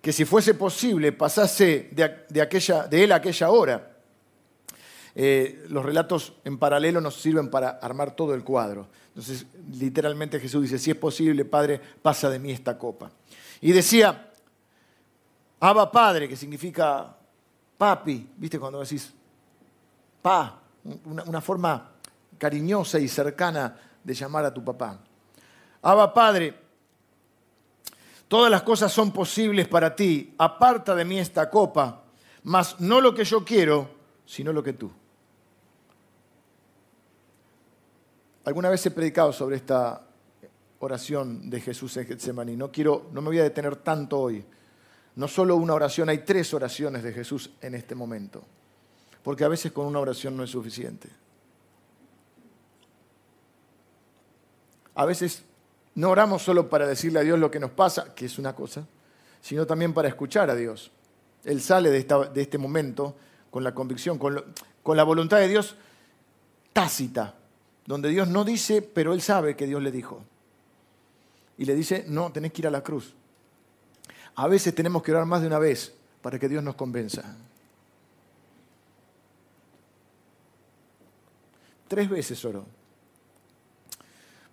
que 0.00 0.12
si 0.12 0.24
fuese 0.24 0.54
posible 0.54 1.12
pasase 1.12 1.88
de, 1.92 2.24
de, 2.28 2.40
aquella, 2.40 2.86
de 2.86 3.04
él 3.04 3.12
aquella 3.12 3.50
hora. 3.50 3.94
Eh, 5.14 5.66
los 5.68 5.84
relatos 5.84 6.34
en 6.44 6.58
paralelo 6.58 7.00
nos 7.00 7.20
sirven 7.20 7.50
para 7.50 7.70
armar 7.70 8.14
todo 8.14 8.34
el 8.34 8.44
cuadro. 8.44 8.88
Entonces, 9.08 9.46
literalmente 9.72 10.38
Jesús 10.38 10.62
dice, 10.62 10.78
si 10.78 10.92
es 10.92 10.96
posible, 10.96 11.44
Padre, 11.44 11.80
pasa 12.00 12.30
de 12.30 12.38
mí 12.38 12.52
esta 12.52 12.78
copa. 12.78 13.10
Y 13.60 13.72
decía, 13.72 14.30
Abba 15.58 15.90
Padre, 15.90 16.28
que 16.28 16.36
significa 16.36 17.16
papi, 17.76 18.28
¿viste 18.36 18.60
cuando 18.60 18.80
decís 18.80 19.12
pa? 20.22 20.62
Una, 21.04 21.24
una 21.24 21.40
forma 21.40 21.90
cariñosa 22.38 23.00
y 23.00 23.08
cercana 23.08 23.76
de 24.04 24.14
llamar 24.14 24.44
a 24.44 24.54
tu 24.54 24.64
papá. 24.64 25.00
Abba 25.82 26.14
Padre, 26.14 26.54
todas 28.28 28.50
las 28.50 28.62
cosas 28.62 28.92
son 28.92 29.10
posibles 29.10 29.66
para 29.66 29.96
ti, 29.96 30.34
aparta 30.38 30.94
de 30.94 31.04
mí 31.04 31.18
esta 31.18 31.50
copa, 31.50 32.04
mas 32.44 32.78
no 32.80 33.00
lo 33.00 33.14
que 33.14 33.24
yo 33.24 33.44
quiero, 33.44 33.90
sino 34.24 34.52
lo 34.52 34.62
que 34.62 34.74
tú. 34.74 34.90
Alguna 38.44 38.70
vez 38.70 38.84
he 38.86 38.90
predicado 38.90 39.32
sobre 39.32 39.56
esta 39.56 40.02
oración 40.78 41.50
de 41.50 41.60
Jesús 41.60 41.96
en 41.96 42.06
Getsemaní. 42.06 42.56
No 42.56 42.70
quiero, 42.70 43.10
no 43.12 43.20
me 43.20 43.28
voy 43.28 43.38
a 43.40 43.42
detener 43.42 43.76
tanto 43.76 44.18
hoy. 44.18 44.44
No 45.16 45.28
solo 45.28 45.56
una 45.56 45.74
oración, 45.74 46.08
hay 46.08 46.18
tres 46.18 46.54
oraciones 46.54 47.02
de 47.02 47.12
Jesús 47.12 47.50
en 47.60 47.74
este 47.74 47.94
momento. 47.94 48.44
Porque 49.22 49.44
a 49.44 49.48
veces 49.48 49.72
con 49.72 49.86
una 49.86 49.98
oración 49.98 50.36
no 50.36 50.44
es 50.44 50.50
suficiente. 50.50 51.08
A 54.94 55.04
veces 55.04 55.44
no 55.94 56.10
oramos 56.10 56.42
solo 56.42 56.68
para 56.68 56.86
decirle 56.86 57.20
a 57.20 57.22
Dios 57.22 57.38
lo 57.38 57.50
que 57.50 57.60
nos 57.60 57.70
pasa, 57.70 58.14
que 58.14 58.26
es 58.26 58.38
una 58.38 58.54
cosa, 58.54 58.86
sino 59.40 59.66
también 59.66 59.92
para 59.92 60.08
escuchar 60.08 60.50
a 60.50 60.54
Dios. 60.54 60.90
Él 61.44 61.60
sale 61.60 61.90
de, 61.90 62.40
este 62.40 62.58
momento 62.58 63.16
con 63.50 63.64
la 63.64 63.74
convicción, 63.74 64.18
con, 64.18 64.44
con 64.82 64.96
la 64.96 65.04
voluntad 65.04 65.38
de 65.38 65.48
Dios 65.48 65.76
tácita, 66.72 67.34
donde 67.86 68.08
Dios 68.10 68.28
no 68.28 68.44
dice, 68.44 68.82
pero 68.82 69.12
Él 69.12 69.20
sabe 69.22 69.56
que 69.56 69.66
Dios 69.66 69.82
le 69.82 69.90
dijo. 69.90 70.24
Y 71.56 71.64
le 71.64 71.74
dice, 71.74 72.04
no, 72.06 72.30
tenés 72.30 72.52
que 72.52 72.62
ir 72.62 72.68
a 72.68 72.70
la 72.70 72.82
cruz. 72.82 73.14
A 74.36 74.46
veces 74.46 74.74
tenemos 74.74 75.02
que 75.02 75.10
orar 75.10 75.26
más 75.26 75.40
de 75.40 75.48
una 75.48 75.58
vez 75.58 75.92
para 76.22 76.38
que 76.38 76.48
Dios 76.48 76.62
nos 76.62 76.76
convenza. 76.76 77.36
Tres 81.88 82.08
veces 82.08 82.44
oró. 82.44 82.77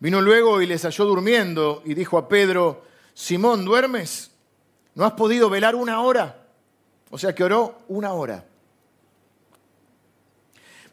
Vino 0.05 0.21
luego 0.21 0.61
y 0.61 0.67
les 0.67 0.83
halló 0.83 1.05
durmiendo 1.05 1.81
y 1.83 1.95
dijo 1.95 2.19
a 2.19 2.27
Pedro, 2.27 2.83
Simón, 3.15 3.65
¿duermes? 3.65 4.29
¿No 4.93 5.03
has 5.03 5.13
podido 5.13 5.49
velar 5.49 5.73
una 5.73 5.99
hora? 6.01 6.45
O 7.09 7.17
sea 7.17 7.33
que 7.33 7.43
oró 7.43 7.79
una 7.87 8.13
hora. 8.13 8.45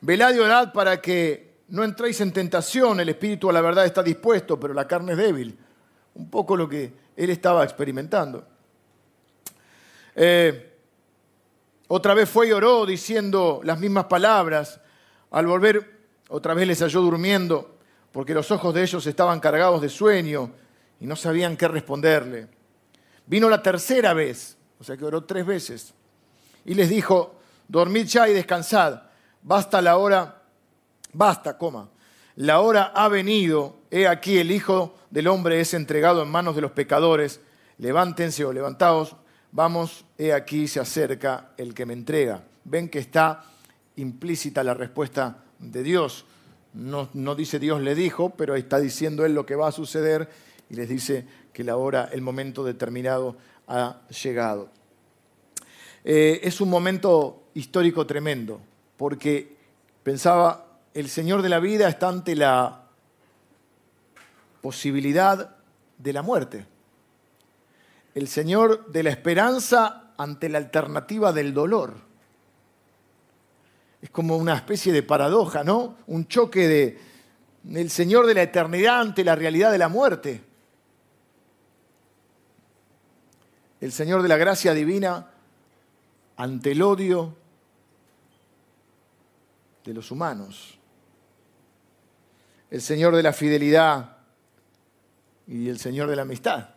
Velad 0.01 0.35
y 0.35 0.39
orad 0.39 0.73
para 0.73 1.03
que 1.03 1.57
no 1.69 1.85
entréis 1.85 2.23
en 2.23 2.33
tentación, 2.33 3.01
el 3.01 3.11
espíritu 3.11 3.51
a 3.51 3.53
la 3.53 3.61
verdad 3.61 3.85
está 3.85 4.03
dispuesto, 4.03 4.59
pero 4.59 4.73
la 4.73 4.89
carne 4.89 5.13
es 5.13 5.19
débil. 5.19 5.59
Un 6.15 6.31
poco 6.31 6.57
lo 6.57 6.67
que 6.67 6.91
él 7.15 7.29
estaba 7.29 7.65
experimentando. 7.65 8.47
Eh, 10.17 10.75
otra 11.89 12.15
vez 12.15 12.31
fue 12.31 12.49
y 12.49 12.53
oró 12.53 12.87
diciendo 12.87 13.61
las 13.63 13.79
mismas 13.79 14.07
palabras. 14.07 14.81
Al 15.33 15.47
volver, 15.47 15.99
otra 16.31 16.55
vez 16.55 16.67
les 16.67 16.81
halló 16.81 17.03
durmiendo, 17.03 17.73
porque 18.13 18.35
los 18.35 18.51
ojos 18.51 18.75
de 18.75 18.83
ellos 18.83 19.07
estaban 19.07 19.41
cargados 19.41 19.81
de 19.81 19.89
sueño 19.89 20.51
y 21.01 21.07
no 21.07 21.17
sabían 21.17 21.57
qué 21.57 21.67
responderle. 21.67 22.49
Vino 23.27 23.49
la 23.49 23.63
tercera 23.63 24.15
vez, 24.15 24.57
o 24.79 24.85
sea 24.85 24.97
que 24.97 25.05
oró 25.05 25.25
tres 25.25 25.47
veces, 25.47 25.95
y 26.65 26.75
les 26.75 26.89
dijo, 26.89 27.37
dormid 27.67 28.07
ya 28.07 28.29
y 28.29 28.35
descansad, 28.35 29.03
basta 29.43 29.81
la 29.81 29.97
hora, 29.97 30.43
basta, 31.13 31.57
coma, 31.57 31.89
la 32.37 32.61
hora 32.61 32.93
ha 32.95 33.09
venido, 33.09 33.77
he 33.91 34.07
aquí 34.07 34.39
el 34.39 34.51
Hijo 34.51 34.95
del 35.11 35.29
Hombre 35.29 35.61
es 35.61 35.75
entregado 35.75 36.23
en 36.23 36.31
manos 36.31 36.55
de 36.55 36.63
los 36.63 36.73
pecadores, 36.73 37.41
levántense 37.79 38.45
o 38.45 38.53
levantaos, 38.53 39.17
vamos, 39.51 40.05
he 40.17 40.33
aquí 40.33 40.67
se 40.67 40.81
acerca 40.81 41.51
el 41.57 41.75
que 41.75 41.87
me 41.87 41.93
entrega. 41.93 42.43
Ven 42.65 42.89
que 42.89 42.99
está 42.99 43.45
implícita 43.97 44.65
la 44.65 44.75
respuesta 44.75 45.39
de 45.59 45.83
Dios. 45.83 46.25
No, 46.75 47.35
dice 47.35 47.59
Dios 47.59 47.83
le 47.83 47.95
dijo, 47.95 48.31
pero 48.31 48.55
está 48.55 48.79
diciendo 48.79 49.27
Él 49.27 49.35
lo 49.35 49.45
que 49.45 49.57
va 49.57 49.69
a 49.69 49.73
suceder 49.73 50.29
y 50.71 50.75
les 50.75 50.89
dice 50.89 51.27
que 51.53 51.65
la 51.65 51.77
hora, 51.77 52.09
el 52.13 52.23
momento 52.23 52.65
determinado 52.65 53.37
ha 53.69 54.01
llegado. 54.23 54.71
Eh, 56.05 56.41
es 56.43 56.61
un 56.61 56.71
momento 56.71 57.45
histórico 57.55 58.07
tremendo, 58.07 58.61
porque 58.97 59.57
pensaba, 60.03 60.67
el 60.95 61.09
Señor 61.09 61.43
de 61.43 61.49
la 61.51 61.61
vida 61.61 61.89
está 61.89 62.09
ante 62.09 62.35
la 62.35 62.85
posibilidad 64.63 65.57
de 65.99 66.13
la 66.13 66.23
muerte. 66.23 66.67
El 68.15 68.29
Señor 68.29 68.87
de 68.91 69.03
la 69.03 69.11
esperanza 69.11 70.13
ante 70.17 70.49
la 70.49 70.59
alternativa 70.59 71.33
del 71.33 71.53
dolor. 71.53 72.12
Es 74.03 74.11
como 74.11 74.37
una 74.37 74.57
especie 74.57 74.93
de 74.93 75.05
paradoja, 75.05 75.63
¿no? 75.63 75.97
Un 76.09 76.27
choque 76.27 76.67
de 76.67 77.01
el 77.71 77.91
Señor 77.91 78.27
de 78.27 78.35
la 78.35 78.43
eternidad 78.43 79.01
ante 79.01 79.25
la 79.25 79.37
realidad 79.37 79.71
de 79.71 79.79
la 79.79 79.89
muerte. 79.89 80.43
El 83.81 83.93
Señor 83.93 84.23
de 84.23 84.29
la 84.29 84.37
gracia 84.37 84.75
divina 84.75 85.31
ante 86.37 86.73
el 86.73 86.83
odio 86.83 87.37
de 89.85 89.95
los 89.95 90.11
humanos. 90.11 90.79
El 92.71 92.83
Señor 92.83 93.15
de 93.15 93.23
la 93.23 93.33
fidelidad 93.33 94.17
y 95.47 95.69
el 95.69 95.79
Señor 95.79 96.09
de 96.09 96.17
la 96.17 96.23
amistad 96.23 96.71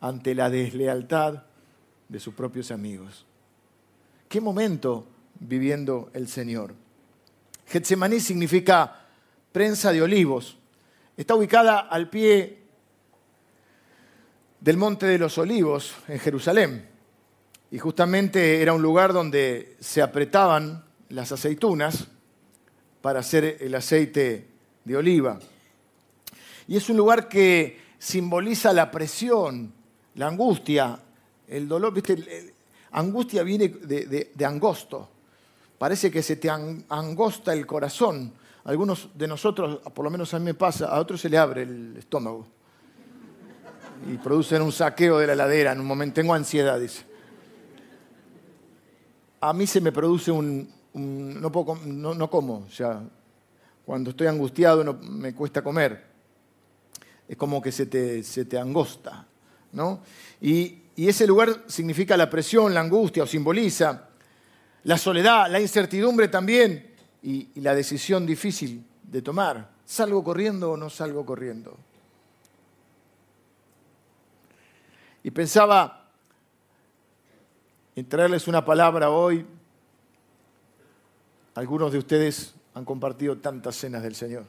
ante 0.00 0.34
la 0.34 0.50
deslealtad 0.50 1.44
de 2.08 2.20
sus 2.20 2.34
propios 2.34 2.70
amigos. 2.70 3.24
¿Qué 4.28 4.40
momento 4.40 5.06
viviendo 5.40 6.10
el 6.14 6.28
Señor? 6.28 6.74
Getsemaní 7.66 8.20
significa 8.20 9.06
prensa 9.52 9.92
de 9.92 10.02
olivos. 10.02 10.58
Está 11.16 11.34
ubicada 11.34 11.80
al 11.80 12.10
pie 12.10 12.58
del 14.60 14.76
Monte 14.76 15.06
de 15.06 15.18
los 15.18 15.38
Olivos 15.38 15.94
en 16.08 16.18
Jerusalén. 16.18 16.88
Y 17.70 17.78
justamente 17.78 18.62
era 18.62 18.72
un 18.72 18.82
lugar 18.82 19.12
donde 19.12 19.76
se 19.80 20.02
apretaban 20.02 20.84
las 21.08 21.32
aceitunas 21.32 22.08
para 23.00 23.20
hacer 23.20 23.58
el 23.60 23.74
aceite 23.74 24.48
de 24.84 24.96
oliva. 24.96 25.38
Y 26.66 26.76
es 26.76 26.88
un 26.88 26.96
lugar 26.96 27.28
que 27.28 27.80
simboliza 27.98 28.72
la 28.72 28.90
presión, 28.90 29.72
la 30.14 30.28
angustia, 30.28 30.98
el 31.48 31.68
dolor. 31.68 31.92
¿viste? 31.92 32.54
Angustia 32.92 33.42
viene 33.42 33.68
de 33.68 34.44
angosto. 34.44 35.10
Parece 35.78 36.10
que 36.10 36.22
se 36.22 36.36
te 36.36 36.48
an- 36.50 36.84
angosta 36.88 37.52
el 37.52 37.66
corazón. 37.66 38.32
Algunos 38.64 39.10
de 39.14 39.26
nosotros, 39.28 39.80
por 39.94 40.04
lo 40.04 40.10
menos 40.10 40.32
a 40.34 40.38
mí 40.38 40.46
me 40.46 40.54
pasa, 40.54 40.86
a 40.86 40.98
otros 41.00 41.20
se 41.20 41.28
le 41.28 41.36
abre 41.36 41.62
el 41.62 41.96
estómago. 41.98 42.46
Y 44.10 44.16
producen 44.18 44.62
un 44.62 44.72
saqueo 44.72 45.18
de 45.18 45.26
la 45.26 45.34
ladera 45.34 45.72
en 45.72 45.80
un 45.80 45.86
momento. 45.86 46.14
Tengo 46.14 46.34
ansiedad, 46.34 46.78
dice. 46.80 47.04
A 49.40 49.52
mí 49.52 49.66
se 49.66 49.80
me 49.80 49.92
produce 49.92 50.30
un... 50.30 50.68
un- 50.94 51.40
no, 51.40 51.50
puedo 51.52 51.76
no, 51.84 52.30
como, 52.30 52.68
sea, 52.70 53.02
cuando 53.84 54.10
estoy 54.10 54.26
angustiado 54.26 54.82
me 55.02 55.34
cuesta 55.34 55.62
comer. 55.62 56.04
Es 57.28 57.36
como 57.36 57.60
que 57.60 57.72
se 57.72 57.86
te, 57.86 58.22
se 58.22 58.44
te 58.44 58.58
angosta, 58.58 59.26
¿no? 59.72 60.00
Y, 60.40 60.78
y 60.96 61.08
ese 61.08 61.26
lugar 61.26 61.64
significa 61.66 62.16
la 62.16 62.28
presión, 62.30 62.72
la 62.74 62.80
angustia, 62.80 63.22
o 63.22 63.26
simboliza 63.26 64.08
la 64.84 64.98
soledad, 64.98 65.50
la 65.50 65.60
incertidumbre 65.60 66.28
también, 66.28 66.94
y, 67.22 67.48
la 67.60 67.74
decisión 67.74 68.26
difícil 68.26 68.84
de 69.02 69.22
tomar. 69.22 69.70
¿Salgo 69.86 70.22
corriendo 70.22 70.72
o 70.72 70.76
no 70.76 70.90
salgo 70.90 71.24
corriendo? 71.24 71.76
Y 75.22 75.30
pensaba 75.30 76.10
en 77.96 78.06
traerles 78.08 78.46
una 78.46 78.64
palabra 78.64 79.10
hoy. 79.10 79.46
Algunos 81.54 81.92
de 81.92 81.98
ustedes 81.98 82.54
han 82.74 82.84
compartido 82.84 83.38
tantas 83.38 83.76
cenas 83.76 84.02
del 84.02 84.14
Señor. 84.14 84.44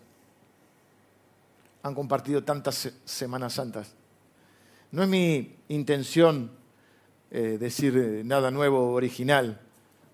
Han 1.83 1.95
compartido 1.95 2.43
tantas 2.43 2.75
se- 2.75 2.93
Semanas 3.05 3.53
Santas. 3.53 3.93
No 4.91 5.03
es 5.03 5.09
mi 5.09 5.55
intención 5.69 6.51
eh, 7.31 7.57
decir 7.59 7.97
eh, 7.97 8.23
nada 8.25 8.51
nuevo 8.51 8.91
original. 8.93 9.61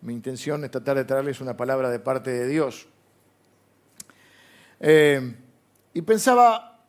Mi 0.02 0.14
intención 0.14 0.64
es 0.64 0.72
tratar 0.72 0.98
de 0.98 1.06
traerles 1.06 1.42
una 1.42 1.56
palabra 1.56 1.90
de 1.90 2.00
parte 2.00 2.32
de 2.32 2.48
Dios. 2.48 2.88
Eh, 4.80 5.36
y 5.94 6.02
pensaba 6.02 6.80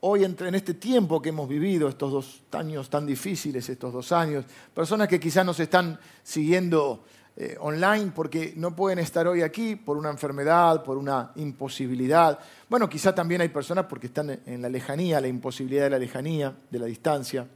hoy 0.00 0.24
entre, 0.24 0.48
en 0.48 0.56
este 0.56 0.74
tiempo 0.74 1.22
que 1.22 1.28
hemos 1.28 1.48
vivido, 1.48 1.88
estos 1.88 2.10
dos 2.10 2.42
años 2.52 2.90
tan 2.90 3.06
difíciles, 3.06 3.68
estos 3.68 3.92
dos 3.92 4.10
años, 4.12 4.44
personas 4.74 5.06
que 5.06 5.20
quizás 5.20 5.46
nos 5.46 5.60
están 5.60 5.98
siguiendo 6.22 7.04
eh, 7.36 7.56
online 7.60 8.12
porque 8.14 8.54
no 8.56 8.74
pueden 8.74 8.98
estar 8.98 9.28
hoy 9.28 9.42
aquí 9.42 9.76
por 9.76 9.96
una 9.96 10.10
enfermedad, 10.10 10.82
por 10.82 10.98
una 10.98 11.30
imposibilidad. 11.36 12.38
Bueno, 12.68 12.88
quizá 12.88 13.14
también 13.14 13.40
hay 13.40 13.50
personas 13.50 13.86
porque 13.86 14.08
están 14.08 14.40
en 14.44 14.60
la 14.60 14.68
lejanía, 14.68 15.20
la 15.20 15.28
imposibilidad 15.28 15.84
de 15.84 15.90
la 15.90 15.98
lejanía, 15.98 16.54
de 16.70 16.78
la 16.78 16.86
distancia. 16.86 17.46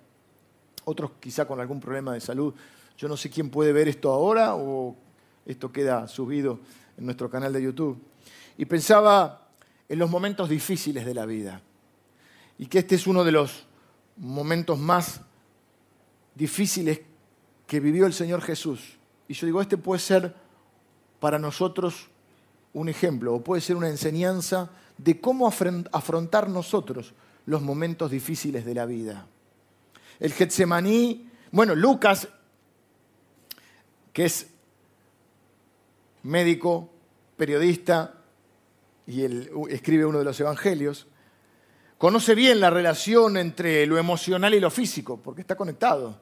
Otros 0.84 1.12
quizá 1.18 1.46
con 1.46 1.60
algún 1.60 1.80
problema 1.80 2.14
de 2.14 2.20
salud. 2.20 2.54
Yo 2.96 3.09
no 3.09 3.16
sé 3.16 3.30
quién 3.30 3.50
puede 3.50 3.72
ver 3.72 3.88
esto 3.88 4.12
ahora 4.12 4.54
o 4.54 4.96
esto 5.46 5.72
queda 5.72 6.09
subido 6.09 6.61
en 6.96 7.07
nuestro 7.07 7.28
canal 7.28 7.52
de 7.52 7.62
YouTube. 7.62 8.00
Y 8.57 8.64
pensaba 8.66 9.48
en 9.88 9.98
los 9.98 10.11
momentos 10.11 10.48
difíciles 10.48 11.04
de 11.04 11.14
la 11.14 11.26
vida 11.26 11.61
y 12.59 12.66
que 12.66 12.78
este 12.78 12.94
es 12.94 13.07
uno 13.07 13.24
de 13.24 13.33
los 13.33 13.66
momentos 14.16 14.78
más 14.78 15.20
difíciles 16.35 17.00
que 17.66 17.80
vivió 17.80 18.07
el 18.07 18.12
Señor 18.12 18.42
Jesús. 18.42 18.98
Y 19.28 19.35
yo 19.35 19.46
digo, 19.46 19.61
este 19.61 19.76
puede 19.76 20.00
ser 20.00 20.35
para 21.20 21.38
nosotros 21.38 22.09
un 22.72 22.88
ejemplo 22.88 23.35
o 23.35 23.42
puede 23.42 23.61
ser 23.61 23.76
una 23.76 23.88
enseñanza 23.88 24.70
de 24.98 25.20
cómo 25.20 25.48
afrontar 25.48 26.48
nosotros 26.48 27.14
los 27.46 27.62
momentos 27.62 28.11
difíciles 28.11 28.64
de 28.64 28.74
la 28.74 28.87
vida. 28.87 29.26
El 30.20 30.33
Getsemaní, 30.33 31.28
bueno, 31.50 31.74
Lucas, 31.74 32.28
que 34.14 34.24
es 34.24 34.46
médico, 36.22 36.88
periodista 37.37 38.14
y 39.07 39.22
él 39.22 39.50
escribe 39.68 40.07
uno 40.07 40.20
de 40.20 40.24
los 40.24 40.40
evangelios, 40.40 41.07
conoce 41.98 42.35
bien 42.35 42.61
la 42.61 42.70
relación 42.70 43.37
entre 43.37 43.85
lo 43.87 43.98
emocional 43.98 44.55
y 44.55 44.61
lo 44.61 44.70
físico, 44.70 45.18
porque 45.18 45.42
está 45.42 45.57
conectado. 45.57 46.18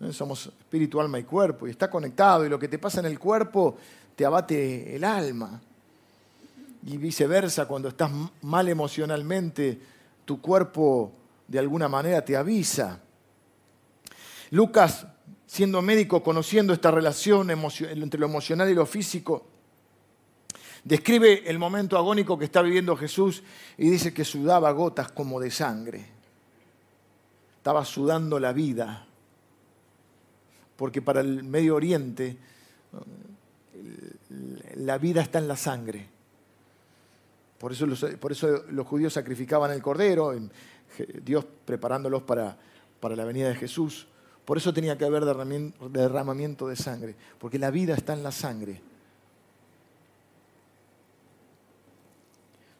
¿eh? 0.00 0.12
Somos 0.12 0.46
espíritu, 0.46 1.00
alma 1.00 1.18
y 1.18 1.24
cuerpo, 1.24 1.66
y 1.66 1.70
está 1.70 1.90
conectado, 1.90 2.46
y 2.46 2.48
lo 2.48 2.58
que 2.58 2.68
te 2.68 2.78
pasa 2.78 3.00
en 3.00 3.06
el 3.06 3.18
cuerpo 3.18 3.76
te 4.14 4.24
abate 4.24 4.94
el 4.94 5.04
alma. 5.04 5.60
Y 6.86 6.96
viceversa, 6.96 7.66
cuando 7.66 7.88
estás 7.88 8.10
mal 8.42 8.68
emocionalmente, 8.68 9.78
tu 10.24 10.40
cuerpo 10.40 11.12
de 11.48 11.58
alguna 11.58 11.88
manera 11.88 12.24
te 12.24 12.36
avisa. 12.36 13.00
Lucas, 14.50 15.06
siendo 15.46 15.80
médico, 15.80 16.22
conociendo 16.22 16.72
esta 16.72 16.90
relación 16.90 17.50
entre 17.50 18.20
lo 18.20 18.26
emocional 18.26 18.68
y 18.68 18.74
lo 18.74 18.84
físico, 18.84 19.46
describe 20.84 21.48
el 21.48 21.58
momento 21.58 21.96
agónico 21.96 22.38
que 22.38 22.46
está 22.46 22.62
viviendo 22.62 22.96
Jesús 22.96 23.42
y 23.78 23.88
dice 23.88 24.12
que 24.12 24.24
sudaba 24.24 24.70
gotas 24.72 25.12
como 25.12 25.40
de 25.40 25.50
sangre. 25.50 26.04
Estaba 27.58 27.84
sudando 27.84 28.38
la 28.38 28.52
vida. 28.52 29.06
Porque 30.76 31.00
para 31.00 31.20
el 31.20 31.42
Medio 31.42 31.76
Oriente 31.76 32.36
la 34.76 34.98
vida 34.98 35.22
está 35.22 35.38
en 35.38 35.48
la 35.48 35.56
sangre. 35.56 36.08
Por 37.58 37.72
eso 37.72 37.86
los, 37.86 38.86
judíos 38.86 39.14
sacrificaban 39.14 39.70
el 39.70 39.80
cordero, 39.80 40.34
Dios 41.22 41.46
preparándolos 41.64 42.22
para 42.22 42.56
la 43.00 43.24
venida 43.24 43.48
de 43.48 43.54
Jesús. 43.54 44.06
Por 44.46 44.56
eso 44.56 44.72
tenía 44.72 44.96
que 44.96 45.04
haber 45.04 45.24
derramamiento 45.24 46.68
de 46.68 46.76
sangre, 46.76 47.16
porque 47.36 47.58
la 47.58 47.72
vida 47.72 47.94
está 47.94 48.12
en 48.12 48.22
la 48.22 48.30
sangre. 48.30 48.80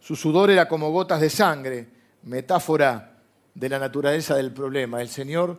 Su 0.00 0.14
sudor 0.14 0.52
era 0.52 0.68
como 0.68 0.92
gotas 0.92 1.20
de 1.20 1.28
sangre, 1.28 1.88
metáfora 2.22 3.18
de 3.52 3.68
la 3.68 3.80
naturaleza 3.80 4.36
del 4.36 4.52
problema. 4.52 5.02
El 5.02 5.08
Señor 5.08 5.58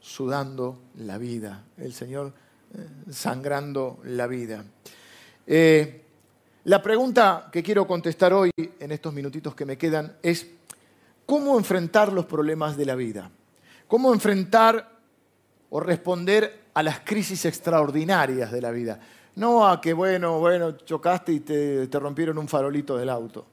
sudando 0.00 0.80
la 0.96 1.18
vida, 1.18 1.62
el 1.78 1.94
Señor 1.94 2.32
eh, 2.76 3.12
sangrando 3.12 4.00
la 4.06 4.26
vida. 4.26 4.64
Eh, 5.46 6.02
la 6.64 6.82
pregunta 6.82 7.48
que 7.52 7.62
quiero 7.62 7.86
contestar 7.86 8.32
hoy, 8.32 8.50
en 8.56 8.90
estos 8.90 9.14
minutitos 9.14 9.54
que 9.54 9.64
me 9.64 9.78
quedan, 9.78 10.16
es 10.20 10.48
cómo 11.24 11.56
enfrentar 11.56 12.12
los 12.12 12.26
problemas 12.26 12.76
de 12.76 12.86
la 12.86 12.96
vida. 12.96 13.30
Cómo 13.86 14.12
enfrentar 14.12 14.93
o 15.76 15.80
responder 15.80 16.66
a 16.72 16.84
las 16.84 17.00
crisis 17.00 17.44
extraordinarias 17.46 18.52
de 18.52 18.62
la 18.62 18.70
vida. 18.70 19.00
No 19.34 19.66
a 19.66 19.80
que, 19.80 19.92
bueno, 19.92 20.38
bueno, 20.38 20.76
chocaste 20.76 21.32
y 21.32 21.40
te, 21.40 21.88
te 21.88 21.98
rompieron 21.98 22.38
un 22.38 22.46
farolito 22.46 22.96
del 22.96 23.08
auto. 23.08 23.44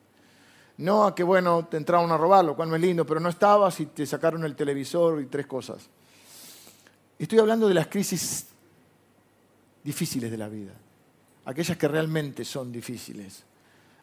No 0.78 1.08
a 1.08 1.16
que, 1.16 1.24
bueno, 1.24 1.66
te 1.66 1.78
entraron 1.78 2.12
a 2.12 2.18
robar, 2.18 2.46
lo 2.46 2.56
cual 2.56 2.70
no 2.70 2.76
es 2.76 2.82
lindo, 2.84 3.08
pero 3.08 3.20
no 3.20 3.28
estabas 3.28 3.80
y 3.80 3.88
te 3.88 4.06
sacaron 4.06 4.44
el 4.44 4.56
televisor 4.56 5.20
y 5.20 5.26
tres 5.26 5.48
cosas. 5.48 5.90
Estoy 7.18 7.40
hablando 7.40 7.68
de 7.68 7.74
las 7.74 7.88
crisis 7.88 8.46
difíciles 9.84 10.30
de 10.30 10.38
la 10.38 10.48
vida. 10.48 10.74
Aquellas 11.46 11.76
que 11.76 11.88
realmente 11.88 12.46
son 12.46 12.72
difíciles. 12.72 13.44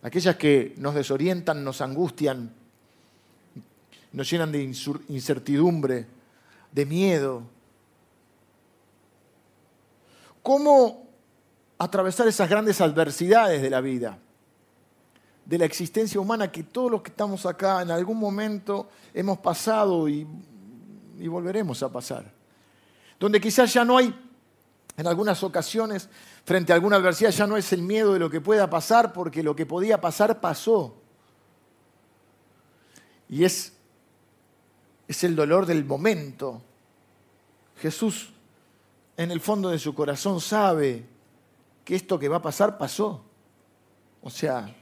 Aquellas 0.02 0.34
que 0.34 0.74
nos 0.78 0.96
desorientan, 0.96 1.62
nos 1.62 1.80
angustian, 1.82 2.52
nos 4.12 4.28
llenan 4.28 4.50
de 4.50 4.64
incertidumbre, 5.08 6.04
de 6.72 6.84
miedo. 6.84 7.57
¿Cómo 10.48 11.06
atravesar 11.76 12.26
esas 12.26 12.48
grandes 12.48 12.80
adversidades 12.80 13.60
de 13.60 13.68
la 13.68 13.82
vida? 13.82 14.18
de 15.44 15.58
la 15.58 15.66
existencia 15.66 16.18
humana 16.18 16.50
que 16.50 16.62
todos 16.62 16.90
los 16.90 17.02
que 17.02 17.10
estamos 17.10 17.44
acá 17.44 17.82
en 17.82 17.90
algún 17.90 18.16
momento 18.16 18.88
hemos 19.12 19.36
pasado 19.40 20.08
y, 20.08 20.26
volveremos 21.28 21.82
a 21.82 21.92
pasar. 21.92 22.32
Donde 23.20 23.42
quizás 23.42 23.74
ya 23.74 23.84
no 23.84 23.98
hay, 23.98 24.14
en 24.96 25.06
algunas 25.06 25.42
ocasiones, 25.42 26.08
frente 26.46 26.72
a 26.72 26.76
alguna 26.76 26.96
adversidad, 26.96 27.30
ya 27.30 27.46
no 27.46 27.58
es 27.58 27.70
el 27.74 27.82
miedo 27.82 28.14
de 28.14 28.18
lo 28.18 28.30
que 28.30 28.40
pueda 28.40 28.70
pasar, 28.70 29.12
porque 29.12 29.42
lo 29.42 29.54
que 29.54 29.66
podía 29.66 30.00
pasar 30.00 30.40
pasó. 30.40 30.96
Y 33.28 33.44
es, 33.44 33.74
es 35.08 35.24
el 35.24 35.36
dolor 35.36 35.66
del 35.66 35.84
momento. 35.84 36.62
Jesús, 37.76 38.32
en 39.18 39.32
el 39.32 39.40
fondo 39.40 39.68
de 39.68 39.80
su 39.80 39.94
corazón, 39.96 40.40
sabe 40.40 41.04
que 41.84 41.96
esto 41.96 42.20
que 42.20 42.28
va 42.28 42.36
a 42.36 42.42
pasar 42.42 42.78
pasó. 42.78 43.20
O 44.22 44.30
sea, 44.30 44.72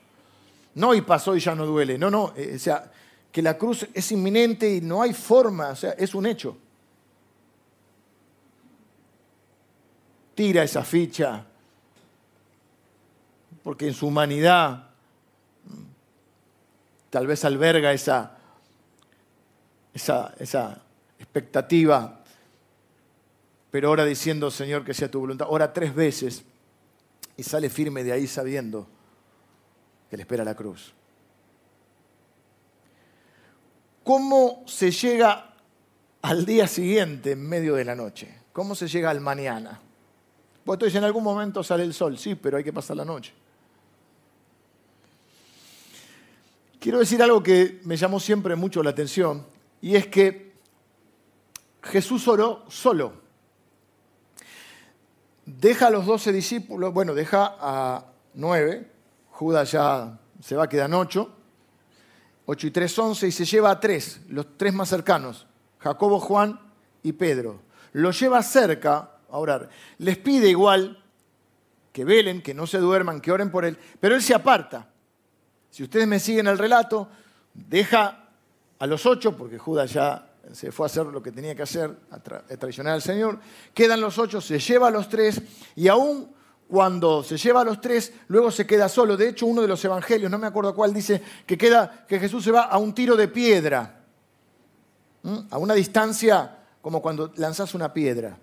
no 0.74 0.94
y 0.94 1.00
pasó 1.00 1.34
y 1.34 1.40
ya 1.40 1.54
no 1.54 1.64
duele. 1.64 1.96
No, 1.96 2.10
no. 2.10 2.34
eh, 2.36 2.52
o 2.54 2.58
sea, 2.58 2.92
que 3.32 3.40
la 3.40 3.56
cruz 3.56 3.88
es 3.94 4.12
inminente 4.12 4.76
y 4.76 4.82
no 4.82 5.00
hay 5.00 5.14
forma. 5.14 5.70
O 5.70 5.76
sea, 5.76 5.92
es 5.92 6.14
un 6.14 6.26
hecho. 6.26 6.54
Tira 10.34 10.62
esa 10.62 10.84
ficha. 10.84 11.42
Porque 13.62 13.88
en 13.88 13.94
su 13.94 14.08
humanidad 14.08 14.90
mm, 15.64 15.82
tal 17.08 17.26
vez 17.26 17.42
alberga 17.46 17.90
esa, 17.94 18.36
esa, 19.94 20.34
esa 20.38 20.82
expectativa. 21.18 22.20
Pero 23.76 23.90
ora 23.90 24.06
diciendo, 24.06 24.50
Señor, 24.50 24.86
que 24.86 24.94
sea 24.94 25.10
tu 25.10 25.20
voluntad. 25.20 25.48
Ora 25.50 25.70
tres 25.70 25.94
veces 25.94 26.42
y 27.36 27.42
sale 27.42 27.68
firme 27.68 28.02
de 28.02 28.10
ahí 28.10 28.26
sabiendo 28.26 28.88
que 30.08 30.16
le 30.16 30.22
espera 30.22 30.44
la 30.44 30.54
cruz. 30.54 30.94
¿Cómo 34.02 34.64
se 34.66 34.90
llega 34.90 35.52
al 36.22 36.46
día 36.46 36.66
siguiente 36.66 37.32
en 37.32 37.46
medio 37.46 37.74
de 37.74 37.84
la 37.84 37.94
noche? 37.94 38.34
¿Cómo 38.50 38.74
se 38.74 38.88
llega 38.88 39.10
al 39.10 39.20
mañana? 39.20 39.78
Tú 40.64 40.76
dices, 40.76 40.94
en 40.94 41.04
algún 41.04 41.24
momento 41.24 41.62
sale 41.62 41.84
el 41.84 41.92
sol, 41.92 42.16
sí, 42.16 42.34
pero 42.34 42.56
hay 42.56 42.64
que 42.64 42.72
pasar 42.72 42.96
la 42.96 43.04
noche. 43.04 43.34
Quiero 46.80 47.00
decir 47.00 47.22
algo 47.22 47.42
que 47.42 47.82
me 47.84 47.98
llamó 47.98 48.20
siempre 48.20 48.56
mucho 48.56 48.82
la 48.82 48.88
atención, 48.88 49.44
y 49.82 49.96
es 49.96 50.06
que 50.06 50.54
Jesús 51.82 52.26
oró 52.26 52.64
solo. 52.70 53.25
Deja 55.46 55.86
a 55.86 55.90
los 55.90 56.06
doce 56.06 56.32
discípulos, 56.32 56.92
bueno, 56.92 57.14
deja 57.14 57.54
a 57.60 58.04
nueve, 58.34 58.90
Judas 59.30 59.70
ya 59.70 60.18
se 60.40 60.56
va, 60.56 60.68
quedan 60.68 60.92
ocho. 60.92 61.32
Ocho 62.46 62.66
y 62.66 62.70
tres, 62.70 62.96
once, 62.98 63.26
y 63.26 63.32
se 63.32 63.44
lleva 63.44 63.70
a 63.70 63.80
tres, 63.80 64.20
los 64.28 64.56
tres 64.56 64.72
más 64.74 64.88
cercanos, 64.88 65.46
Jacobo, 65.78 66.20
Juan 66.20 66.60
y 67.02 67.12
Pedro. 67.12 67.60
Los 67.92 68.18
lleva 68.20 68.42
cerca 68.42 69.10
a 69.28 69.38
orar. 69.38 69.68
Les 69.98 70.18
pide 70.18 70.48
igual 70.48 71.02
que 71.92 72.04
velen, 72.04 72.42
que 72.42 72.54
no 72.54 72.66
se 72.66 72.78
duerman, 72.78 73.20
que 73.20 73.32
oren 73.32 73.50
por 73.50 73.64
él, 73.64 73.78
pero 74.00 74.14
él 74.14 74.22
se 74.22 74.34
aparta. 74.34 74.88
Si 75.70 75.82
ustedes 75.82 76.06
me 76.06 76.20
siguen 76.20 76.46
el 76.46 76.58
relato, 76.58 77.08
deja 77.54 78.30
a 78.78 78.86
los 78.86 79.06
ocho, 79.06 79.36
porque 79.36 79.58
Judas 79.58 79.92
ya 79.92 80.25
se 80.52 80.72
fue 80.72 80.86
a 80.86 80.88
hacer 80.88 81.06
lo 81.06 81.22
que 81.22 81.32
tenía 81.32 81.54
que 81.54 81.62
hacer, 81.62 81.96
a, 82.10 82.18
tra 82.18 82.44
a 82.48 82.56
traicionar 82.56 82.94
al 82.94 83.02
Señor. 83.02 83.38
Quedan 83.74 84.00
los 84.00 84.18
ocho, 84.18 84.40
se 84.40 84.58
lleva 84.58 84.88
a 84.88 84.90
los 84.90 85.08
tres, 85.08 85.40
y 85.74 85.88
aún 85.88 86.34
cuando 86.68 87.22
se 87.22 87.36
lleva 87.36 87.60
a 87.60 87.64
los 87.64 87.80
tres, 87.80 88.12
luego 88.28 88.50
se 88.50 88.66
queda 88.66 88.88
solo. 88.88 89.16
De 89.16 89.28
hecho, 89.28 89.46
uno 89.46 89.62
de 89.62 89.68
los 89.68 89.84
evangelios, 89.84 90.30
no 90.30 90.38
me 90.38 90.46
acuerdo 90.46 90.74
cuál, 90.74 90.92
dice 90.92 91.22
que, 91.46 91.56
queda, 91.56 92.04
que 92.08 92.18
Jesús 92.18 92.44
se 92.44 92.50
va 92.50 92.62
a 92.62 92.78
un 92.78 92.94
tiro 92.94 93.16
de 93.16 93.28
piedra, 93.28 94.04
a 95.50 95.58
una 95.58 95.74
distancia 95.74 96.58
como 96.80 97.02
cuando 97.02 97.32
lanzas 97.36 97.74
una 97.74 97.92
piedra. 97.92 98.38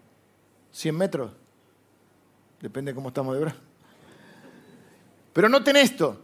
100 0.71 0.97
metros, 0.97 1.31
depende 2.59 2.95
cómo 2.95 3.09
estamos 3.09 3.35
de 3.35 3.41
brazo. 3.41 3.59
Pero 5.33 5.49
noten 5.49 5.75
esto, 5.75 6.19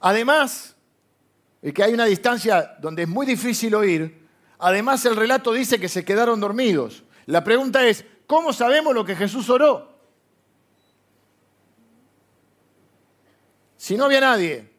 además 0.00 0.76
de 1.62 1.72
que 1.72 1.82
hay 1.82 1.94
una 1.94 2.04
distancia 2.06 2.76
donde 2.80 3.02
es 3.02 3.08
muy 3.08 3.26
difícil 3.26 3.74
oír, 3.74 4.19
además 4.60 5.04
el 5.04 5.16
relato 5.16 5.52
dice 5.52 5.80
que 5.80 5.88
se 5.88 6.04
quedaron 6.04 6.40
dormidos. 6.40 7.04
La 7.26 7.44
pregunta 7.44 7.86
es, 7.86 8.04
¿cómo 8.26 8.52
sabemos 8.52 8.94
lo 8.94 9.04
que 9.04 9.16
Jesús 9.16 9.48
oró? 9.50 9.90
Si 13.76 13.96
no 13.96 14.04
había 14.04 14.20
nadie, 14.20 14.70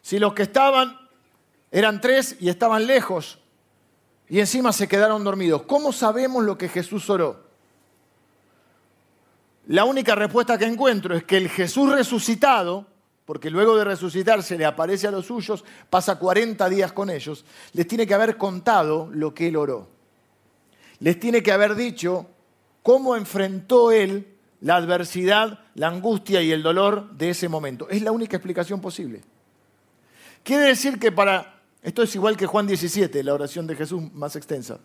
si 0.00 0.18
los 0.18 0.32
que 0.34 0.42
estaban 0.42 0.98
eran 1.70 2.00
tres 2.00 2.36
y 2.40 2.48
estaban 2.48 2.86
lejos 2.86 3.38
y 4.28 4.40
encima 4.40 4.72
se 4.72 4.88
quedaron 4.88 5.22
dormidos, 5.22 5.62
¿cómo 5.62 5.92
sabemos 5.92 6.44
lo 6.44 6.56
que 6.56 6.68
Jesús 6.68 7.08
oró? 7.10 7.44
La 9.66 9.84
única 9.84 10.14
respuesta 10.14 10.58
que 10.58 10.64
encuentro 10.64 11.14
es 11.14 11.24
que 11.24 11.36
el 11.36 11.48
Jesús 11.48 11.92
resucitado, 11.92 12.86
porque 13.30 13.48
luego 13.48 13.76
de 13.76 13.84
resucitar 13.84 14.42
se 14.42 14.58
le 14.58 14.64
aparece 14.64 15.06
a 15.06 15.12
los 15.12 15.26
suyos, 15.26 15.64
pasa 15.88 16.18
40 16.18 16.68
días 16.68 16.90
con 16.90 17.10
ellos, 17.10 17.44
les 17.74 17.86
tiene 17.86 18.04
que 18.04 18.12
haber 18.12 18.36
contado 18.36 19.08
lo 19.12 19.32
que 19.32 19.46
él 19.46 19.54
oró. 19.54 19.88
Les 20.98 21.20
tiene 21.20 21.40
que 21.40 21.52
haber 21.52 21.76
dicho 21.76 22.26
cómo 22.82 23.14
enfrentó 23.14 23.92
él 23.92 24.36
la 24.62 24.74
adversidad, 24.74 25.60
la 25.76 25.86
angustia 25.86 26.42
y 26.42 26.50
el 26.50 26.64
dolor 26.64 27.12
de 27.12 27.30
ese 27.30 27.48
momento. 27.48 27.88
Es 27.88 28.02
la 28.02 28.10
única 28.10 28.36
explicación 28.36 28.80
posible. 28.80 29.22
Quiere 30.42 30.64
decir 30.64 30.98
que 30.98 31.12
para... 31.12 31.62
Esto 31.84 32.02
es 32.02 32.12
igual 32.16 32.36
que 32.36 32.46
Juan 32.46 32.66
17, 32.66 33.22
la 33.22 33.34
oración 33.34 33.64
de 33.64 33.76
Jesús 33.76 34.12
más 34.12 34.34
extensa. 34.34 34.80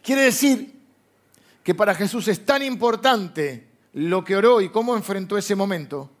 Quiere 0.00 0.22
decir 0.22 0.78
que 1.64 1.74
para 1.74 1.96
Jesús 1.96 2.28
es 2.28 2.46
tan 2.46 2.62
importante 2.62 3.66
lo 3.94 4.22
que 4.22 4.36
oró 4.36 4.60
y 4.60 4.68
cómo 4.68 4.94
enfrentó 4.94 5.36
ese 5.36 5.56
momento, 5.56 6.12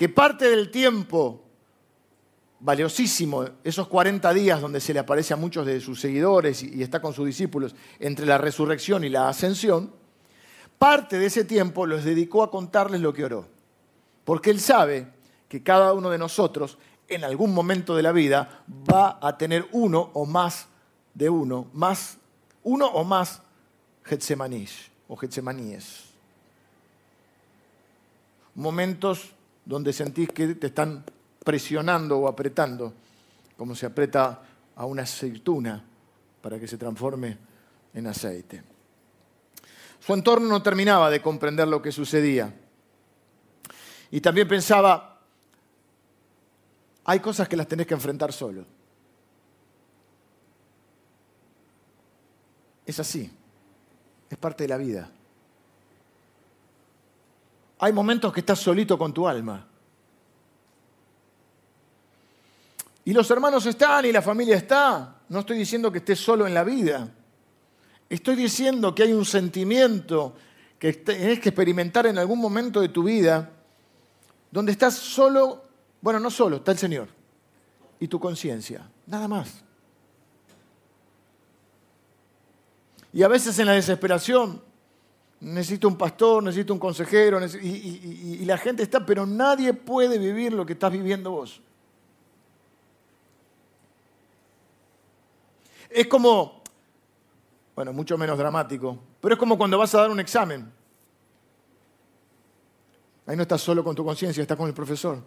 que 0.00 0.08
parte 0.08 0.48
del 0.48 0.70
tiempo 0.70 1.42
valiosísimo, 2.60 3.44
esos 3.62 3.86
40 3.86 4.32
días 4.32 4.58
donde 4.58 4.80
se 4.80 4.94
le 4.94 5.00
aparece 5.00 5.34
a 5.34 5.36
muchos 5.36 5.66
de 5.66 5.78
sus 5.78 6.00
seguidores 6.00 6.62
y 6.62 6.82
está 6.82 7.02
con 7.02 7.12
sus 7.12 7.26
discípulos 7.26 7.74
entre 7.98 8.24
la 8.24 8.38
resurrección 8.38 9.04
y 9.04 9.10
la 9.10 9.28
ascensión, 9.28 9.92
parte 10.78 11.18
de 11.18 11.26
ese 11.26 11.44
tiempo 11.44 11.84
los 11.84 12.02
dedicó 12.02 12.42
a 12.42 12.50
contarles 12.50 13.02
lo 13.02 13.12
que 13.12 13.26
oró. 13.26 13.46
Porque 14.24 14.48
él 14.48 14.58
sabe 14.58 15.06
que 15.50 15.62
cada 15.62 15.92
uno 15.92 16.08
de 16.08 16.16
nosotros 16.16 16.78
en 17.06 17.22
algún 17.22 17.52
momento 17.52 17.94
de 17.94 18.02
la 18.02 18.12
vida 18.12 18.64
va 18.90 19.18
a 19.20 19.36
tener 19.36 19.68
uno 19.72 20.12
o 20.14 20.24
más 20.24 20.68
de 21.12 21.28
uno, 21.28 21.66
más 21.74 22.16
uno 22.62 22.86
o 22.86 23.04
más 23.04 23.42
Getsemanís 24.04 24.90
o 25.08 25.16
Getsemaníes. 25.16 26.04
Momentos 28.54 29.34
donde 29.64 29.92
sentís 29.92 30.28
que 30.30 30.54
te 30.54 30.68
están 30.68 31.04
presionando 31.44 32.18
o 32.18 32.28
apretando, 32.28 32.92
como 33.56 33.74
se 33.74 33.86
aprieta 33.86 34.42
a 34.76 34.84
una 34.84 35.02
aceituna 35.02 35.84
para 36.40 36.58
que 36.58 36.66
se 36.66 36.78
transforme 36.78 37.36
en 37.94 38.06
aceite. 38.06 38.62
Su 40.00 40.14
entorno 40.14 40.48
no 40.48 40.62
terminaba 40.62 41.10
de 41.10 41.20
comprender 41.20 41.68
lo 41.68 41.82
que 41.82 41.92
sucedía. 41.92 42.54
Y 44.10 44.20
también 44.20 44.48
pensaba, 44.48 45.20
hay 47.04 47.20
cosas 47.20 47.48
que 47.48 47.56
las 47.56 47.68
tenés 47.68 47.86
que 47.86 47.94
enfrentar 47.94 48.32
solo. 48.32 48.64
Es 52.86 52.98
así, 52.98 53.30
es 54.28 54.38
parte 54.38 54.64
de 54.64 54.68
la 54.68 54.76
vida. 54.78 55.10
Hay 57.80 57.92
momentos 57.92 58.32
que 58.32 58.40
estás 58.40 58.58
solito 58.58 58.98
con 58.98 59.12
tu 59.12 59.26
alma. 59.26 59.66
Y 63.04 63.12
los 63.12 63.30
hermanos 63.30 63.64
están 63.66 64.04
y 64.04 64.12
la 64.12 64.22
familia 64.22 64.56
está. 64.56 65.16
No 65.30 65.40
estoy 65.40 65.56
diciendo 65.56 65.90
que 65.90 65.98
estés 65.98 66.20
solo 66.20 66.46
en 66.46 66.52
la 66.52 66.62
vida. 66.62 67.08
Estoy 68.08 68.36
diciendo 68.36 68.94
que 68.94 69.04
hay 69.04 69.12
un 69.12 69.24
sentimiento 69.24 70.34
que 70.78 70.92
tenés 70.92 71.40
que 71.40 71.48
experimentar 71.48 72.06
en 72.06 72.18
algún 72.18 72.38
momento 72.38 72.80
de 72.80 72.90
tu 72.90 73.02
vida 73.02 73.50
donde 74.50 74.72
estás 74.72 74.94
solo, 74.94 75.64
bueno, 76.00 76.20
no 76.20 76.30
solo, 76.30 76.56
está 76.56 76.72
el 76.72 76.78
Señor 76.78 77.08
y 77.98 78.08
tu 78.08 78.18
conciencia, 78.18 78.90
nada 79.06 79.28
más. 79.28 79.62
Y 83.12 83.22
a 83.22 83.28
veces 83.28 83.58
en 83.58 83.66
la 83.66 83.72
desesperación 83.72 84.62
necesito 85.40 85.88
un 85.88 85.96
pastor, 85.96 86.42
necesito 86.42 86.72
un 86.72 86.78
consejero, 86.78 87.40
y- 87.44 88.38
y 88.40 88.44
la 88.44 88.58
gente 88.58 88.82
está, 88.82 89.04
pero 89.04 89.24
nadie 89.26 89.72
puede 89.72 90.18
vivir 90.18 90.52
lo 90.52 90.66
que 90.66 90.74
estás 90.74 90.92
viviendo 90.92 91.30
vos. 91.30 91.60
Es 95.88 96.06
como, 96.06 96.62
bueno, 97.74 97.92
mucho 97.92 98.16
menos 98.16 98.38
dramático, 98.38 98.98
pero 99.20 99.34
es 99.34 99.38
como 99.38 99.58
cuando 99.58 99.78
vas 99.78 99.94
a 99.94 100.02
dar 100.02 100.10
un 100.10 100.20
examen. 100.20 100.70
Ahí 103.26 103.36
no 103.36 103.42
estás 103.42 103.60
solo 103.60 103.82
con 103.82 103.96
tu 103.96 104.04
conciencia, 104.04 104.42
estás 104.42 104.56
con 104.56 104.68
el 104.68 104.74
profesor. 104.74 105.18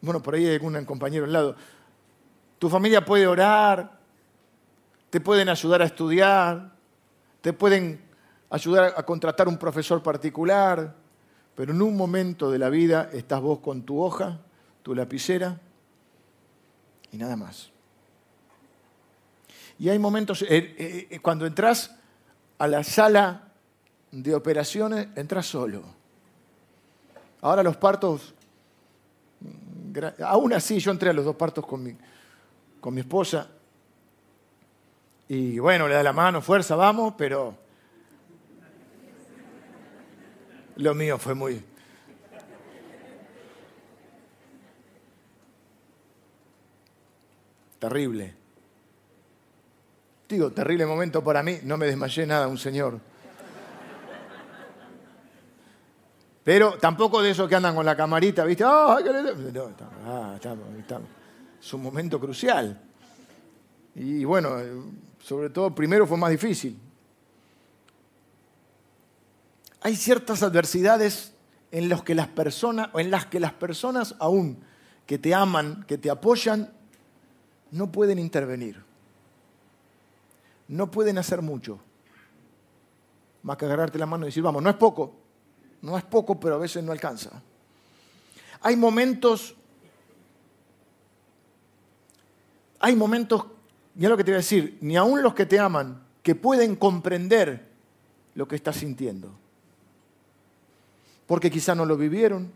Bueno, 0.00 0.22
por 0.22 0.34
ahí 0.34 0.46
hay 0.46 0.54
algún 0.54 0.84
compañero 0.84 1.24
al 1.24 1.32
lado. 1.32 1.56
Tu 2.58 2.68
familia 2.68 3.04
puede 3.04 3.26
orar, 3.26 3.98
te 5.10 5.20
pueden 5.20 5.48
ayudar 5.48 5.82
a 5.82 5.86
estudiar, 5.86 6.75
te 7.46 7.52
pueden 7.52 8.00
ayudar 8.50 8.92
a 8.96 9.04
contratar 9.04 9.46
un 9.46 9.56
profesor 9.56 10.02
particular, 10.02 10.96
pero 11.54 11.72
en 11.72 11.80
un 11.80 11.96
momento 11.96 12.50
de 12.50 12.58
la 12.58 12.68
vida 12.70 13.08
estás 13.12 13.40
vos 13.40 13.60
con 13.60 13.82
tu 13.82 14.02
hoja, 14.02 14.40
tu 14.82 14.96
lapicera 14.96 15.60
y 17.12 17.16
nada 17.16 17.36
más. 17.36 17.70
Y 19.78 19.88
hay 19.88 19.96
momentos, 20.00 20.42
eh, 20.42 20.48
eh, 20.50 21.06
eh, 21.08 21.20
cuando 21.20 21.46
entras 21.46 21.94
a 22.58 22.66
la 22.66 22.82
sala 22.82 23.52
de 24.10 24.34
operaciones, 24.34 25.06
entras 25.14 25.46
solo. 25.46 25.84
Ahora 27.42 27.62
los 27.62 27.76
partos, 27.76 28.34
mm, 29.38 30.24
aún 30.24 30.52
así 30.52 30.80
yo 30.80 30.90
entré 30.90 31.10
a 31.10 31.12
los 31.12 31.24
dos 31.24 31.36
partos 31.36 31.64
con 31.64 31.84
mi, 31.84 31.96
con 32.80 32.92
mi 32.92 33.02
esposa 33.02 33.50
y 35.28 35.58
bueno, 35.58 35.88
le 35.88 35.94
da 35.94 36.02
la 36.02 36.12
mano, 36.12 36.40
fuerza, 36.40 36.76
vamos, 36.76 37.14
pero 37.16 37.56
lo 40.76 40.94
mío 40.94 41.18
fue 41.18 41.34
muy... 41.34 41.62
Terrible. 47.78 48.34
Digo, 50.28 50.50
terrible 50.50 50.86
momento 50.86 51.22
para 51.22 51.42
mí, 51.42 51.58
no 51.62 51.76
me 51.76 51.86
desmayé 51.86 52.26
nada, 52.26 52.48
un 52.48 52.58
señor. 52.58 52.98
Pero 56.42 56.78
tampoco 56.78 57.22
de 57.22 57.30
esos 57.30 57.48
que 57.48 57.56
andan 57.56 57.74
con 57.74 57.84
la 57.84 57.96
camarita, 57.96 58.44
¿viste? 58.44 58.64
¡Ah, 58.64 58.98
que 59.02 59.12
le- 59.12 59.52
No, 59.52 59.72
ah, 60.06 60.36
es 61.60 61.72
un 61.74 61.82
momento 61.82 62.20
crucial. 62.20 62.80
Y 63.94 64.24
bueno, 64.24 64.56
sobre 65.26 65.50
todo 65.50 65.74
primero 65.74 66.06
fue 66.06 66.16
más 66.16 66.30
difícil. 66.30 66.78
Hay 69.80 69.96
ciertas 69.96 70.44
adversidades 70.44 71.32
en, 71.72 71.88
los 71.88 72.04
que 72.04 72.14
las 72.14 72.28
personas, 72.28 72.90
en 72.94 73.10
las 73.10 73.26
que 73.26 73.40
las 73.40 73.52
personas 73.52 74.14
aún 74.20 74.62
que 75.04 75.18
te 75.18 75.34
aman, 75.34 75.84
que 75.88 75.98
te 75.98 76.10
apoyan, 76.10 76.72
no 77.72 77.90
pueden 77.90 78.20
intervenir. 78.20 78.80
No 80.68 80.92
pueden 80.92 81.18
hacer 81.18 81.42
mucho. 81.42 81.80
Más 83.42 83.56
que 83.56 83.64
agarrarte 83.64 83.98
la 83.98 84.06
mano 84.06 84.26
y 84.26 84.28
decir, 84.28 84.44
vamos, 84.44 84.62
no 84.62 84.70
es 84.70 84.76
poco, 84.76 85.12
no 85.82 85.98
es 85.98 86.04
poco, 86.04 86.38
pero 86.38 86.54
a 86.54 86.58
veces 86.58 86.84
no 86.84 86.92
alcanza. 86.92 87.42
Hay 88.60 88.76
momentos, 88.76 89.56
hay 92.78 92.94
momentos, 92.94 93.55
ya 93.96 94.08
lo 94.08 94.16
que 94.16 94.24
te 94.24 94.30
voy 94.30 94.36
a 94.36 94.38
decir, 94.38 94.78
ni 94.80 94.96
aún 94.96 95.22
los 95.22 95.34
que 95.34 95.46
te 95.46 95.58
aman, 95.58 96.02
que 96.22 96.34
pueden 96.34 96.76
comprender 96.76 97.66
lo 98.34 98.46
que 98.46 98.56
estás 98.56 98.76
sintiendo. 98.76 99.32
Porque 101.26 101.50
quizá 101.50 101.74
no 101.74 101.86
lo 101.86 101.96
vivieron, 101.96 102.52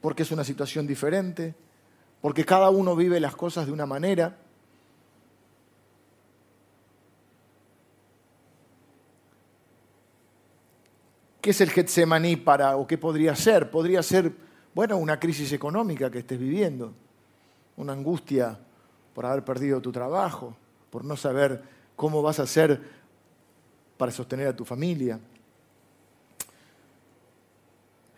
porque 0.00 0.22
es 0.22 0.30
una 0.30 0.44
situación 0.44 0.86
diferente, 0.86 1.54
porque 2.20 2.44
cada 2.44 2.70
uno 2.70 2.94
vive 2.94 3.18
las 3.18 3.34
cosas 3.34 3.66
de 3.66 3.72
una 3.72 3.84
manera. 3.84 4.38
¿Qué 11.40 11.50
es 11.50 11.60
el 11.60 11.70
Getsemaní 11.70 12.36
para, 12.36 12.76
o 12.76 12.86
qué 12.86 12.96
podría 12.96 13.34
ser? 13.34 13.70
Podría 13.72 14.02
ser, 14.04 14.32
bueno, 14.72 14.96
una 14.98 15.18
crisis 15.18 15.52
económica 15.52 16.10
que 16.10 16.20
estés 16.20 16.38
viviendo, 16.38 16.94
una 17.76 17.92
angustia 17.92 18.56
por 19.14 19.26
haber 19.26 19.44
perdido 19.44 19.80
tu 19.80 19.92
trabajo, 19.92 20.56
por 20.90 21.04
no 21.04 21.16
saber 21.16 21.62
cómo 21.96 22.22
vas 22.22 22.38
a 22.40 22.44
hacer 22.44 22.80
para 23.96 24.10
sostener 24.12 24.48
a 24.48 24.56
tu 24.56 24.64
familia. 24.64 25.18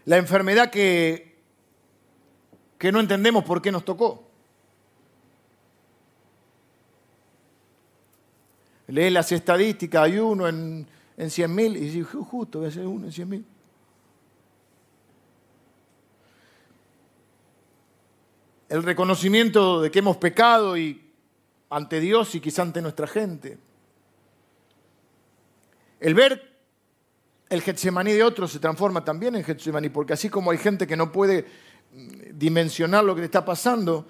La 0.07 0.17
enfermedad 0.19 0.71
que, 0.71 1.37
que 2.79 2.93
no 2.93 3.01
entendemos 3.01 3.45
por 3.45 3.61
qué 3.63 3.73
nos 3.73 3.85
tocó. 3.85 4.23
Lees 8.87 9.13
las 9.13 9.33
estadísticas, 9.33 10.03
hay 10.03 10.19
uno 10.19 10.47
en, 10.47 10.87
en 11.17 11.29
100.000 11.31 11.77
y 11.77 11.81
dices, 11.81 12.07
"Ju- 12.07 12.25
justo 12.25 12.59
voy 12.59 12.69
a 12.69 12.71
ser 12.71 12.87
uno 12.87 13.07
en 13.07 13.13
100.000. 13.13 13.45
El 18.75 18.83
reconocimiento 18.83 19.81
de 19.81 19.89
que 19.93 20.01
hemos 20.01 20.17
pecado 20.17 20.77
y 20.77 21.01
ante 21.71 22.01
Dios 22.01 22.35
y 22.35 22.41
quizá 22.41 22.63
ante 22.63 22.83
nuestra 22.83 23.07
gente. 23.07 23.57
El 26.01 26.15
ver 26.15 26.59
el 27.51 27.63
Getsemaní 27.63 28.15
de 28.15 28.25
otros 28.25 28.51
se 28.51 28.59
transforma 28.59 29.05
también 29.05 29.37
en 29.37 29.45
Getsemaní, 29.45 29.91
porque 29.91 30.15
así 30.15 30.29
como 30.29 30.51
hay 30.51 30.59
gente 30.59 30.89
que 30.89 30.97
no 30.97 31.13
puede 31.13 31.47
mm, 31.93 32.37
dimensionar 32.37 33.05
lo 33.05 33.15
que 33.15 33.21
le 33.21 33.27
está 33.27 33.45
pasando, 33.45 34.09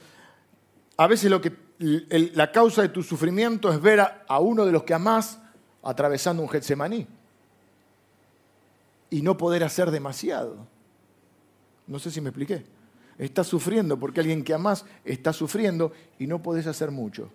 a 0.96 1.06
veces 1.08 1.30
lo 1.30 1.42
que, 1.42 1.52
la 1.78 2.50
causa 2.50 2.80
de 2.80 2.88
tu 2.88 3.02
sufrimiento 3.02 3.70
es 3.70 3.82
ver 3.82 4.00
a, 4.00 4.24
a 4.26 4.38
uno 4.38 4.64
de 4.64 4.72
los 4.72 4.84
que 4.84 4.94
amás 4.94 5.40
atravesando 5.82 6.42
un 6.42 6.48
Getsemaní 6.48 7.06
y 9.10 9.20
no 9.20 9.36
poder 9.36 9.62
hacer 9.62 9.90
demasiado. 9.90 10.66
No 11.86 11.98
sé 11.98 12.10
si 12.10 12.22
me 12.22 12.30
expliqué. 12.30 12.64
Estás 13.18 13.46
sufriendo 13.46 13.98
porque 13.98 14.20
alguien 14.20 14.42
que 14.42 14.54
amás 14.54 14.84
está 15.04 15.32
sufriendo 15.32 15.92
y 16.18 16.26
no 16.26 16.42
podés 16.42 16.66
hacer 16.66 16.90
mucho. 16.90 17.30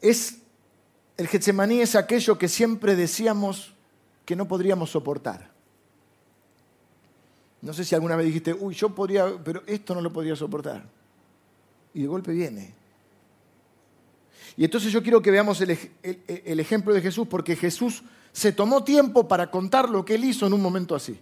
Es, 0.00 0.38
el 1.16 1.28
Getsemaní 1.28 1.80
es 1.80 1.94
aquello 1.94 2.38
que 2.38 2.48
siempre 2.48 2.96
decíamos 2.96 3.72
que 4.24 4.36
no 4.36 4.46
podríamos 4.48 4.90
soportar. 4.90 5.50
No 7.62 7.72
sé 7.72 7.84
si 7.84 7.94
alguna 7.94 8.16
vez 8.16 8.26
dijiste, 8.26 8.52
uy, 8.52 8.74
yo 8.74 8.90
podría, 8.94 9.38
pero 9.42 9.62
esto 9.66 9.94
no 9.94 10.00
lo 10.02 10.12
podría 10.12 10.36
soportar. 10.36 10.84
Y 11.94 12.02
de 12.02 12.06
golpe 12.08 12.32
viene. 12.32 12.74
Y 14.56 14.64
entonces 14.64 14.92
yo 14.92 15.02
quiero 15.02 15.22
que 15.22 15.30
veamos 15.30 15.60
el, 15.62 15.70
ej- 15.70 15.90
el- 16.02 16.22
el 16.26 16.60
ejemplo 16.60 16.92
de 16.92 17.00
Jesús, 17.00 17.26
porque 17.28 17.56
Jesús 17.56 18.02
se 18.32 18.52
tomó 18.52 18.84
tiempo 18.84 19.26
para 19.26 19.50
contar 19.50 19.88
lo 19.88 20.04
que 20.04 20.14
él 20.16 20.24
hizo 20.24 20.46
en 20.46 20.52
un 20.52 20.60
momento 20.60 20.94
así. 20.94 21.18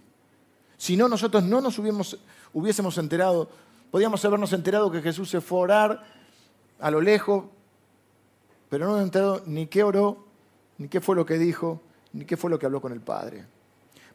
Si 0.83 0.97
no, 0.97 1.07
nosotros 1.07 1.45
no 1.45 1.61
nos 1.61 1.79
hubiésemos, 1.79 2.19
hubiésemos 2.51 2.97
enterado, 2.97 3.49
podíamos 3.89 4.25
habernos 4.25 4.51
enterado 4.51 4.91
que 4.91 5.01
Jesús 5.01 5.29
se 5.29 5.39
fue 5.39 5.59
a 5.59 5.61
orar 5.61 6.03
a 6.77 6.91
lo 6.91 6.99
lejos, 6.99 7.45
pero 8.67 8.87
no 8.87 8.91
nos 8.91 9.03
enterado 9.03 9.43
ni 9.45 9.67
qué 9.67 9.81
oró, 9.81 10.25
ni 10.77 10.89
qué 10.89 10.99
fue 10.99 11.15
lo 11.15 11.25
que 11.25 11.37
dijo, 11.37 11.79
ni 12.11 12.25
qué 12.25 12.35
fue 12.35 12.49
lo 12.49 12.59
que 12.59 12.65
habló 12.65 12.81
con 12.81 12.91
el 12.91 12.99
Padre. 12.99 13.45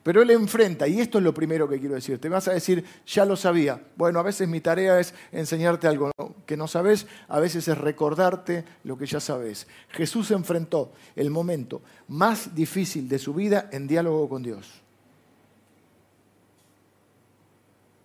Pero 0.03 0.21
él 0.21 0.31
enfrenta, 0.31 0.87
y 0.87 1.01
esto 1.01 1.17
es 1.17 1.25
lo 1.25 1.33
primero 1.33 1.67
que 1.67 1.81
quiero 1.81 1.95
decir, 1.95 2.21
te 2.21 2.29
vas 2.29 2.49
a 2.49 2.53
decir, 2.53 2.85
ya 3.07 3.25
lo 3.25 3.35
sabía. 3.35 3.81
Bueno, 3.97 4.21
a 4.21 4.23
veces 4.23 4.47
mi 4.47 4.61
tarea 4.61 5.01
es 5.01 5.15
enseñarte 5.33 5.87
algo 5.87 6.13
que 6.45 6.59
no 6.59 6.69
sabes, 6.69 7.07
a 7.29 7.41
veces 7.41 7.67
es 7.67 7.79
recordarte 7.79 8.67
lo 8.85 8.99
que 8.99 9.07
ya 9.07 9.21
sabes. 9.21 9.67
Jesús 9.89 10.31
enfrentó 10.33 10.93
el 11.17 11.31
momento 11.31 11.81
más 12.09 12.55
difícil 12.55 13.09
de 13.09 13.19
su 13.19 13.33
vida 13.33 13.71
en 13.73 13.89
diálogo 13.89 14.29
con 14.29 14.43
Dios. 14.43 14.83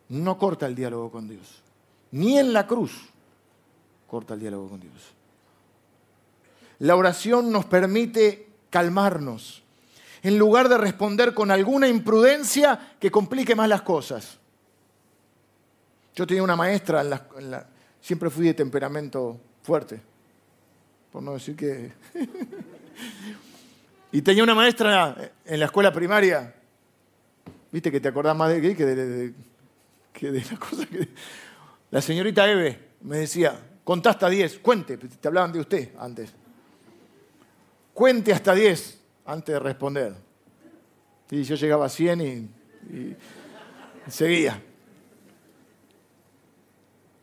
No 0.10 0.38
corta 0.38 0.66
el 0.68 0.76
diálogo 0.76 1.10
con 1.12 1.28
Dios, 1.28 1.62
ni 2.12 2.38
en 2.38 2.54
la 2.54 2.68
cruz 2.68 2.92
corta 4.08 4.34
el 4.36 4.40
diálogo 4.42 4.70
con 4.70 4.80
Dios. 4.80 4.94
La 6.80 6.96
oración 6.96 7.52
nos 7.52 7.66
permite 7.66 8.48
calmarnos 8.70 9.64
en 10.22 10.38
lugar 10.38 10.70
de 10.70 10.78
responder 10.78 11.34
con 11.34 11.52
alguna 11.52 11.88
imprudencia 11.88 12.96
que 13.00 13.12
complique 13.12 13.56
más 13.56 13.68
las 13.70 13.82
cosas. 13.82 14.38
Yo 16.16 16.28
tenía 16.28 16.44
una 16.44 16.56
maestra, 16.56 17.02
en 17.02 17.52
la- 17.52 17.68
siempre 18.02 18.30
fui 18.30 18.46
de 18.46 18.54
temperamento 18.54 19.40
fuerte, 19.64 20.00
por 21.12 21.24
no 21.24 21.34
decir 21.34 21.56
que... 21.56 21.92
Y 24.12 24.22
tenía 24.22 24.44
una 24.44 24.54
maestra 24.54 25.32
en 25.44 25.60
la 25.60 25.66
escuela 25.66 25.92
primaria, 25.92 26.54
viste 27.72 27.92
que 27.92 28.00
te 28.00 28.10
acordás 28.10 28.38
más 28.38 28.50
de 28.50 28.76
que 28.76 28.86
de- 28.86 29.34
que 30.14 30.32
de 30.32 30.40
la 30.40 30.86
que... 30.90 31.10
La 31.92 32.02
señorita 32.02 32.50
Eve 32.50 32.80
me 33.02 33.18
decía, 33.18 33.60
contá 33.84 34.12
hasta 34.12 34.30
10, 34.30 34.60
cuente, 34.60 34.98
te 34.98 35.28
hablaban 35.28 35.52
de 35.52 35.60
usted 35.60 35.90
antes. 36.00 36.34
Cuente 37.94 38.32
hasta 38.34 38.56
10 38.56 39.00
antes 39.26 39.54
de 39.54 39.60
responder. 39.60 40.16
Y 41.30 41.44
yo 41.44 41.56
llegaba 41.56 41.86
a 41.86 41.90
100 41.90 42.22
y, 42.22 42.96
y 42.96 43.18
seguía. 44.08 44.62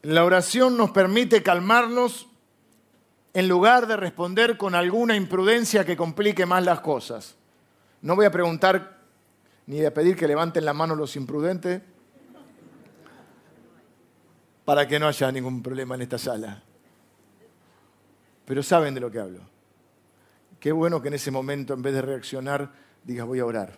La 0.03 0.25
oración 0.25 0.77
nos 0.77 0.91
permite 0.91 1.43
calmarnos 1.43 2.29
en 3.35 3.49
lugar 3.49 3.87
de 3.87 3.97
responder 3.97 4.57
con 4.57 4.75
alguna 4.75 5.17
imprudencia 5.17 5.85
que 5.85 5.97
complique 5.97 6.47
más 6.47 6.65
las 6.65 6.81
cosas. 6.81 7.37
No 8.03 8.17
voy 8.17 8.27
a 8.27 8.31
preguntar 8.31 9.01
ni 9.67 9.85
a 9.85 9.95
pedir 9.95 10.17
que 10.17 10.27
levanten 10.27 10.65
la 10.65 10.73
mano 10.73 10.95
los 10.97 11.15
imprudentes 11.17 11.83
para 14.71 14.87
que 14.87 15.01
no 15.01 15.09
haya 15.09 15.33
ningún 15.33 15.65
problema 15.65 15.97
en 15.97 16.03
esta 16.03 16.17
sala. 16.17 16.63
Pero 18.45 18.63
saben 18.63 18.95
de 18.95 19.01
lo 19.01 19.11
que 19.11 19.19
hablo. 19.19 19.41
Qué 20.61 20.71
bueno 20.71 21.03
que 21.03 21.09
en 21.09 21.15
ese 21.15 21.33
momento, 21.33 21.75
en 21.75 21.83
vez 21.83 21.93
de 21.93 22.03
reaccionar, 22.03 22.71
digas 23.03 23.27
voy 23.27 23.41
a 23.41 23.47
orar. 23.47 23.77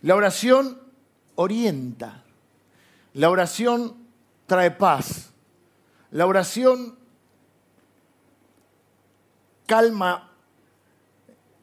La 0.00 0.16
oración 0.16 0.76
orienta. 1.36 2.24
La 3.14 3.30
oración 3.30 4.08
trae 4.46 4.72
paz. 4.72 5.30
La 6.10 6.26
oración 6.26 6.98
calma 9.66 10.32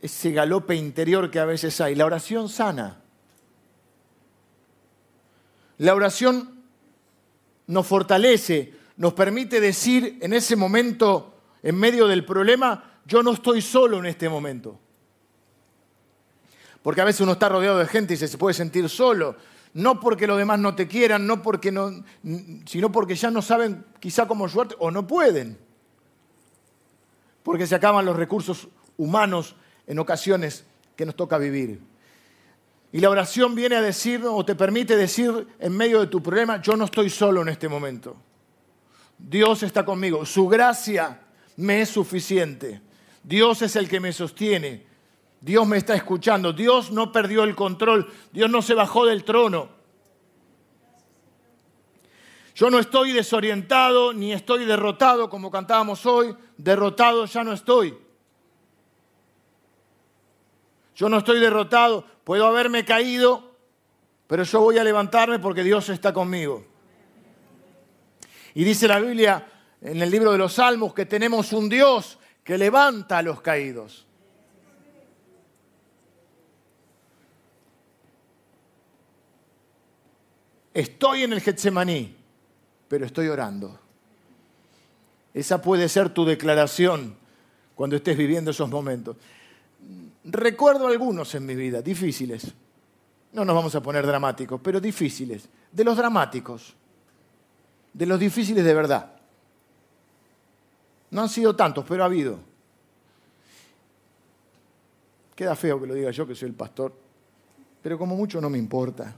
ese 0.01 0.31
galope 0.31 0.75
interior 0.75 1.29
que 1.29 1.39
a 1.39 1.45
veces 1.45 1.81
hay. 1.81 1.95
La 1.95 2.05
oración 2.05 2.47
sana. 2.47 3.01
La 5.77 5.93
oración 5.93 6.58
nos 7.69 7.85
fortalece, 7.85 8.73
nos 8.97 9.13
permite 9.13 9.61
decir 9.61 10.17
en 10.21 10.33
ese 10.33 10.55
momento, 10.55 11.35
en 11.61 11.75
medio 11.75 12.07
del 12.07 12.25
problema, 12.25 13.01
yo 13.05 13.21
no 13.21 13.33
estoy 13.33 13.61
solo 13.61 13.99
en 13.99 14.07
este 14.07 14.27
momento. 14.27 14.79
Porque 16.81 17.01
a 17.01 17.05
veces 17.05 17.21
uno 17.21 17.33
está 17.33 17.47
rodeado 17.47 17.77
de 17.77 17.85
gente 17.85 18.15
y 18.15 18.17
se 18.17 18.37
puede 18.39 18.55
sentir 18.55 18.89
solo. 18.89 19.35
No 19.75 19.99
porque 19.99 20.25
los 20.25 20.39
demás 20.39 20.59
no 20.59 20.73
te 20.73 20.87
quieran, 20.87 21.27
no 21.27 21.43
porque 21.43 21.71
no, 21.71 22.03
sino 22.65 22.91
porque 22.91 23.13
ya 23.13 23.29
no 23.29 23.43
saben 23.43 23.85
quizá 23.99 24.27
cómo 24.27 24.45
ayudarte 24.45 24.75
o 24.79 24.89
no 24.89 25.05
pueden. 25.05 25.59
Porque 27.43 27.67
se 27.67 27.75
acaban 27.75 28.03
los 28.03 28.15
recursos 28.15 28.67
humanos 28.97 29.55
en 29.85 29.99
ocasiones 29.99 30.65
que 30.95 31.05
nos 31.05 31.15
toca 31.15 31.37
vivir. 31.37 31.81
Y 32.91 32.99
la 32.99 33.09
oración 33.09 33.53
viene 33.53 33.75
a 33.75 33.81
decir 33.81 34.23
o 34.25 34.43
te 34.43 34.55
permite 34.55 34.95
decir 34.95 35.47
en 35.59 35.77
medio 35.77 35.99
de 35.99 36.07
tu 36.07 36.23
problema, 36.23 36.61
yo 36.61 36.75
no 36.75 36.85
estoy 36.85 37.09
solo 37.09 37.41
en 37.41 37.49
este 37.49 37.69
momento. 37.69 38.15
Dios 39.17 39.63
está 39.63 39.85
conmigo. 39.85 40.25
Su 40.25 40.47
gracia 40.47 41.19
me 41.57 41.81
es 41.81 41.89
suficiente. 41.89 42.81
Dios 43.21 43.61
es 43.61 43.75
el 43.75 43.87
que 43.87 43.99
me 43.99 44.11
sostiene. 44.11 44.87
Dios 45.41 45.67
me 45.67 45.77
está 45.77 45.93
escuchando. 45.93 46.51
Dios 46.51 46.91
no 46.91 47.11
perdió 47.11 47.43
el 47.43 47.55
control. 47.55 48.11
Dios 48.31 48.49
no 48.49 48.61
se 48.61 48.73
bajó 48.73 49.05
del 49.05 49.23
trono. 49.23 49.69
Yo 52.55 52.69
no 52.69 52.79
estoy 52.79 53.13
desorientado 53.13 54.13
ni 54.13 54.33
estoy 54.33 54.65
derrotado 54.65 55.29
como 55.29 55.51
cantábamos 55.51 56.05
hoy. 56.05 56.35
Derrotado 56.57 57.25
ya 57.25 57.43
no 57.43 57.53
estoy. 57.53 57.95
Yo 60.99 61.07
no 61.07 61.19
estoy 61.19 61.39
derrotado. 61.39 62.03
Puedo 62.25 62.45
haberme 62.45 62.83
caído, 62.83 63.55
pero 64.27 64.43
yo 64.43 64.59
voy 64.59 64.77
a 64.79 64.83
levantarme 64.83 65.39
porque 65.39 65.63
Dios 65.63 65.87
está 65.87 66.11
conmigo. 66.11 66.65
Y 68.53 68.65
dice 68.65 68.85
la 68.85 68.99
Biblia 68.99 69.47
en 69.79 70.01
el 70.01 70.11
libro 70.11 70.33
de 70.33 70.37
los 70.37 70.55
Salmos 70.55 70.93
que 70.93 71.05
tenemos 71.05 71.53
un 71.53 71.69
Dios 71.69 72.19
que 72.43 72.57
levanta 72.57 73.19
a 73.19 73.21
los 73.21 73.39
caídos. 73.39 74.05
Estoy 80.73 81.23
en 81.23 81.31
el 81.31 81.39
Getsemaní, 81.39 82.13
pero 82.89 83.05
estoy 83.05 83.29
orando. 83.29 83.79
Esa 85.33 85.61
puede 85.61 85.87
ser 85.87 86.09
tu 86.09 86.25
declaración 86.25 87.15
cuando 87.73 87.95
estés 87.95 88.17
viviendo 88.17 88.51
esos 88.51 88.69
momentos. 88.69 89.15
Recuerdo 90.23 90.87
algunos 90.87 91.33
en 91.35 91.45
mi 91.45 91.55
vida, 91.55 91.81
difíciles. 91.81 92.53
No 93.33 93.45
nos 93.45 93.55
vamos 93.55 93.75
a 93.75 93.81
poner 93.81 94.05
dramáticos, 94.05 94.59
pero 94.63 94.79
difíciles. 94.79 95.47
De 95.71 95.83
los 95.83 95.95
dramáticos, 95.95 96.73
de 97.93 98.05
los 98.05 98.19
difíciles 98.19 98.63
de 98.63 98.73
verdad. 98.73 99.13
No 101.11 101.21
han 101.21 101.29
sido 101.29 101.55
tantos, 101.55 101.85
pero 101.87 102.03
ha 102.03 102.05
habido. 102.05 102.39
Queda 105.35 105.55
feo 105.55 105.79
que 105.79 105.87
lo 105.87 105.93
diga 105.93 106.11
yo, 106.11 106.27
que 106.27 106.35
soy 106.35 106.49
el 106.49 106.55
pastor, 106.55 106.93
pero 107.81 107.97
como 107.97 108.15
mucho 108.15 108.41
no 108.41 108.49
me 108.49 108.57
importa. 108.57 109.15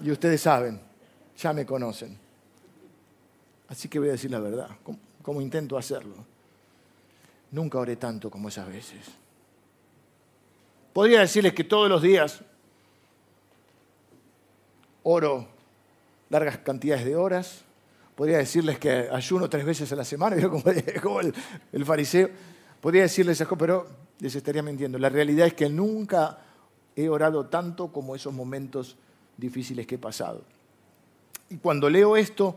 Y 0.00 0.10
ustedes 0.10 0.40
saben, 0.40 0.80
ya 1.36 1.52
me 1.52 1.66
conocen. 1.66 2.16
Así 3.68 3.88
que 3.88 3.98
voy 3.98 4.08
a 4.08 4.12
decir 4.12 4.30
la 4.30 4.38
verdad, 4.38 4.68
como, 5.22 5.40
intento 5.40 5.76
hacerlo. 5.76 6.14
Nunca 7.50 7.78
oré 7.78 7.96
tanto 7.96 8.30
como 8.30 8.48
esas 8.48 8.68
veces. 8.68 9.00
Podría 10.94 11.20
decirles 11.20 11.52
que 11.52 11.64
todos 11.64 11.90
los 11.90 12.00
días 12.00 12.40
oro 15.02 15.48
largas 16.30 16.58
cantidades 16.58 17.04
de 17.04 17.16
horas. 17.16 17.62
Podría 18.14 18.38
decirles 18.38 18.78
que 18.78 19.08
ayuno 19.10 19.50
tres 19.50 19.66
veces 19.66 19.92
a 19.92 19.96
la 19.96 20.04
semana, 20.04 20.36
¿vieron 20.36 20.60
como, 20.60 20.72
como 21.02 21.20
el, 21.20 21.34
el 21.72 21.84
fariseo. 21.84 22.30
Podría 22.80 23.02
decirles 23.02 23.40
eso, 23.40 23.58
pero 23.58 23.88
les 24.20 24.36
estaría 24.36 24.62
mintiendo. 24.62 24.96
La 24.98 25.08
realidad 25.08 25.48
es 25.48 25.54
que 25.54 25.68
nunca 25.68 26.38
he 26.94 27.08
orado 27.08 27.46
tanto 27.46 27.88
como 27.88 28.14
esos 28.14 28.32
momentos 28.32 28.96
difíciles 29.36 29.88
que 29.88 29.96
he 29.96 29.98
pasado. 29.98 30.42
Y 31.50 31.56
cuando 31.56 31.90
leo 31.90 32.16
esto, 32.16 32.54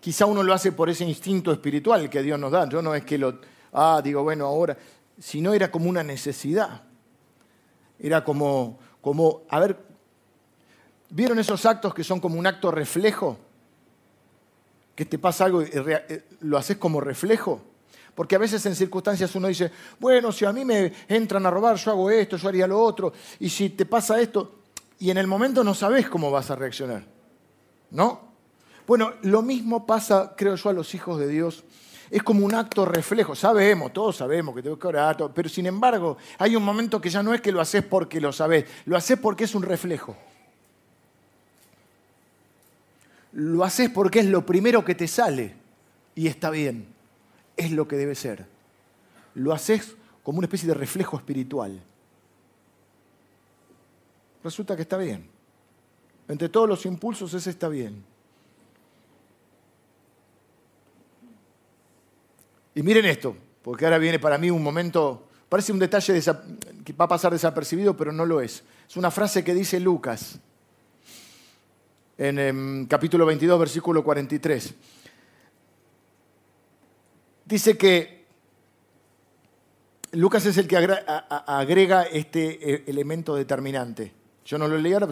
quizá 0.00 0.26
uno 0.26 0.42
lo 0.42 0.52
hace 0.52 0.72
por 0.72 0.90
ese 0.90 1.04
instinto 1.04 1.52
espiritual 1.52 2.10
que 2.10 2.24
Dios 2.24 2.40
nos 2.40 2.50
da. 2.50 2.68
Yo 2.68 2.82
no 2.82 2.92
es 2.92 3.04
que 3.04 3.18
lo, 3.18 3.38
ah, 3.72 4.00
digo, 4.02 4.24
bueno, 4.24 4.46
ahora, 4.46 4.76
sino 5.16 5.54
era 5.54 5.70
como 5.70 5.88
una 5.88 6.02
necesidad. 6.02 6.82
Era 8.02 8.24
como, 8.24 8.78
como, 9.00 9.42
a 9.48 9.60
ver, 9.60 9.78
¿vieron 11.08 11.38
esos 11.38 11.64
actos 11.64 11.94
que 11.94 12.02
son 12.02 12.18
como 12.18 12.36
un 12.38 12.46
acto 12.46 12.70
reflejo? 12.72 13.38
Que 14.96 15.04
te 15.04 15.18
pasa 15.18 15.44
algo 15.44 15.62
y 15.62 15.66
rea- 15.66 16.04
eh, 16.08 16.24
lo 16.40 16.58
haces 16.58 16.76
como 16.76 17.00
reflejo. 17.00 17.62
Porque 18.14 18.34
a 18.34 18.38
veces 18.38 18.66
en 18.66 18.74
circunstancias 18.74 19.34
uno 19.36 19.48
dice, 19.48 19.70
bueno, 20.00 20.32
si 20.32 20.44
a 20.44 20.52
mí 20.52 20.64
me 20.64 20.92
entran 21.08 21.46
a 21.46 21.50
robar, 21.50 21.76
yo 21.76 21.92
hago 21.92 22.10
esto, 22.10 22.36
yo 22.36 22.48
haría 22.48 22.66
lo 22.66 22.78
otro, 22.82 23.12
y 23.40 23.48
si 23.48 23.70
te 23.70 23.86
pasa 23.86 24.20
esto, 24.20 24.56
y 24.98 25.10
en 25.10 25.16
el 25.16 25.26
momento 25.26 25.64
no 25.64 25.72
sabes 25.74 26.08
cómo 26.08 26.30
vas 26.30 26.50
a 26.50 26.56
reaccionar. 26.56 27.04
¿No? 27.90 28.20
Bueno, 28.86 29.14
lo 29.22 29.42
mismo 29.42 29.86
pasa, 29.86 30.34
creo 30.36 30.56
yo, 30.56 30.68
a 30.70 30.72
los 30.72 30.94
hijos 30.94 31.18
de 31.20 31.28
Dios. 31.28 31.62
Es 32.12 32.22
como 32.22 32.44
un 32.44 32.54
acto 32.54 32.84
reflejo. 32.84 33.34
Sabemos, 33.34 33.90
todos 33.90 34.18
sabemos 34.18 34.54
que 34.54 34.62
tengo 34.62 34.78
que 34.78 34.86
orar, 34.86 35.16
pero 35.34 35.48
sin 35.48 35.64
embargo, 35.64 36.18
hay 36.38 36.54
un 36.54 36.62
momento 36.62 37.00
que 37.00 37.08
ya 37.08 37.22
no 37.22 37.32
es 37.32 37.40
que 37.40 37.50
lo 37.50 37.58
haces 37.58 37.82
porque 37.82 38.20
lo 38.20 38.34
sabes, 38.34 38.66
lo 38.84 38.98
haces 38.98 39.18
porque 39.18 39.44
es 39.44 39.54
un 39.54 39.62
reflejo. 39.62 40.14
Lo 43.32 43.64
haces 43.64 43.88
porque 43.88 44.18
es 44.18 44.26
lo 44.26 44.44
primero 44.44 44.84
que 44.84 44.94
te 44.94 45.08
sale 45.08 45.54
y 46.14 46.26
está 46.26 46.50
bien. 46.50 46.86
Es 47.56 47.72
lo 47.72 47.88
que 47.88 47.96
debe 47.96 48.14
ser. 48.14 48.44
Lo 49.34 49.54
haces 49.54 49.96
como 50.22 50.36
una 50.36 50.44
especie 50.44 50.68
de 50.68 50.74
reflejo 50.74 51.16
espiritual. 51.16 51.82
Resulta 54.44 54.76
que 54.76 54.82
está 54.82 54.98
bien. 54.98 55.30
Entre 56.28 56.50
todos 56.50 56.68
los 56.68 56.84
impulsos 56.84 57.32
ese 57.32 57.48
está 57.48 57.68
bien. 57.68 58.04
Y 62.74 62.82
miren 62.82 63.04
esto, 63.04 63.36
porque 63.62 63.84
ahora 63.84 63.98
viene 63.98 64.18
para 64.18 64.38
mí 64.38 64.50
un 64.50 64.62
momento, 64.62 65.28
parece 65.48 65.72
un 65.72 65.78
detalle 65.78 66.20
que 66.84 66.92
va 66.94 67.04
a 67.04 67.08
pasar 67.08 67.32
desapercibido, 67.32 67.96
pero 67.96 68.12
no 68.12 68.24
lo 68.24 68.40
es. 68.40 68.64
Es 68.88 68.96
una 68.96 69.10
frase 69.10 69.44
que 69.44 69.54
dice 69.54 69.78
Lucas 69.80 70.38
en 72.18 72.38
em, 72.38 72.86
capítulo 72.86 73.26
22, 73.26 73.58
versículo 73.58 74.04
43. 74.04 74.74
Dice 77.44 77.76
que 77.76 78.22
Lucas 80.12 80.46
es 80.46 80.56
el 80.58 80.68
que 80.68 80.76
agrega 80.76 82.02
este 82.04 82.74
eh, 82.74 82.84
elemento 82.86 83.34
determinante. 83.34 84.21
Yo 84.44 84.58
no 84.58 84.66
lo 84.66 84.76
leí 84.76 84.92
ahora, 84.92 85.08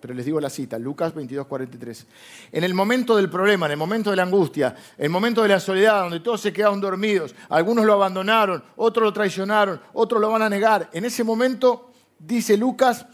pero 0.00 0.12
les 0.12 0.26
digo 0.26 0.38
la 0.38 0.50
cita, 0.50 0.78
Lucas 0.78 1.14
22, 1.14 1.46
43. 1.46 2.06
En 2.52 2.62
el 2.62 2.74
momento 2.74 3.16
del 3.16 3.30
problema, 3.30 3.66
en 3.66 3.72
el 3.72 3.78
momento 3.78 4.10
de 4.10 4.16
la 4.16 4.24
angustia, 4.24 4.74
en 4.98 5.04
el 5.04 5.10
momento 5.10 5.42
de 5.42 5.48
la 5.48 5.60
soledad, 5.60 6.02
donde 6.02 6.20
todos 6.20 6.42
se 6.42 6.52
quedaron 6.52 6.80
dormidos, 6.80 7.34
algunos 7.48 7.86
lo 7.86 7.94
abandonaron, 7.94 8.62
otros 8.76 9.04
lo 9.04 9.12
traicionaron, 9.14 9.80
otros 9.94 10.20
lo 10.20 10.30
van 10.30 10.42
a 10.42 10.50
negar, 10.50 10.90
en 10.92 11.06
ese 11.06 11.24
momento, 11.24 11.90
dice 12.18 12.56
Lucas, 12.56 13.06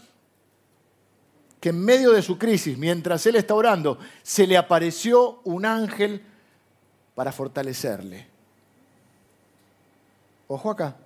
que 1.61 1.69
en 1.69 1.79
medio 1.79 2.11
de 2.11 2.21
su 2.21 2.37
crisis, 2.37 2.77
mientras 2.77 3.25
él 3.25 3.37
está 3.37 3.53
orando, 3.53 3.97
se 4.21 4.45
le 4.45 4.57
apareció 4.57 5.39
un 5.45 5.65
ángel 5.65 6.21
para 7.15 7.31
fortalecerle. 7.31 8.27
Ojo 10.49 10.69
acá. 10.69 10.97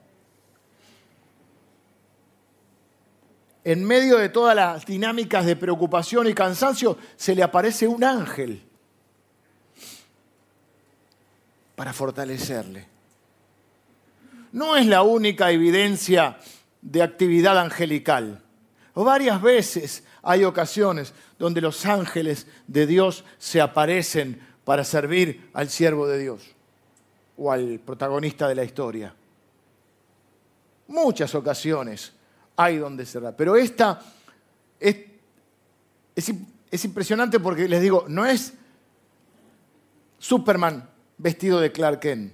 En 3.67 3.83
medio 3.83 4.17
de 4.17 4.29
todas 4.29 4.55
las 4.55 4.85
dinámicas 4.85 5.45
de 5.45 5.57
preocupación 5.57 6.25
y 6.29 6.33
cansancio, 6.33 6.97
se 7.17 7.35
le 7.35 7.43
aparece 7.43 7.85
un 7.85 8.01
ángel 8.01 8.63
para 11.75 11.91
fortalecerle. 11.91 12.87
No 14.53 14.77
es 14.77 14.85
la 14.85 15.01
única 15.01 15.51
evidencia 15.51 16.37
de 16.81 17.03
actividad 17.03 17.59
angelical. 17.59 18.41
Varias 18.93 19.41
veces 19.41 20.05
hay 20.23 20.45
ocasiones 20.45 21.13
donde 21.37 21.59
los 21.59 21.85
ángeles 21.85 22.47
de 22.67 22.87
Dios 22.87 23.25
se 23.37 23.59
aparecen 23.59 24.39
para 24.63 24.85
servir 24.85 25.49
al 25.53 25.69
siervo 25.69 26.07
de 26.07 26.19
Dios 26.19 26.41
o 27.37 27.51
al 27.51 27.81
protagonista 27.85 28.47
de 28.47 28.55
la 28.55 28.63
historia. 28.63 29.13
Muchas 30.87 31.35
ocasiones 31.35 32.13
hay 32.57 32.77
donde 32.77 33.05
da. 33.05 33.37
Pero 33.37 33.55
esta 33.55 34.01
es, 34.79 34.97
es, 36.15 36.33
es 36.69 36.85
impresionante 36.85 37.39
porque 37.39 37.69
les 37.69 37.81
digo, 37.81 38.05
no 38.09 38.25
es 38.25 38.53
Superman 40.19 40.89
vestido 41.17 41.59
de 41.59 41.71
Clark 41.71 41.99
Kent. 41.99 42.33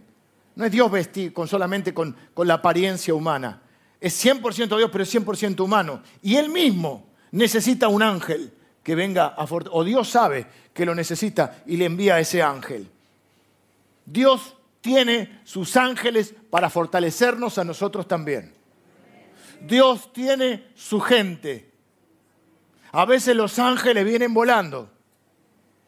No 0.56 0.66
es 0.66 0.72
Dios 0.72 0.90
vestido 0.90 1.34
con, 1.34 1.48
solamente 1.48 1.94
con, 1.94 2.16
con 2.34 2.48
la 2.48 2.56
apariencia 2.56 3.14
humana. 3.14 3.62
Es 4.00 4.24
100% 4.26 4.78
Dios, 4.78 4.90
pero 4.92 5.04
es 5.04 5.14
100% 5.14 5.60
humano. 5.62 6.02
Y 6.22 6.36
Él 6.36 6.50
mismo 6.50 7.06
necesita 7.32 7.88
un 7.88 8.02
ángel 8.02 8.52
que 8.84 8.96
venga 8.96 9.28
a 9.28 9.46
O 9.46 9.84
Dios 9.84 10.10
sabe 10.10 10.46
que 10.74 10.86
lo 10.86 10.94
necesita 10.94 11.64
y 11.66 11.78
le 11.78 11.86
envía 11.86 12.16
a 12.16 12.20
ese 12.20 12.42
ángel. 12.42 12.90
Dios 14.06 14.56
tiene 14.82 15.40
sus 15.46 15.78
ángeles 15.78 16.34
para 16.50 16.70
fortalecernos 16.70 17.58
a 17.58 17.64
nosotros 17.64 18.08
también. 18.08 18.53
Dios 19.64 20.12
tiene 20.12 20.72
su 20.76 21.00
gente. 21.00 21.72
A 22.92 23.06
veces 23.06 23.36
los 23.36 23.58
ángeles 23.60 24.06
vienen 24.06 24.34
volando 24.34 24.90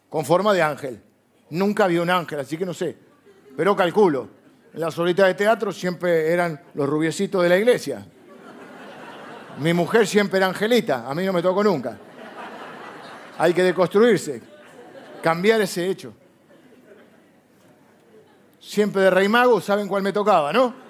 con 0.10 0.26
forma 0.26 0.54
de 0.54 0.62
ángel. 0.62 1.02
Nunca 1.50 1.88
vi 1.88 1.98
un 1.98 2.10
ángel, 2.10 2.40
así 2.40 2.58
que 2.58 2.66
no 2.66 2.74
sé. 2.74 2.98
Pero 3.56 3.76
calculo. 3.76 4.30
En 4.74 4.82
las 4.82 4.98
horitas 4.98 5.28
de 5.28 5.36
teatro 5.36 5.72
siempre 5.72 6.32
eran 6.32 6.62
los 6.74 6.88
rubiecitos 6.90 7.44
de 7.44 7.50
la 7.50 7.58
iglesia. 7.58 8.06
Mi 9.60 9.74
mujer 9.74 10.06
siempre 10.08 10.38
era 10.38 10.48
angelita, 10.48 11.10
a 11.10 11.16
mí 11.16 11.26
no 11.26 11.32
me 11.32 11.42
tocó 11.42 11.64
nunca. 11.64 11.98
Hay 13.38 13.54
que 13.54 13.64
deconstruirse, 13.64 14.42
cambiar 15.22 15.62
ese 15.62 15.90
hecho. 15.90 16.14
Siempre 18.60 19.04
de 19.04 19.10
rey 19.10 19.30
mago, 19.30 19.62
saben 19.62 19.88
cuál 19.88 20.02
me 20.02 20.12
tocaba, 20.12 20.52
¿no? 20.52 20.85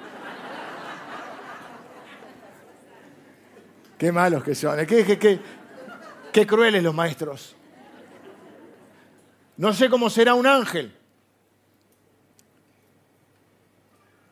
Qué 3.97 4.11
malos 4.11 4.43
que 4.43 4.55
son, 4.55 4.77
qué, 4.85 6.47
crueles 6.47 6.83
los 6.83 6.93
maestros. 6.93 7.55
No 9.57 9.73
sé 9.73 9.89
cómo 9.89 10.09
será 10.09 10.33
un 10.33 10.45
ángel, 10.45 10.93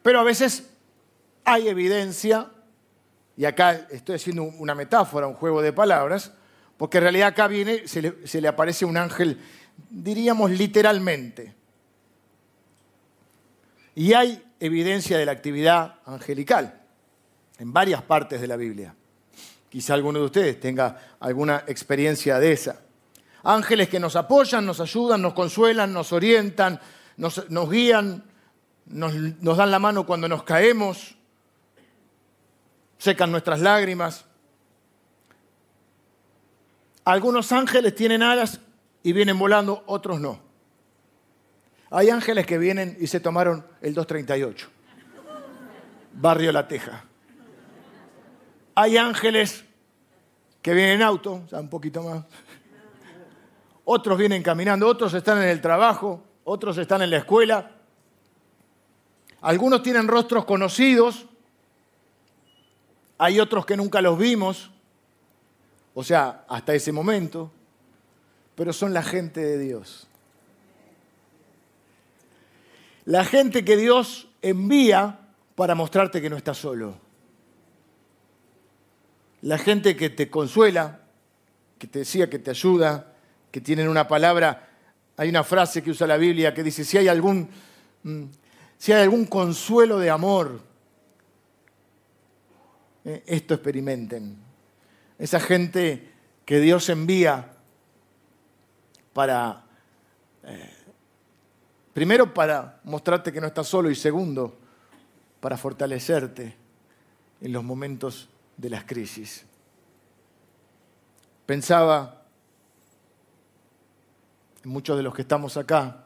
pero 0.02 0.20
a 0.20 0.24
veces 0.24 0.70
hay 1.46 1.70
evidencia, 1.70 2.52
y 3.38 3.46
acá 3.46 3.88
estoy 3.90 4.16
haciendo 4.16 4.44
una 4.44 4.76
metáfora, 4.76 5.28
un 5.28 5.36
juego 5.36 5.62
de 5.62 5.72
palabras, 5.72 6.34
porque 6.76 6.98
en 6.98 7.04
realidad 7.04 7.30
acá 7.30 7.48
viene, 7.48 7.88
se 7.88 8.42
le 8.42 8.48
aparece 8.50 8.84
un 8.84 8.98
ángel, 8.98 9.40
diríamos 9.90 10.52
literalmente. 10.52 11.56
Y 13.96 14.14
hay 14.14 14.44
evidencia 14.60 15.18
de 15.18 15.26
la 15.26 15.32
actividad 15.32 16.00
angelical 16.06 16.82
en 17.60 17.72
varias 17.72 18.02
partes 18.02 18.42
de 18.42 18.48
la 18.48 18.58
Biblia. 18.58 18.96
Quizá 19.74 19.96
alguno 19.96 20.20
de 20.20 20.26
ustedes 20.26 20.60
tenga 20.60 21.00
alguna 21.20 21.64
experiencia 21.66 22.38
de 22.38 22.52
esa. 22.52 22.82
Ángeles 23.42 23.90
que 23.90 24.00
nos 24.00 24.16
apoyan, 24.16 24.68
nos 24.68 24.80
ayudan, 24.80 25.20
nos 25.20 25.34
consuelan, 25.34 25.92
nos 25.92 26.14
orientan, 26.14 26.80
nos, 27.18 27.42
guían, 27.72 28.24
nos, 28.86 29.16
nos 29.16 29.58
dan 29.58 29.72
la 29.72 29.80
mano 29.80 30.06
cuando 30.06 30.30
nos 30.30 30.44
caemos, 30.44 31.16
secan 33.00 33.32
nuestras 33.32 33.62
lágrimas. 33.62 34.26
Algunos 37.04 37.52
ángeles 37.52 37.96
tienen 37.96 38.22
alas 38.22 38.60
y 39.02 39.12
vienen 39.12 39.40
volando, 39.40 39.84
otros 39.88 40.20
no. 40.20 40.40
Hay 41.90 42.12
ángeles 42.12 42.46
que 42.46 42.60
vienen 42.60 42.96
y 43.00 43.08
se 43.08 43.20
tomaron 43.20 43.66
el 43.82 43.96
238, 43.96 44.70
Barrio 46.14 46.52
La 46.52 46.68
Teja. 46.68 47.06
Hay 48.76 48.98
ángeles 48.98 49.64
que 50.62 50.74
vienen 50.74 50.96
en 50.96 51.02
auto, 51.04 51.42
o 51.46 51.48
sea, 51.48 51.60
un 51.60 51.70
poquito 51.70 52.02
más. 52.02 52.24
Otros 53.86 54.18
vienen 54.18 54.42
caminando, 54.42 54.88
otros 54.88 55.14
están 55.14 55.42
en 55.42 55.50
el 55.50 55.62
trabajo, 55.62 56.24
otros 56.46 56.78
están 56.78 57.02
en 57.02 57.10
la 57.10 57.18
escuela. 57.18 57.72
Algunos 59.42 59.84
tienen 59.84 60.08
rostros 60.08 60.46
conocidos, 60.46 61.26
hay 63.18 63.42
otros 63.42 63.66
que 63.66 63.76
nunca 63.76 64.02
los 64.02 64.18
vimos, 64.18 64.72
o 65.94 66.04
sea, 66.04 66.46
hasta 66.48 66.74
ese 66.74 66.94
momento, 66.94 67.52
pero 68.56 68.72
son 68.72 68.94
la 68.94 69.04
gente 69.04 69.42
de 69.42 69.58
Dios. 69.60 70.08
La 73.06 73.26
gente 73.26 73.66
que 73.66 73.76
Dios 73.76 74.30
envía 74.42 75.20
para 75.56 75.76
mostrarte 75.76 76.22
que 76.22 76.30
no 76.30 76.38
estás 76.38 76.58
solo. 76.58 77.03
La 79.44 79.58
gente 79.58 79.98
que 79.98 80.10
te 80.10 80.30
consuela, 80.30 81.02
que 81.78 81.86
te 81.86 82.00
decía 82.00 82.30
que 82.30 82.40
te 82.40 82.50
ayuda, 82.50 83.14
que 83.52 83.60
tienen 83.60 83.90
una 83.90 84.08
palabra, 84.08 84.70
hay 85.18 85.28
una 85.28 85.44
frase 85.44 85.84
que 85.84 85.92
usa 85.92 86.08
la 86.08 86.16
Biblia 86.16 86.54
que 86.54 86.64
dice, 86.64 86.86
si 86.86 86.98
hay 86.98 87.10
algún, 87.10 87.50
mm, 88.04 88.24
si 88.78 88.94
hay 88.94 89.04
algún 89.04 89.26
consuelo 89.26 90.00
de 90.00 90.10
amor, 90.10 90.62
eh, 93.04 93.22
esto 93.26 93.56
experimenten. 93.56 94.38
Esa 95.20 95.42
gente 95.42 96.14
que 96.46 96.62
Dios 96.62 96.88
envía 96.88 97.52
para, 99.12 99.66
eh, 100.46 100.74
primero 101.94 102.34
para 102.34 102.80
mostrarte 102.86 103.34
que 103.34 103.42
no 103.42 103.48
estás 103.48 103.68
solo 103.68 103.92
y 103.92 103.96
segundo, 103.96 104.58
para 105.42 105.58
fortalecerte 105.58 106.56
en 107.42 107.52
los 107.52 107.62
momentos 107.62 108.30
de 108.58 108.70
las 108.70 108.84
crisis. 108.86 109.46
Pensaba 111.46 112.24
en 114.64 114.70
muchos 114.70 114.96
de 114.96 115.04
los 115.04 115.14
que 115.14 115.24
estamos 115.24 115.58
acá, 115.58 116.06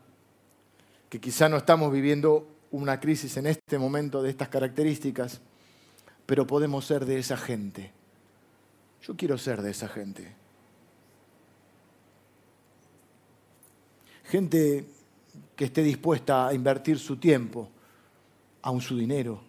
que 1.09 1.19
quizá 1.19 1.47
no 1.47 1.57
estamos 1.57 1.91
viviendo 1.91 2.47
una 2.71 2.99
crisis 2.99 3.37
en 3.37 3.47
este 3.47 3.77
momento 3.77 4.21
de 4.21 4.29
estas 4.29 4.49
características, 4.49 5.39
pero 6.25 6.47
podemos 6.47 6.85
ser 6.85 7.05
de 7.05 7.19
esa 7.19 7.37
gente. 7.37 7.91
Yo 9.03 9.15
quiero 9.15 9.37
ser 9.37 9.61
de 9.61 9.71
esa 9.71 9.87
gente. 9.87 10.35
Gente 14.25 14.85
que 15.55 15.65
esté 15.65 15.83
dispuesta 15.83 16.47
a 16.47 16.53
invertir 16.53 16.99
su 16.99 17.17
tiempo, 17.17 17.69
aun 18.61 18.81
su 18.81 18.97
dinero, 18.97 19.41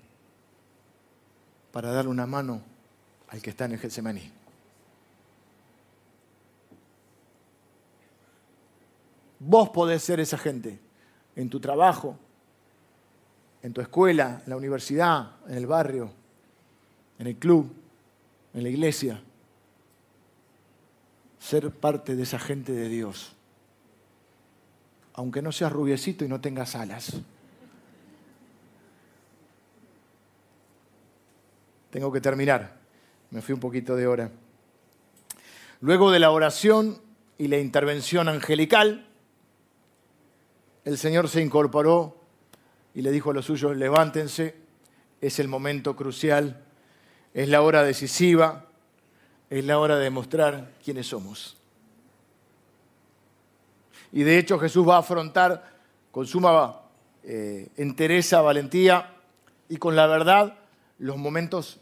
para 1.72 1.90
darle 1.90 2.11
una 2.11 2.26
mano 2.26 2.62
al 3.28 3.42
que 3.42 3.50
está 3.50 3.66
en 3.66 3.72
el 3.72 3.78
Getsemaní. 3.78 4.32
Vos 9.40 9.68
podés 9.70 10.02
ser 10.02 10.20
esa 10.20 10.36
gente 10.36 10.78
en 11.36 11.48
tu 11.48 11.60
trabajo, 11.60 12.18
en 13.62 13.72
tu 13.72 13.80
escuela, 13.80 14.42
en 14.44 14.50
la 14.50 14.56
universidad, 14.56 15.36
en 15.46 15.54
el 15.54 15.66
barrio, 15.66 16.10
en 17.18 17.28
el 17.28 17.36
club, 17.36 17.72
en 18.54 18.62
la 18.62 18.68
iglesia. 18.68 19.22
Ser 21.38 21.70
parte 21.70 22.16
de 22.16 22.24
esa 22.24 22.38
gente 22.38 22.72
de 22.72 22.88
Dios. 22.88 23.36
Aunque 25.14 25.42
no 25.42 25.52
seas 25.52 25.72
rubiecito 25.72 26.24
y 26.24 26.28
no 26.28 26.40
tengas 26.40 26.74
alas. 26.74 27.12
Tengo 31.90 32.12
que 32.12 32.20
terminar. 32.20 32.77
Me 33.30 33.42
fui 33.42 33.54
un 33.54 33.60
poquito 33.60 33.96
de 33.96 34.06
hora. 34.06 34.30
Luego 35.80 36.10
de 36.10 36.18
la 36.18 36.30
oración 36.30 37.00
y 37.36 37.48
la 37.48 37.58
intervención 37.58 38.28
angelical, 38.28 39.06
el 40.84 40.98
Señor 40.98 41.28
se 41.28 41.42
incorporó 41.42 42.16
y 42.94 43.02
le 43.02 43.10
dijo 43.10 43.30
a 43.30 43.34
los 43.34 43.44
suyos, 43.44 43.76
levántense, 43.76 44.56
es 45.20 45.38
el 45.38 45.48
momento 45.48 45.94
crucial, 45.94 46.64
es 47.34 47.48
la 47.48 47.62
hora 47.62 47.82
decisiva, 47.82 48.66
es 49.50 49.64
la 49.64 49.78
hora 49.78 49.96
de 49.96 50.04
demostrar 50.04 50.72
quiénes 50.82 51.06
somos. 51.06 51.56
Y 54.12 54.22
de 54.22 54.38
hecho 54.38 54.58
Jesús 54.58 54.88
va 54.88 54.96
a 54.96 55.00
afrontar 55.00 55.78
con 56.10 56.26
suma 56.26 56.80
eh, 57.22 57.68
entereza, 57.76 58.40
valentía 58.40 59.14
y 59.68 59.76
con 59.76 59.94
la 59.94 60.06
verdad 60.06 60.58
los 60.98 61.18
momentos 61.18 61.80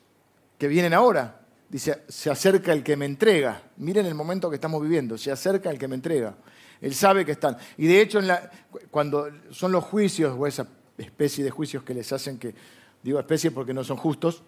que 0.59 0.69
vienen 0.69 0.95
ahora. 0.95 1.41
Dice, 1.69 2.03
se 2.09 2.31
acerca 2.31 2.73
el 2.73 2.83
que 2.83 2.97
me 2.97 3.07
entrega. 3.07 3.63
Miren 3.79 4.07
el 4.07 4.15
momento 4.15 4.49
que 4.49 4.55
estamos 4.55 4.81
viviendo, 4.83 5.19
se 5.19 5.33
acerca 5.33 5.71
el 5.71 5.79
que 5.79 5.89
me 5.89 5.97
entrega. 5.97 6.35
Él 6.81 6.95
sabe 6.95 7.25
que 7.25 7.33
están. 7.33 7.57
Y 7.77 7.87
de 7.87 8.01
hecho, 8.01 8.19
en 8.19 8.29
la- 8.29 8.51
cuando 8.91 9.29
son 9.51 9.73
los 9.73 9.85
juicios 9.85 10.37
o 10.39 10.47
esa 10.47 10.69
especie 10.99 11.43
de 11.43 11.51
juicios 11.51 11.83
que 11.83 11.95
les 11.95 12.13
hacen 12.13 12.39
que, 12.39 12.55
digo 13.03 13.19
especie 13.19 13.51
porque 13.51 13.75
no 13.75 13.83
son 13.83 13.97
justos, 13.97 14.43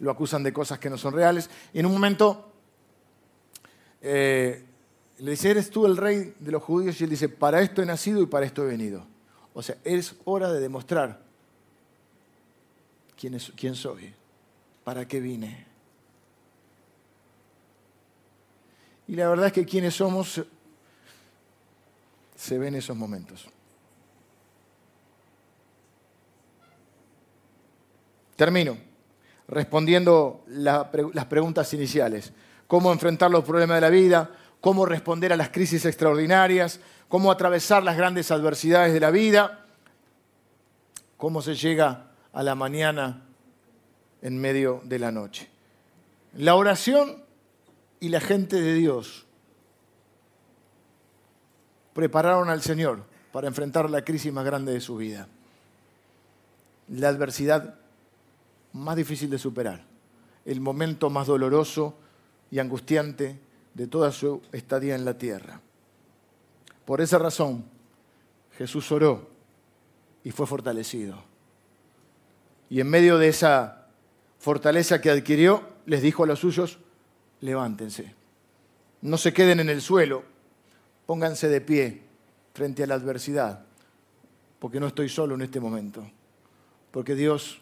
lo 0.00 0.10
acusan 0.10 0.42
de 0.42 0.52
cosas 0.52 0.78
que 0.78 0.90
no 0.90 0.98
son 0.98 1.12
reales. 1.14 1.48
Y 1.72 1.78
en 1.80 1.86
un 1.86 1.92
momento 1.92 2.52
eh, 4.00 4.64
le 5.18 5.30
dice, 5.30 5.50
¿eres 5.50 5.70
tú 5.70 5.86
el 5.86 5.96
rey 5.96 6.34
de 6.40 6.50
los 6.50 6.62
judíos? 6.62 7.00
Y 7.00 7.04
él 7.04 7.10
dice, 7.10 7.28
para 7.28 7.60
esto 7.60 7.82
he 7.82 7.86
nacido 7.86 8.20
y 8.22 8.26
para 8.26 8.46
esto 8.46 8.62
he 8.64 8.66
venido. 8.66 9.06
O 9.52 9.62
sea, 9.62 9.76
es 9.84 10.16
hora 10.24 10.50
de 10.52 10.60
demostrar 10.60 11.20
quién, 13.18 13.34
es, 13.34 13.52
quién 13.56 13.74
soy, 13.74 14.14
para 14.90 15.06
qué 15.06 15.20
vine. 15.20 15.66
Y 19.06 19.14
la 19.14 19.28
verdad 19.28 19.46
es 19.46 19.52
que 19.52 19.64
quiénes 19.64 19.94
somos 19.94 20.42
se 22.34 22.58
ve 22.58 22.66
en 22.66 22.74
esos 22.74 22.96
momentos. 22.96 23.46
Termino 28.34 28.76
respondiendo 29.46 30.42
las 30.48 31.26
preguntas 31.26 31.72
iniciales. 31.72 32.32
Cómo 32.66 32.90
enfrentar 32.90 33.30
los 33.30 33.44
problemas 33.44 33.76
de 33.76 33.82
la 33.82 33.90
vida, 33.90 34.32
cómo 34.60 34.86
responder 34.86 35.32
a 35.32 35.36
las 35.36 35.50
crisis 35.50 35.84
extraordinarias, 35.84 36.80
cómo 37.06 37.30
atravesar 37.30 37.84
las 37.84 37.96
grandes 37.96 38.32
adversidades 38.32 38.92
de 38.92 38.98
la 38.98 39.12
vida, 39.12 39.66
cómo 41.16 41.42
se 41.42 41.54
llega 41.54 42.10
a 42.32 42.42
la 42.42 42.56
mañana 42.56 43.29
en 44.22 44.38
medio 44.38 44.82
de 44.84 44.98
la 44.98 45.10
noche. 45.10 45.48
La 46.34 46.54
oración 46.54 47.22
y 47.98 48.08
la 48.08 48.20
gente 48.20 48.60
de 48.60 48.74
Dios 48.74 49.26
prepararon 51.92 52.48
al 52.48 52.62
Señor 52.62 53.04
para 53.32 53.48
enfrentar 53.48 53.90
la 53.90 54.04
crisis 54.04 54.32
más 54.32 54.44
grande 54.44 54.72
de 54.72 54.80
su 54.80 54.96
vida. 54.96 55.28
La 56.88 57.08
adversidad 57.08 57.74
más 58.72 58.96
difícil 58.96 59.30
de 59.30 59.38
superar, 59.38 59.84
el 60.44 60.60
momento 60.60 61.10
más 61.10 61.26
doloroso 61.26 61.94
y 62.50 62.58
angustiante 62.58 63.38
de 63.74 63.86
toda 63.86 64.12
su 64.12 64.42
estadía 64.52 64.94
en 64.94 65.04
la 65.04 65.16
tierra. 65.18 65.60
Por 66.84 67.00
esa 67.00 67.18
razón, 67.18 67.64
Jesús 68.56 68.90
oró 68.90 69.28
y 70.24 70.30
fue 70.30 70.46
fortalecido. 70.46 71.22
Y 72.68 72.80
en 72.80 72.88
medio 72.88 73.18
de 73.18 73.28
esa 73.28 73.79
fortaleza 74.40 75.00
que 75.00 75.10
adquirió, 75.10 75.62
les 75.86 76.02
dijo 76.02 76.24
a 76.24 76.26
los 76.26 76.40
suyos, 76.40 76.78
levántense, 77.42 78.14
no 79.02 79.18
se 79.18 79.32
queden 79.32 79.60
en 79.60 79.68
el 79.68 79.82
suelo, 79.82 80.24
pónganse 81.06 81.48
de 81.48 81.60
pie 81.60 82.02
frente 82.54 82.82
a 82.82 82.86
la 82.86 82.94
adversidad, 82.94 83.64
porque 84.58 84.80
no 84.80 84.88
estoy 84.88 85.08
solo 85.10 85.34
en 85.34 85.42
este 85.42 85.60
momento, 85.60 86.04
porque 86.90 87.14
Dios 87.14 87.60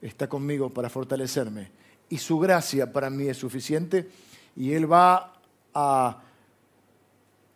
está 0.00 0.28
conmigo 0.28 0.70
para 0.70 0.88
fortalecerme 0.88 1.70
y 2.08 2.18
su 2.18 2.38
gracia 2.38 2.92
para 2.92 3.10
mí 3.10 3.28
es 3.28 3.36
suficiente 3.36 4.08
y 4.56 4.72
Él 4.72 4.90
va 4.90 5.34
a 5.74 6.22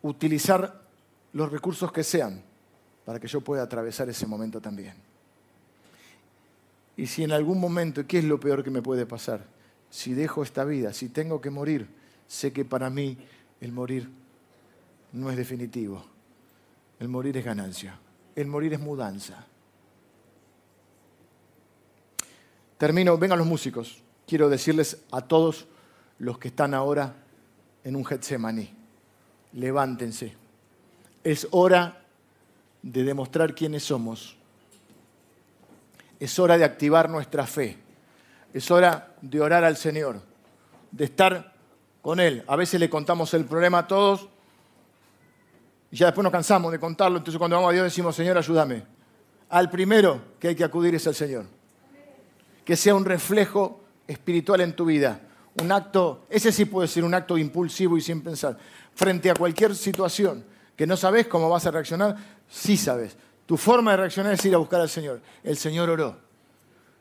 utilizar 0.01 0.81
los 1.33 1.51
recursos 1.51 1.91
que 1.91 2.03
sean 2.03 2.41
para 3.05 3.19
que 3.19 3.27
yo 3.27 3.41
pueda 3.41 3.63
atravesar 3.63 4.09
ese 4.09 4.27
momento 4.27 4.59
también. 4.59 5.04
Y 6.97 7.07
si 7.07 7.23
en 7.23 7.31
algún 7.31 7.59
momento, 7.59 8.05
¿qué 8.07 8.19
es 8.19 8.25
lo 8.25 8.39
peor 8.39 8.63
que 8.63 8.69
me 8.69 8.81
puede 8.81 9.05
pasar? 9.05 9.45
Si 9.89 10.13
dejo 10.13 10.43
esta 10.43 10.63
vida, 10.63 10.93
si 10.93 11.09
tengo 11.09 11.41
que 11.41 11.49
morir, 11.49 11.87
sé 12.27 12.53
que 12.53 12.65
para 12.65 12.89
mí 12.89 13.17
el 13.61 13.71
morir 13.71 14.09
no 15.11 15.29
es 15.29 15.37
definitivo. 15.37 16.05
El 16.99 17.09
morir 17.09 17.37
es 17.37 17.45
ganancia. 17.45 17.99
El 18.35 18.47
morir 18.47 18.73
es 18.73 18.79
mudanza. 18.79 19.45
Termino, 22.77 23.17
vengan 23.17 23.39
los 23.39 23.47
músicos. 23.47 24.01
Quiero 24.27 24.49
decirles 24.49 25.03
a 25.11 25.21
todos 25.21 25.67
los 26.19 26.37
que 26.37 26.49
están 26.49 26.73
ahora 26.73 27.15
en 27.83 27.95
un 27.95 28.05
Getsemaní, 28.05 28.69
levántense. 29.53 30.33
Es 31.23 31.47
hora 31.51 32.01
de 32.81 33.03
demostrar 33.03 33.55
quiénes 33.55 33.83
somos. 33.83 34.37
Es 36.25 36.39
hora 36.39 36.57
de 36.57 36.63
activar 36.63 37.07
nuestra 37.07 37.45
fe. 37.45 37.77
Es 38.51 38.71
hora 38.71 39.13
de 39.21 39.39
orar 39.39 39.63
al 39.63 39.77
Señor, 39.77 40.19
de 40.89 41.05
estar 41.05 41.53
con 42.01 42.19
Él. 42.19 42.43
A 42.47 42.55
veces 42.55 42.79
le 42.79 42.89
contamos 42.89 43.31
el 43.35 43.45
problema 43.45 43.77
a 43.77 43.87
todos 43.87 44.27
y 45.91 45.97
ya 45.97 46.07
después 46.07 46.23
nos 46.23 46.31
cansamos 46.31 46.71
de 46.71 46.79
contarlo. 46.79 47.19
Entonces 47.19 47.37
cuando 47.37 47.57
vamos 47.57 47.69
a 47.69 47.73
Dios 47.73 47.83
decimos, 47.83 48.15
Señor, 48.15 48.39
ayúdame. 48.39 48.81
Al 49.49 49.69
primero 49.69 50.19
que 50.39 50.47
hay 50.47 50.55
que 50.55 50.63
acudir 50.63 50.95
es 50.95 51.05
al 51.05 51.13
Señor. 51.13 51.45
Que 52.65 52.75
sea 52.75 52.95
un 52.95 53.05
reflejo 53.05 53.83
espiritual 54.07 54.61
en 54.61 54.75
tu 54.75 54.85
vida. 54.85 55.19
Un 55.61 55.71
acto, 55.71 56.25
ese 56.27 56.51
sí 56.51 56.65
puede 56.65 56.87
ser 56.87 57.03
un 57.03 57.13
acto 57.13 57.37
impulsivo 57.37 57.97
y 57.97 58.01
sin 58.01 58.23
pensar. 58.23 58.57
Frente 58.95 59.29
a 59.29 59.35
cualquier 59.35 59.75
situación 59.75 60.43
que 60.75 60.87
no 60.87 60.97
sabes 60.97 61.27
cómo 61.27 61.51
vas 61.51 61.67
a 61.67 61.71
reaccionar, 61.71 62.17
sí 62.49 62.77
sabes. 62.77 63.15
Tu 63.45 63.57
forma 63.57 63.91
de 63.91 63.97
reaccionar 63.97 64.33
es 64.33 64.45
ir 64.45 64.55
a 64.55 64.57
buscar 64.57 64.81
al 64.81 64.89
Señor. 64.89 65.21
El 65.43 65.57
Señor 65.57 65.89
oró. 65.89 66.17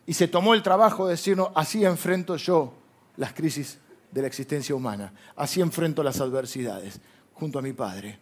Y 0.07 0.12
se 0.12 0.28
tomó 0.28 0.55
el 0.55 0.62
trabajo 0.62 1.07
de 1.07 1.12
decirnos, 1.12 1.49
así 1.55 1.84
enfrento 1.84 2.36
yo 2.36 2.74
las 3.16 3.32
crisis 3.32 3.78
de 4.11 4.20
la 4.20 4.26
existencia 4.26 4.74
humana. 4.74 5.12
Así 5.36 5.61
enfrento 5.61 6.03
las 6.03 6.20
adversidades 6.20 7.01
junto 7.32 7.59
a 7.59 7.62
mi 7.62 7.72
Padre. 7.72 8.18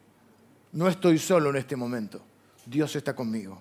No 0.73 0.89
estoy 0.89 1.19
solo 1.19 1.51
en 1.51 1.57
este 1.57 1.75
momento. 1.75 2.21
Dios 2.65 2.95
está 2.95 3.15
conmigo. 3.15 3.61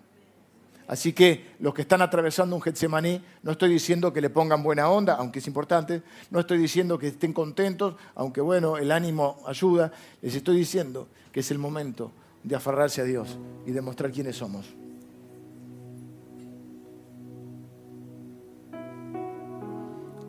Así 0.88 1.14
que 1.14 1.56
los 1.60 1.74
que 1.74 1.84
están 1.84 2.02
atravesando 2.02 2.56
un 2.56 2.62
Getsemaní, 2.62 3.24
no 3.44 3.54
estoy 3.54 3.70
diciendo 3.70 4.12
que 4.12 4.22
le 4.22 4.30
pongan 4.30 4.62
buena 4.62 4.90
onda, 4.90 5.16
aunque 5.16 5.40
es 5.40 5.48
importante, 5.48 6.04
no 6.30 6.40
estoy 6.40 6.58
diciendo 6.58 7.00
que 7.00 7.08
estén 7.08 7.34
contentos, 7.34 7.96
aunque 8.14 8.42
bueno, 8.42 8.78
el 8.78 8.92
ánimo 8.92 9.42
ayuda, 9.48 9.92
les 10.22 10.36
estoy 10.36 10.58
diciendo 10.58 11.08
que 11.32 11.40
es 11.40 11.50
el 11.50 11.60
momento 11.60 12.12
de 12.44 12.56
aferrarse 12.56 13.02
a 13.02 13.04
Dios 13.04 13.38
y 13.66 13.72
demostrar 13.72 14.12
quiénes 14.12 14.36
somos. 14.36 14.66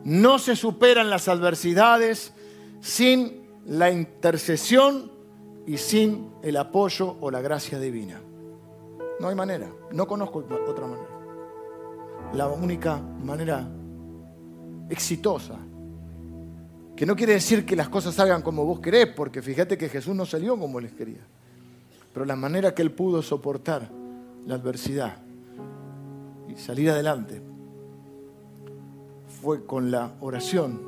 No 0.03 0.37
se 0.37 0.55
superan 0.55 1.09
las 1.09 1.27
adversidades 1.27 2.33
sin 2.81 3.43
la 3.65 3.89
intercesión 3.89 5.11
y 5.65 5.77
sin 5.77 6.29
el 6.43 6.57
apoyo 6.57 7.15
o 7.21 7.31
la 7.31 7.41
gracia 7.41 7.79
divina. 7.79 8.21
No 9.19 9.29
hay 9.29 9.35
manera, 9.35 9.71
no 9.91 10.05
conozco 10.05 10.45
otra 10.67 10.87
manera. 10.87 11.09
La 12.33 12.47
única 12.47 12.97
manera 12.97 13.65
exitosa, 14.89 15.57
que 16.95 17.05
no 17.05 17.15
quiere 17.15 17.33
decir 17.33 17.65
que 17.65 17.75
las 17.75 17.89
cosas 17.89 18.15
salgan 18.15 18.41
como 18.41 18.65
vos 18.65 18.79
querés, 18.79 19.07
porque 19.07 19.41
fíjate 19.41 19.77
que 19.77 19.87
Jesús 19.87 20.15
no 20.15 20.25
salió 20.25 20.57
como 20.57 20.79
les 20.79 20.93
quería, 20.93 21.25
pero 22.13 22.25
la 22.25 22.35
manera 22.35 22.75
que 22.75 22.83
él 22.83 22.91
pudo 22.91 23.21
soportar 23.21 23.89
la 24.45 24.55
adversidad 24.55 25.17
y 26.47 26.55
salir 26.55 26.91
adelante 26.91 27.41
fue 29.41 29.65
con 29.65 29.89
la 29.89 30.13
oración 30.21 30.79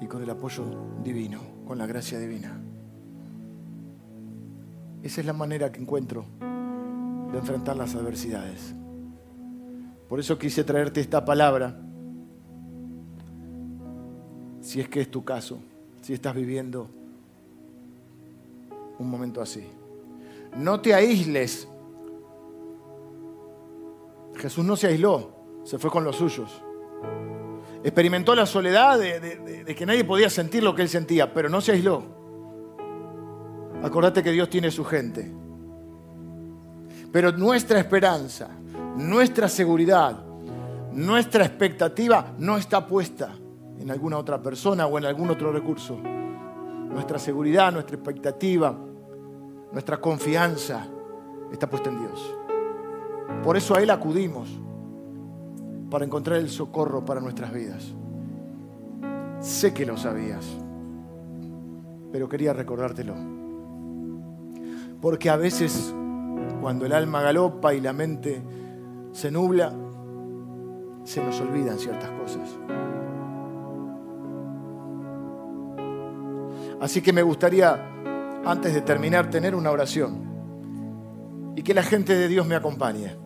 y 0.00 0.06
con 0.06 0.22
el 0.22 0.30
apoyo 0.30 0.64
divino, 1.04 1.40
con 1.66 1.78
la 1.78 1.86
gracia 1.86 2.18
divina. 2.18 2.60
Esa 5.02 5.20
es 5.20 5.26
la 5.26 5.32
manera 5.32 5.70
que 5.70 5.80
encuentro 5.80 6.24
de 7.32 7.38
enfrentar 7.38 7.76
las 7.76 7.94
adversidades. 7.94 8.74
Por 10.08 10.18
eso 10.18 10.36
quise 10.36 10.64
traerte 10.64 11.00
esta 11.00 11.24
palabra, 11.24 11.80
si 14.60 14.80
es 14.80 14.88
que 14.88 15.00
es 15.00 15.10
tu 15.10 15.24
caso, 15.24 15.60
si 16.02 16.12
estás 16.12 16.34
viviendo 16.34 16.88
un 18.98 19.08
momento 19.08 19.40
así. 19.40 19.79
No 20.56 20.80
te 20.80 20.94
aísles. 20.94 21.68
Jesús 24.36 24.64
no 24.64 24.76
se 24.76 24.88
aisló, 24.88 25.60
se 25.64 25.78
fue 25.78 25.90
con 25.90 26.04
los 26.04 26.16
suyos. 26.16 26.62
Experimentó 27.82 28.34
la 28.34 28.46
soledad 28.46 28.98
de, 28.98 29.74
que 29.76 29.86
nadie 29.86 30.04
podía 30.04 30.28
sentir 30.28 30.62
lo 30.62 30.74
que 30.74 30.82
él 30.82 30.88
sentía, 30.88 31.32
pero 31.32 31.48
no 31.48 31.60
se 31.60 31.72
aisló. 31.72 32.02
Acordate 33.82 34.22
que 34.22 34.32
Dios 34.32 34.50
tiene 34.50 34.70
su 34.70 34.84
gente. 34.84 35.32
Pero 37.12 37.32
nuestra 37.32 37.78
esperanza, 37.78 38.48
nuestra 38.96 39.48
seguridad, 39.48 40.24
nuestra 40.92 41.44
expectativa 41.44 42.34
no 42.38 42.58
está 42.58 42.86
puesta 42.86 43.34
en 43.78 43.90
alguna 43.90 44.18
otra 44.18 44.42
persona 44.42 44.86
o 44.86 44.98
en 44.98 45.06
algún 45.06 45.30
otro 45.30 45.50
recurso. 45.50 45.96
Nuestra 45.96 47.18
seguridad, 47.18 47.72
nuestra 47.72 47.96
expectativa, 47.96 48.76
nuestra 49.72 50.00
confianza 50.00 50.86
está 51.52 51.68
puesta 51.68 51.90
en 51.90 51.98
Dios. 51.98 52.36
Por 53.42 53.56
eso 53.56 53.74
a 53.74 53.82
Él 53.82 53.90
acudimos 53.90 54.48
para 55.90 56.04
encontrar 56.04 56.38
el 56.38 56.48
socorro 56.48 57.04
para 57.04 57.20
nuestras 57.20 57.52
vidas. 57.52 57.94
Sé 59.40 59.72
que 59.72 59.86
lo 59.86 59.96
sabías, 59.96 60.46
pero 62.12 62.28
quería 62.28 62.52
recordártelo. 62.52 63.14
Porque 65.00 65.30
a 65.30 65.36
veces, 65.36 65.94
cuando 66.60 66.84
el 66.84 66.92
alma 66.92 67.22
galopa 67.22 67.72
y 67.74 67.80
la 67.80 67.92
mente 67.92 68.42
se 69.12 69.30
nubla, 69.30 69.72
se 71.04 71.24
nos 71.24 71.40
olvidan 71.40 71.78
ciertas 71.78 72.10
cosas. 72.10 72.48
Así 76.80 77.02
que 77.02 77.12
me 77.12 77.22
gustaría, 77.22 77.99
antes 78.44 78.74
de 78.74 78.80
terminar, 78.80 79.30
tener 79.30 79.54
una 79.54 79.70
oración 79.70 80.30
y 81.56 81.62
que 81.62 81.74
la 81.74 81.82
gente 81.82 82.14
de 82.14 82.28
Dios 82.28 82.46
me 82.46 82.54
acompañe. 82.54 83.16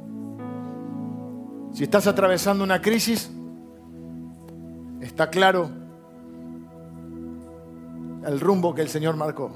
Si 1.72 1.84
estás 1.84 2.06
atravesando 2.06 2.64
una 2.64 2.80
crisis, 2.80 3.30
está 5.00 5.28
claro 5.28 5.70
el 8.26 8.40
rumbo 8.40 8.74
que 8.74 8.82
el 8.82 8.88
Señor 8.88 9.16
marcó. 9.16 9.50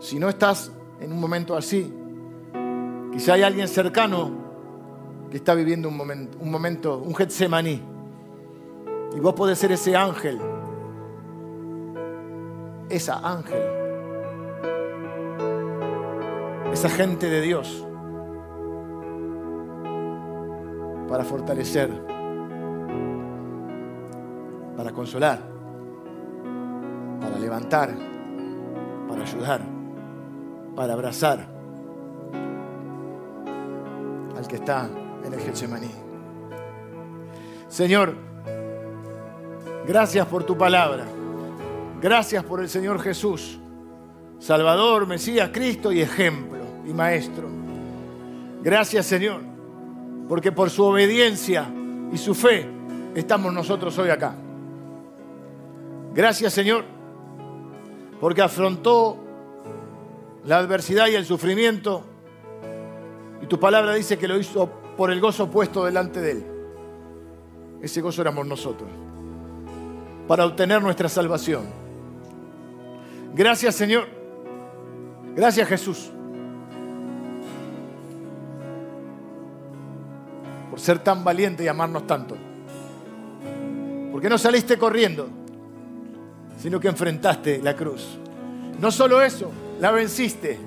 Si 0.00 0.18
no 0.18 0.28
estás 0.28 0.72
en 1.00 1.12
un 1.12 1.20
momento 1.20 1.56
así, 1.56 1.92
quizá 3.12 3.34
hay 3.34 3.42
alguien 3.42 3.68
cercano 3.68 4.30
que 5.30 5.38
está 5.38 5.54
viviendo 5.54 5.88
un 5.88 5.96
momento, 5.96 6.38
un 6.40 6.50
momento, 6.50 6.98
un 6.98 7.14
Getsemaní. 7.14 7.82
Y 9.16 9.20
vos 9.20 9.34
podés 9.34 9.58
ser 9.58 9.72
ese 9.72 9.96
ángel, 9.96 10.40
esa 12.88 13.18
ángel, 13.18 13.62
esa 16.72 16.88
gente 16.88 17.28
de 17.28 17.42
Dios 17.42 17.86
para 21.06 21.22
fortalecer, 21.22 21.90
para 24.74 24.90
consolar, 24.90 25.38
para 27.20 27.38
levantar, 27.38 27.94
para 29.06 29.22
ayudar, 29.22 29.60
para 30.74 30.94
abrazar 30.94 31.46
al 34.34 34.48
que 34.48 34.56
está 34.56 34.88
en 35.24 35.34
el 35.34 35.40
Getsemaní. 35.40 35.90
Señor, 37.68 38.14
gracias 39.86 40.26
por 40.26 40.44
tu 40.44 40.56
palabra. 40.56 41.04
Gracias 42.00 42.42
por 42.42 42.60
el 42.60 42.68
Señor 42.68 42.98
Jesús, 42.98 43.60
Salvador, 44.38 45.06
Mesías, 45.06 45.50
Cristo 45.52 45.92
y 45.92 46.00
ejemplo 46.00 46.61
y 46.86 46.92
Maestro. 46.92 47.48
Gracias 48.62 49.06
Señor, 49.06 49.40
porque 50.28 50.52
por 50.52 50.70
su 50.70 50.84
obediencia 50.84 51.66
y 52.12 52.18
su 52.18 52.34
fe 52.34 52.66
estamos 53.14 53.52
nosotros 53.52 53.96
hoy 53.98 54.10
acá. 54.10 54.34
Gracias 56.14 56.52
Señor, 56.52 56.84
porque 58.20 58.42
afrontó 58.42 59.16
la 60.44 60.58
adversidad 60.58 61.08
y 61.08 61.14
el 61.14 61.24
sufrimiento 61.24 62.04
y 63.42 63.46
tu 63.46 63.58
palabra 63.58 63.94
dice 63.94 64.18
que 64.18 64.28
lo 64.28 64.38
hizo 64.38 64.70
por 64.96 65.10
el 65.10 65.20
gozo 65.20 65.50
puesto 65.50 65.84
delante 65.84 66.20
de 66.20 66.30
él. 66.30 66.46
Ese 67.82 68.00
gozo 68.00 68.22
éramos 68.22 68.46
nosotros, 68.46 68.88
para 70.28 70.46
obtener 70.46 70.80
nuestra 70.80 71.08
salvación. 71.08 71.64
Gracias 73.34 73.74
Señor. 73.74 74.06
Gracias 75.34 75.68
Jesús. 75.68 76.12
Ser 80.82 80.98
tan 80.98 81.22
valiente 81.22 81.62
y 81.62 81.68
amarnos 81.68 82.08
tanto. 82.08 82.36
Porque 84.10 84.28
no 84.28 84.36
saliste 84.36 84.76
corriendo, 84.76 85.28
sino 86.58 86.80
que 86.80 86.88
enfrentaste 86.88 87.62
la 87.62 87.76
cruz. 87.76 88.18
No 88.80 88.90
solo 88.90 89.22
eso, 89.22 89.52
la 89.80 89.92
venciste. 89.92 90.58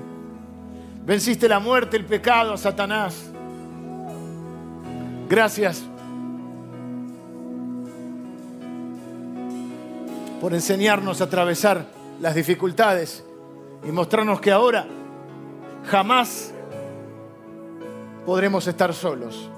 Venciste 1.06 1.50
la 1.50 1.60
muerte, 1.60 1.98
el 1.98 2.06
pecado, 2.06 2.54
a 2.54 2.58
Satanás. 2.58 3.30
Gracias 5.28 5.84
por 10.40 10.54
enseñarnos 10.54 11.20
a 11.20 11.26
atravesar 11.26 11.88
las 12.22 12.36
dificultades 12.36 13.26
y 13.86 13.92
mostrarnos 13.92 14.40
que 14.40 14.54
ahora 14.54 14.88
jamás 15.84 16.54
podremos 18.26 18.66
estar 18.66 18.94
solos. 18.94 19.50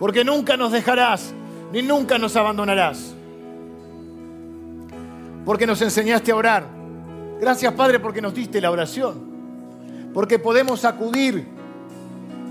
Porque 0.00 0.24
nunca 0.24 0.56
nos 0.56 0.72
dejarás, 0.72 1.34
ni 1.72 1.82
nunca 1.82 2.18
nos 2.18 2.34
abandonarás. 2.34 3.14
Porque 5.44 5.66
nos 5.66 5.82
enseñaste 5.82 6.32
a 6.32 6.36
orar. 6.36 6.66
Gracias 7.38 7.72
Padre 7.74 8.00
porque 8.00 8.22
nos 8.22 8.34
diste 8.34 8.62
la 8.62 8.70
oración. 8.70 9.30
Porque 10.14 10.38
podemos 10.38 10.86
acudir 10.86 11.46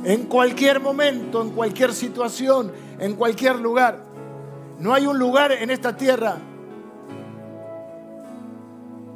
en 0.03 0.25
cualquier 0.25 0.79
momento, 0.79 1.41
en 1.41 1.49
cualquier 1.49 1.91
situación, 1.91 2.71
en 2.99 3.15
cualquier 3.15 3.59
lugar. 3.59 3.99
No 4.77 4.93
hay 4.93 5.07
un 5.07 5.17
lugar 5.17 5.51
en 5.51 5.71
esta 5.71 5.97
tierra 5.97 6.37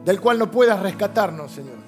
del 0.04 0.20
cual 0.20 0.40
no 0.40 0.50
puedas 0.50 0.82
rescatarnos, 0.82 1.52
Señor. 1.52 1.83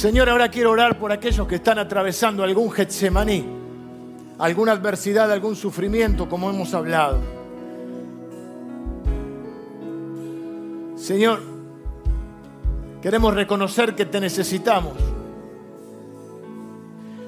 Señor, 0.00 0.30
ahora 0.30 0.50
quiero 0.50 0.70
orar 0.70 0.98
por 0.98 1.12
aquellos 1.12 1.46
que 1.46 1.56
están 1.56 1.78
atravesando 1.78 2.42
algún 2.42 2.70
Getsemaní, 2.70 3.44
alguna 4.38 4.72
adversidad, 4.72 5.30
algún 5.30 5.54
sufrimiento, 5.54 6.26
como 6.26 6.48
hemos 6.48 6.72
hablado. 6.72 7.18
Señor, 10.96 11.42
queremos 13.02 13.34
reconocer 13.34 13.94
que 13.94 14.06
te 14.06 14.20
necesitamos. 14.20 14.94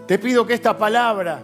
Te 0.07 0.19
pido 0.19 0.47
que 0.47 0.55
esta 0.55 0.79
palabra 0.79 1.43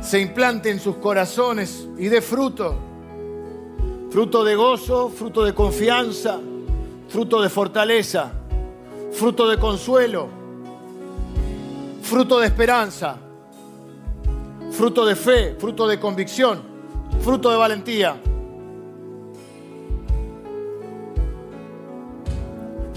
se 0.00 0.20
implante 0.20 0.70
en 0.70 0.78
sus 0.78 0.94
corazones 0.98 1.88
y 1.98 2.06
dé 2.06 2.22
fruto. 2.22 2.76
Fruto 4.12 4.44
de 4.44 4.54
gozo, 4.54 5.08
fruto 5.08 5.42
de 5.42 5.52
confianza, 5.52 6.38
fruto 7.08 7.42
de 7.42 7.48
fortaleza, 7.48 8.30
fruto 9.16 9.48
de 9.48 9.58
consuelo, 9.58 10.28
fruto 12.02 12.38
de 12.38 12.46
esperanza, 12.46 13.16
fruto 14.70 15.04
de 15.04 15.16
fe, 15.16 15.56
fruto 15.58 15.86
de 15.88 15.98
convicción, 15.98 16.62
fruto 17.20 17.50
de 17.50 17.56
valentía. 17.56 18.16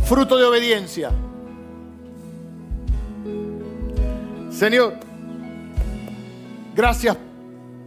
Fruto 0.06 0.38
de 0.38 0.44
obediencia. 0.46 1.12
Señor, 4.50 4.96
Gracias 6.80 7.18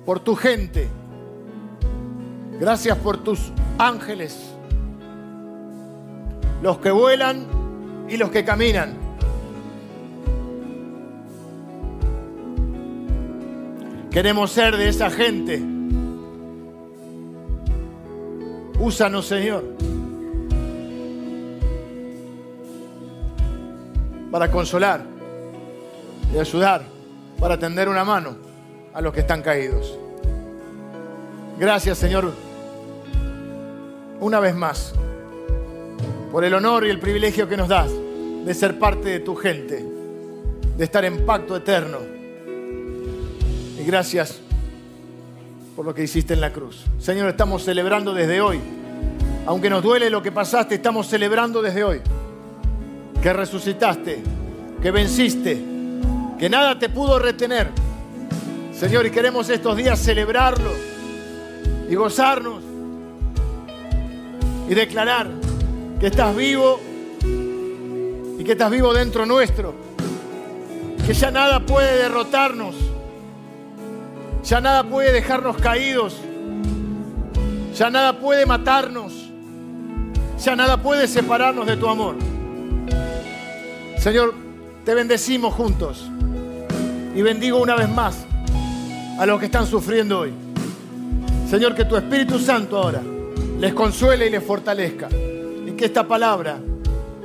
por 0.04 0.20
tu 0.20 0.36
gente. 0.36 0.86
Gracias 2.60 2.98
por 2.98 3.16
tus 3.16 3.50
ángeles. 3.78 4.36
Los 6.60 6.76
que 6.76 6.90
vuelan 6.90 7.46
y 8.08 8.16
los 8.16 8.30
que 8.30 8.44
caminan. 8.44 8.94
Queremos 14.10 14.50
ser 14.50 14.76
de 14.76 14.88
esa 14.88 15.10
gente. 15.10 15.62
Úsanos, 18.78 19.26
Señor. 19.26 19.64
Para 24.30 24.50
consolar 24.50 25.02
y 26.34 26.38
ayudar, 26.38 26.82
para 27.38 27.58
tender 27.58 27.88
una 27.88 28.04
mano 28.04 28.36
a 28.92 29.00
los 29.00 29.12
que 29.12 29.20
están 29.20 29.42
caídos. 29.42 29.98
Gracias, 31.58 31.98
Señor, 31.98 32.32
una 34.20 34.40
vez 34.40 34.54
más, 34.54 34.94
por 36.32 36.46
el 36.46 36.54
honor 36.54 36.86
y 36.86 36.88
el 36.88 36.98
privilegio 36.98 37.46
que 37.46 37.58
nos 37.58 37.68
das 37.68 37.90
de 37.90 38.54
ser 38.54 38.78
parte 38.78 39.10
de 39.10 39.20
tu 39.20 39.36
gente, 39.36 39.84
de 40.78 40.84
estar 40.84 41.04
en 41.04 41.26
pacto 41.26 41.54
eterno 41.54 41.98
Y 43.78 43.84
gracias 43.84 44.40
por 45.76 45.84
lo 45.84 45.94
que 45.94 46.02
hiciste 46.02 46.34
en 46.34 46.40
la 46.40 46.52
cruz. 46.52 46.84
Señor, 46.98 47.28
estamos 47.28 47.64
celebrando 47.64 48.14
desde 48.14 48.40
hoy. 48.40 48.60
Aunque 49.46 49.68
nos 49.68 49.82
duele 49.82 50.08
lo 50.08 50.22
que 50.22 50.32
pasaste, 50.32 50.76
estamos 50.76 51.06
celebrando 51.06 51.60
desde 51.60 51.84
hoy. 51.84 52.00
Que 53.22 53.32
resucitaste, 53.32 54.22
que 54.80 54.90
venciste, 54.90 55.62
que 56.38 56.48
nada 56.48 56.78
te 56.78 56.88
pudo 56.88 57.18
retener. 57.18 57.68
Señor, 58.74 59.06
y 59.06 59.10
queremos 59.10 59.48
estos 59.50 59.76
días 59.76 59.98
celebrarlo 59.98 60.70
y 61.90 61.94
gozarnos 61.94 62.62
y 64.68 64.74
declarar 64.74 65.41
que 66.02 66.08
estás 66.08 66.34
vivo 66.34 66.80
y 68.36 68.42
que 68.42 68.52
estás 68.52 68.72
vivo 68.72 68.92
dentro 68.92 69.24
nuestro. 69.24 69.72
Que 71.06 71.14
ya 71.14 71.30
nada 71.30 71.60
puede 71.60 71.96
derrotarnos. 71.96 72.74
Ya 74.42 74.60
nada 74.60 74.82
puede 74.82 75.12
dejarnos 75.12 75.58
caídos. 75.58 76.16
Ya 77.76 77.88
nada 77.88 78.18
puede 78.18 78.46
matarnos. 78.46 79.12
Ya 80.44 80.56
nada 80.56 80.82
puede 80.82 81.06
separarnos 81.06 81.68
de 81.68 81.76
tu 81.76 81.86
amor. 81.86 82.16
Señor, 83.96 84.34
te 84.84 84.96
bendecimos 84.96 85.54
juntos. 85.54 86.10
Y 87.14 87.22
bendigo 87.22 87.62
una 87.62 87.76
vez 87.76 87.88
más 87.88 88.24
a 89.20 89.24
los 89.24 89.38
que 89.38 89.46
están 89.46 89.68
sufriendo 89.68 90.18
hoy. 90.18 90.32
Señor, 91.48 91.76
que 91.76 91.84
tu 91.84 91.96
Espíritu 91.96 92.40
Santo 92.40 92.76
ahora 92.76 93.02
les 93.60 93.72
consuele 93.72 94.26
y 94.26 94.30
les 94.30 94.42
fortalezca. 94.42 95.08
Esta 95.82 96.06
palabra 96.06 96.60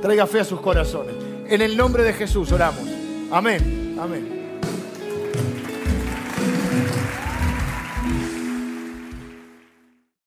traiga 0.02 0.26
fe 0.26 0.40
a 0.40 0.44
sus 0.44 0.60
corazones. 0.60 1.14
En 1.48 1.62
el 1.62 1.76
nombre 1.76 2.02
de 2.02 2.12
Jesús 2.12 2.50
oramos. 2.50 2.88
Amén. 3.30 3.96
Amén. 4.00 4.37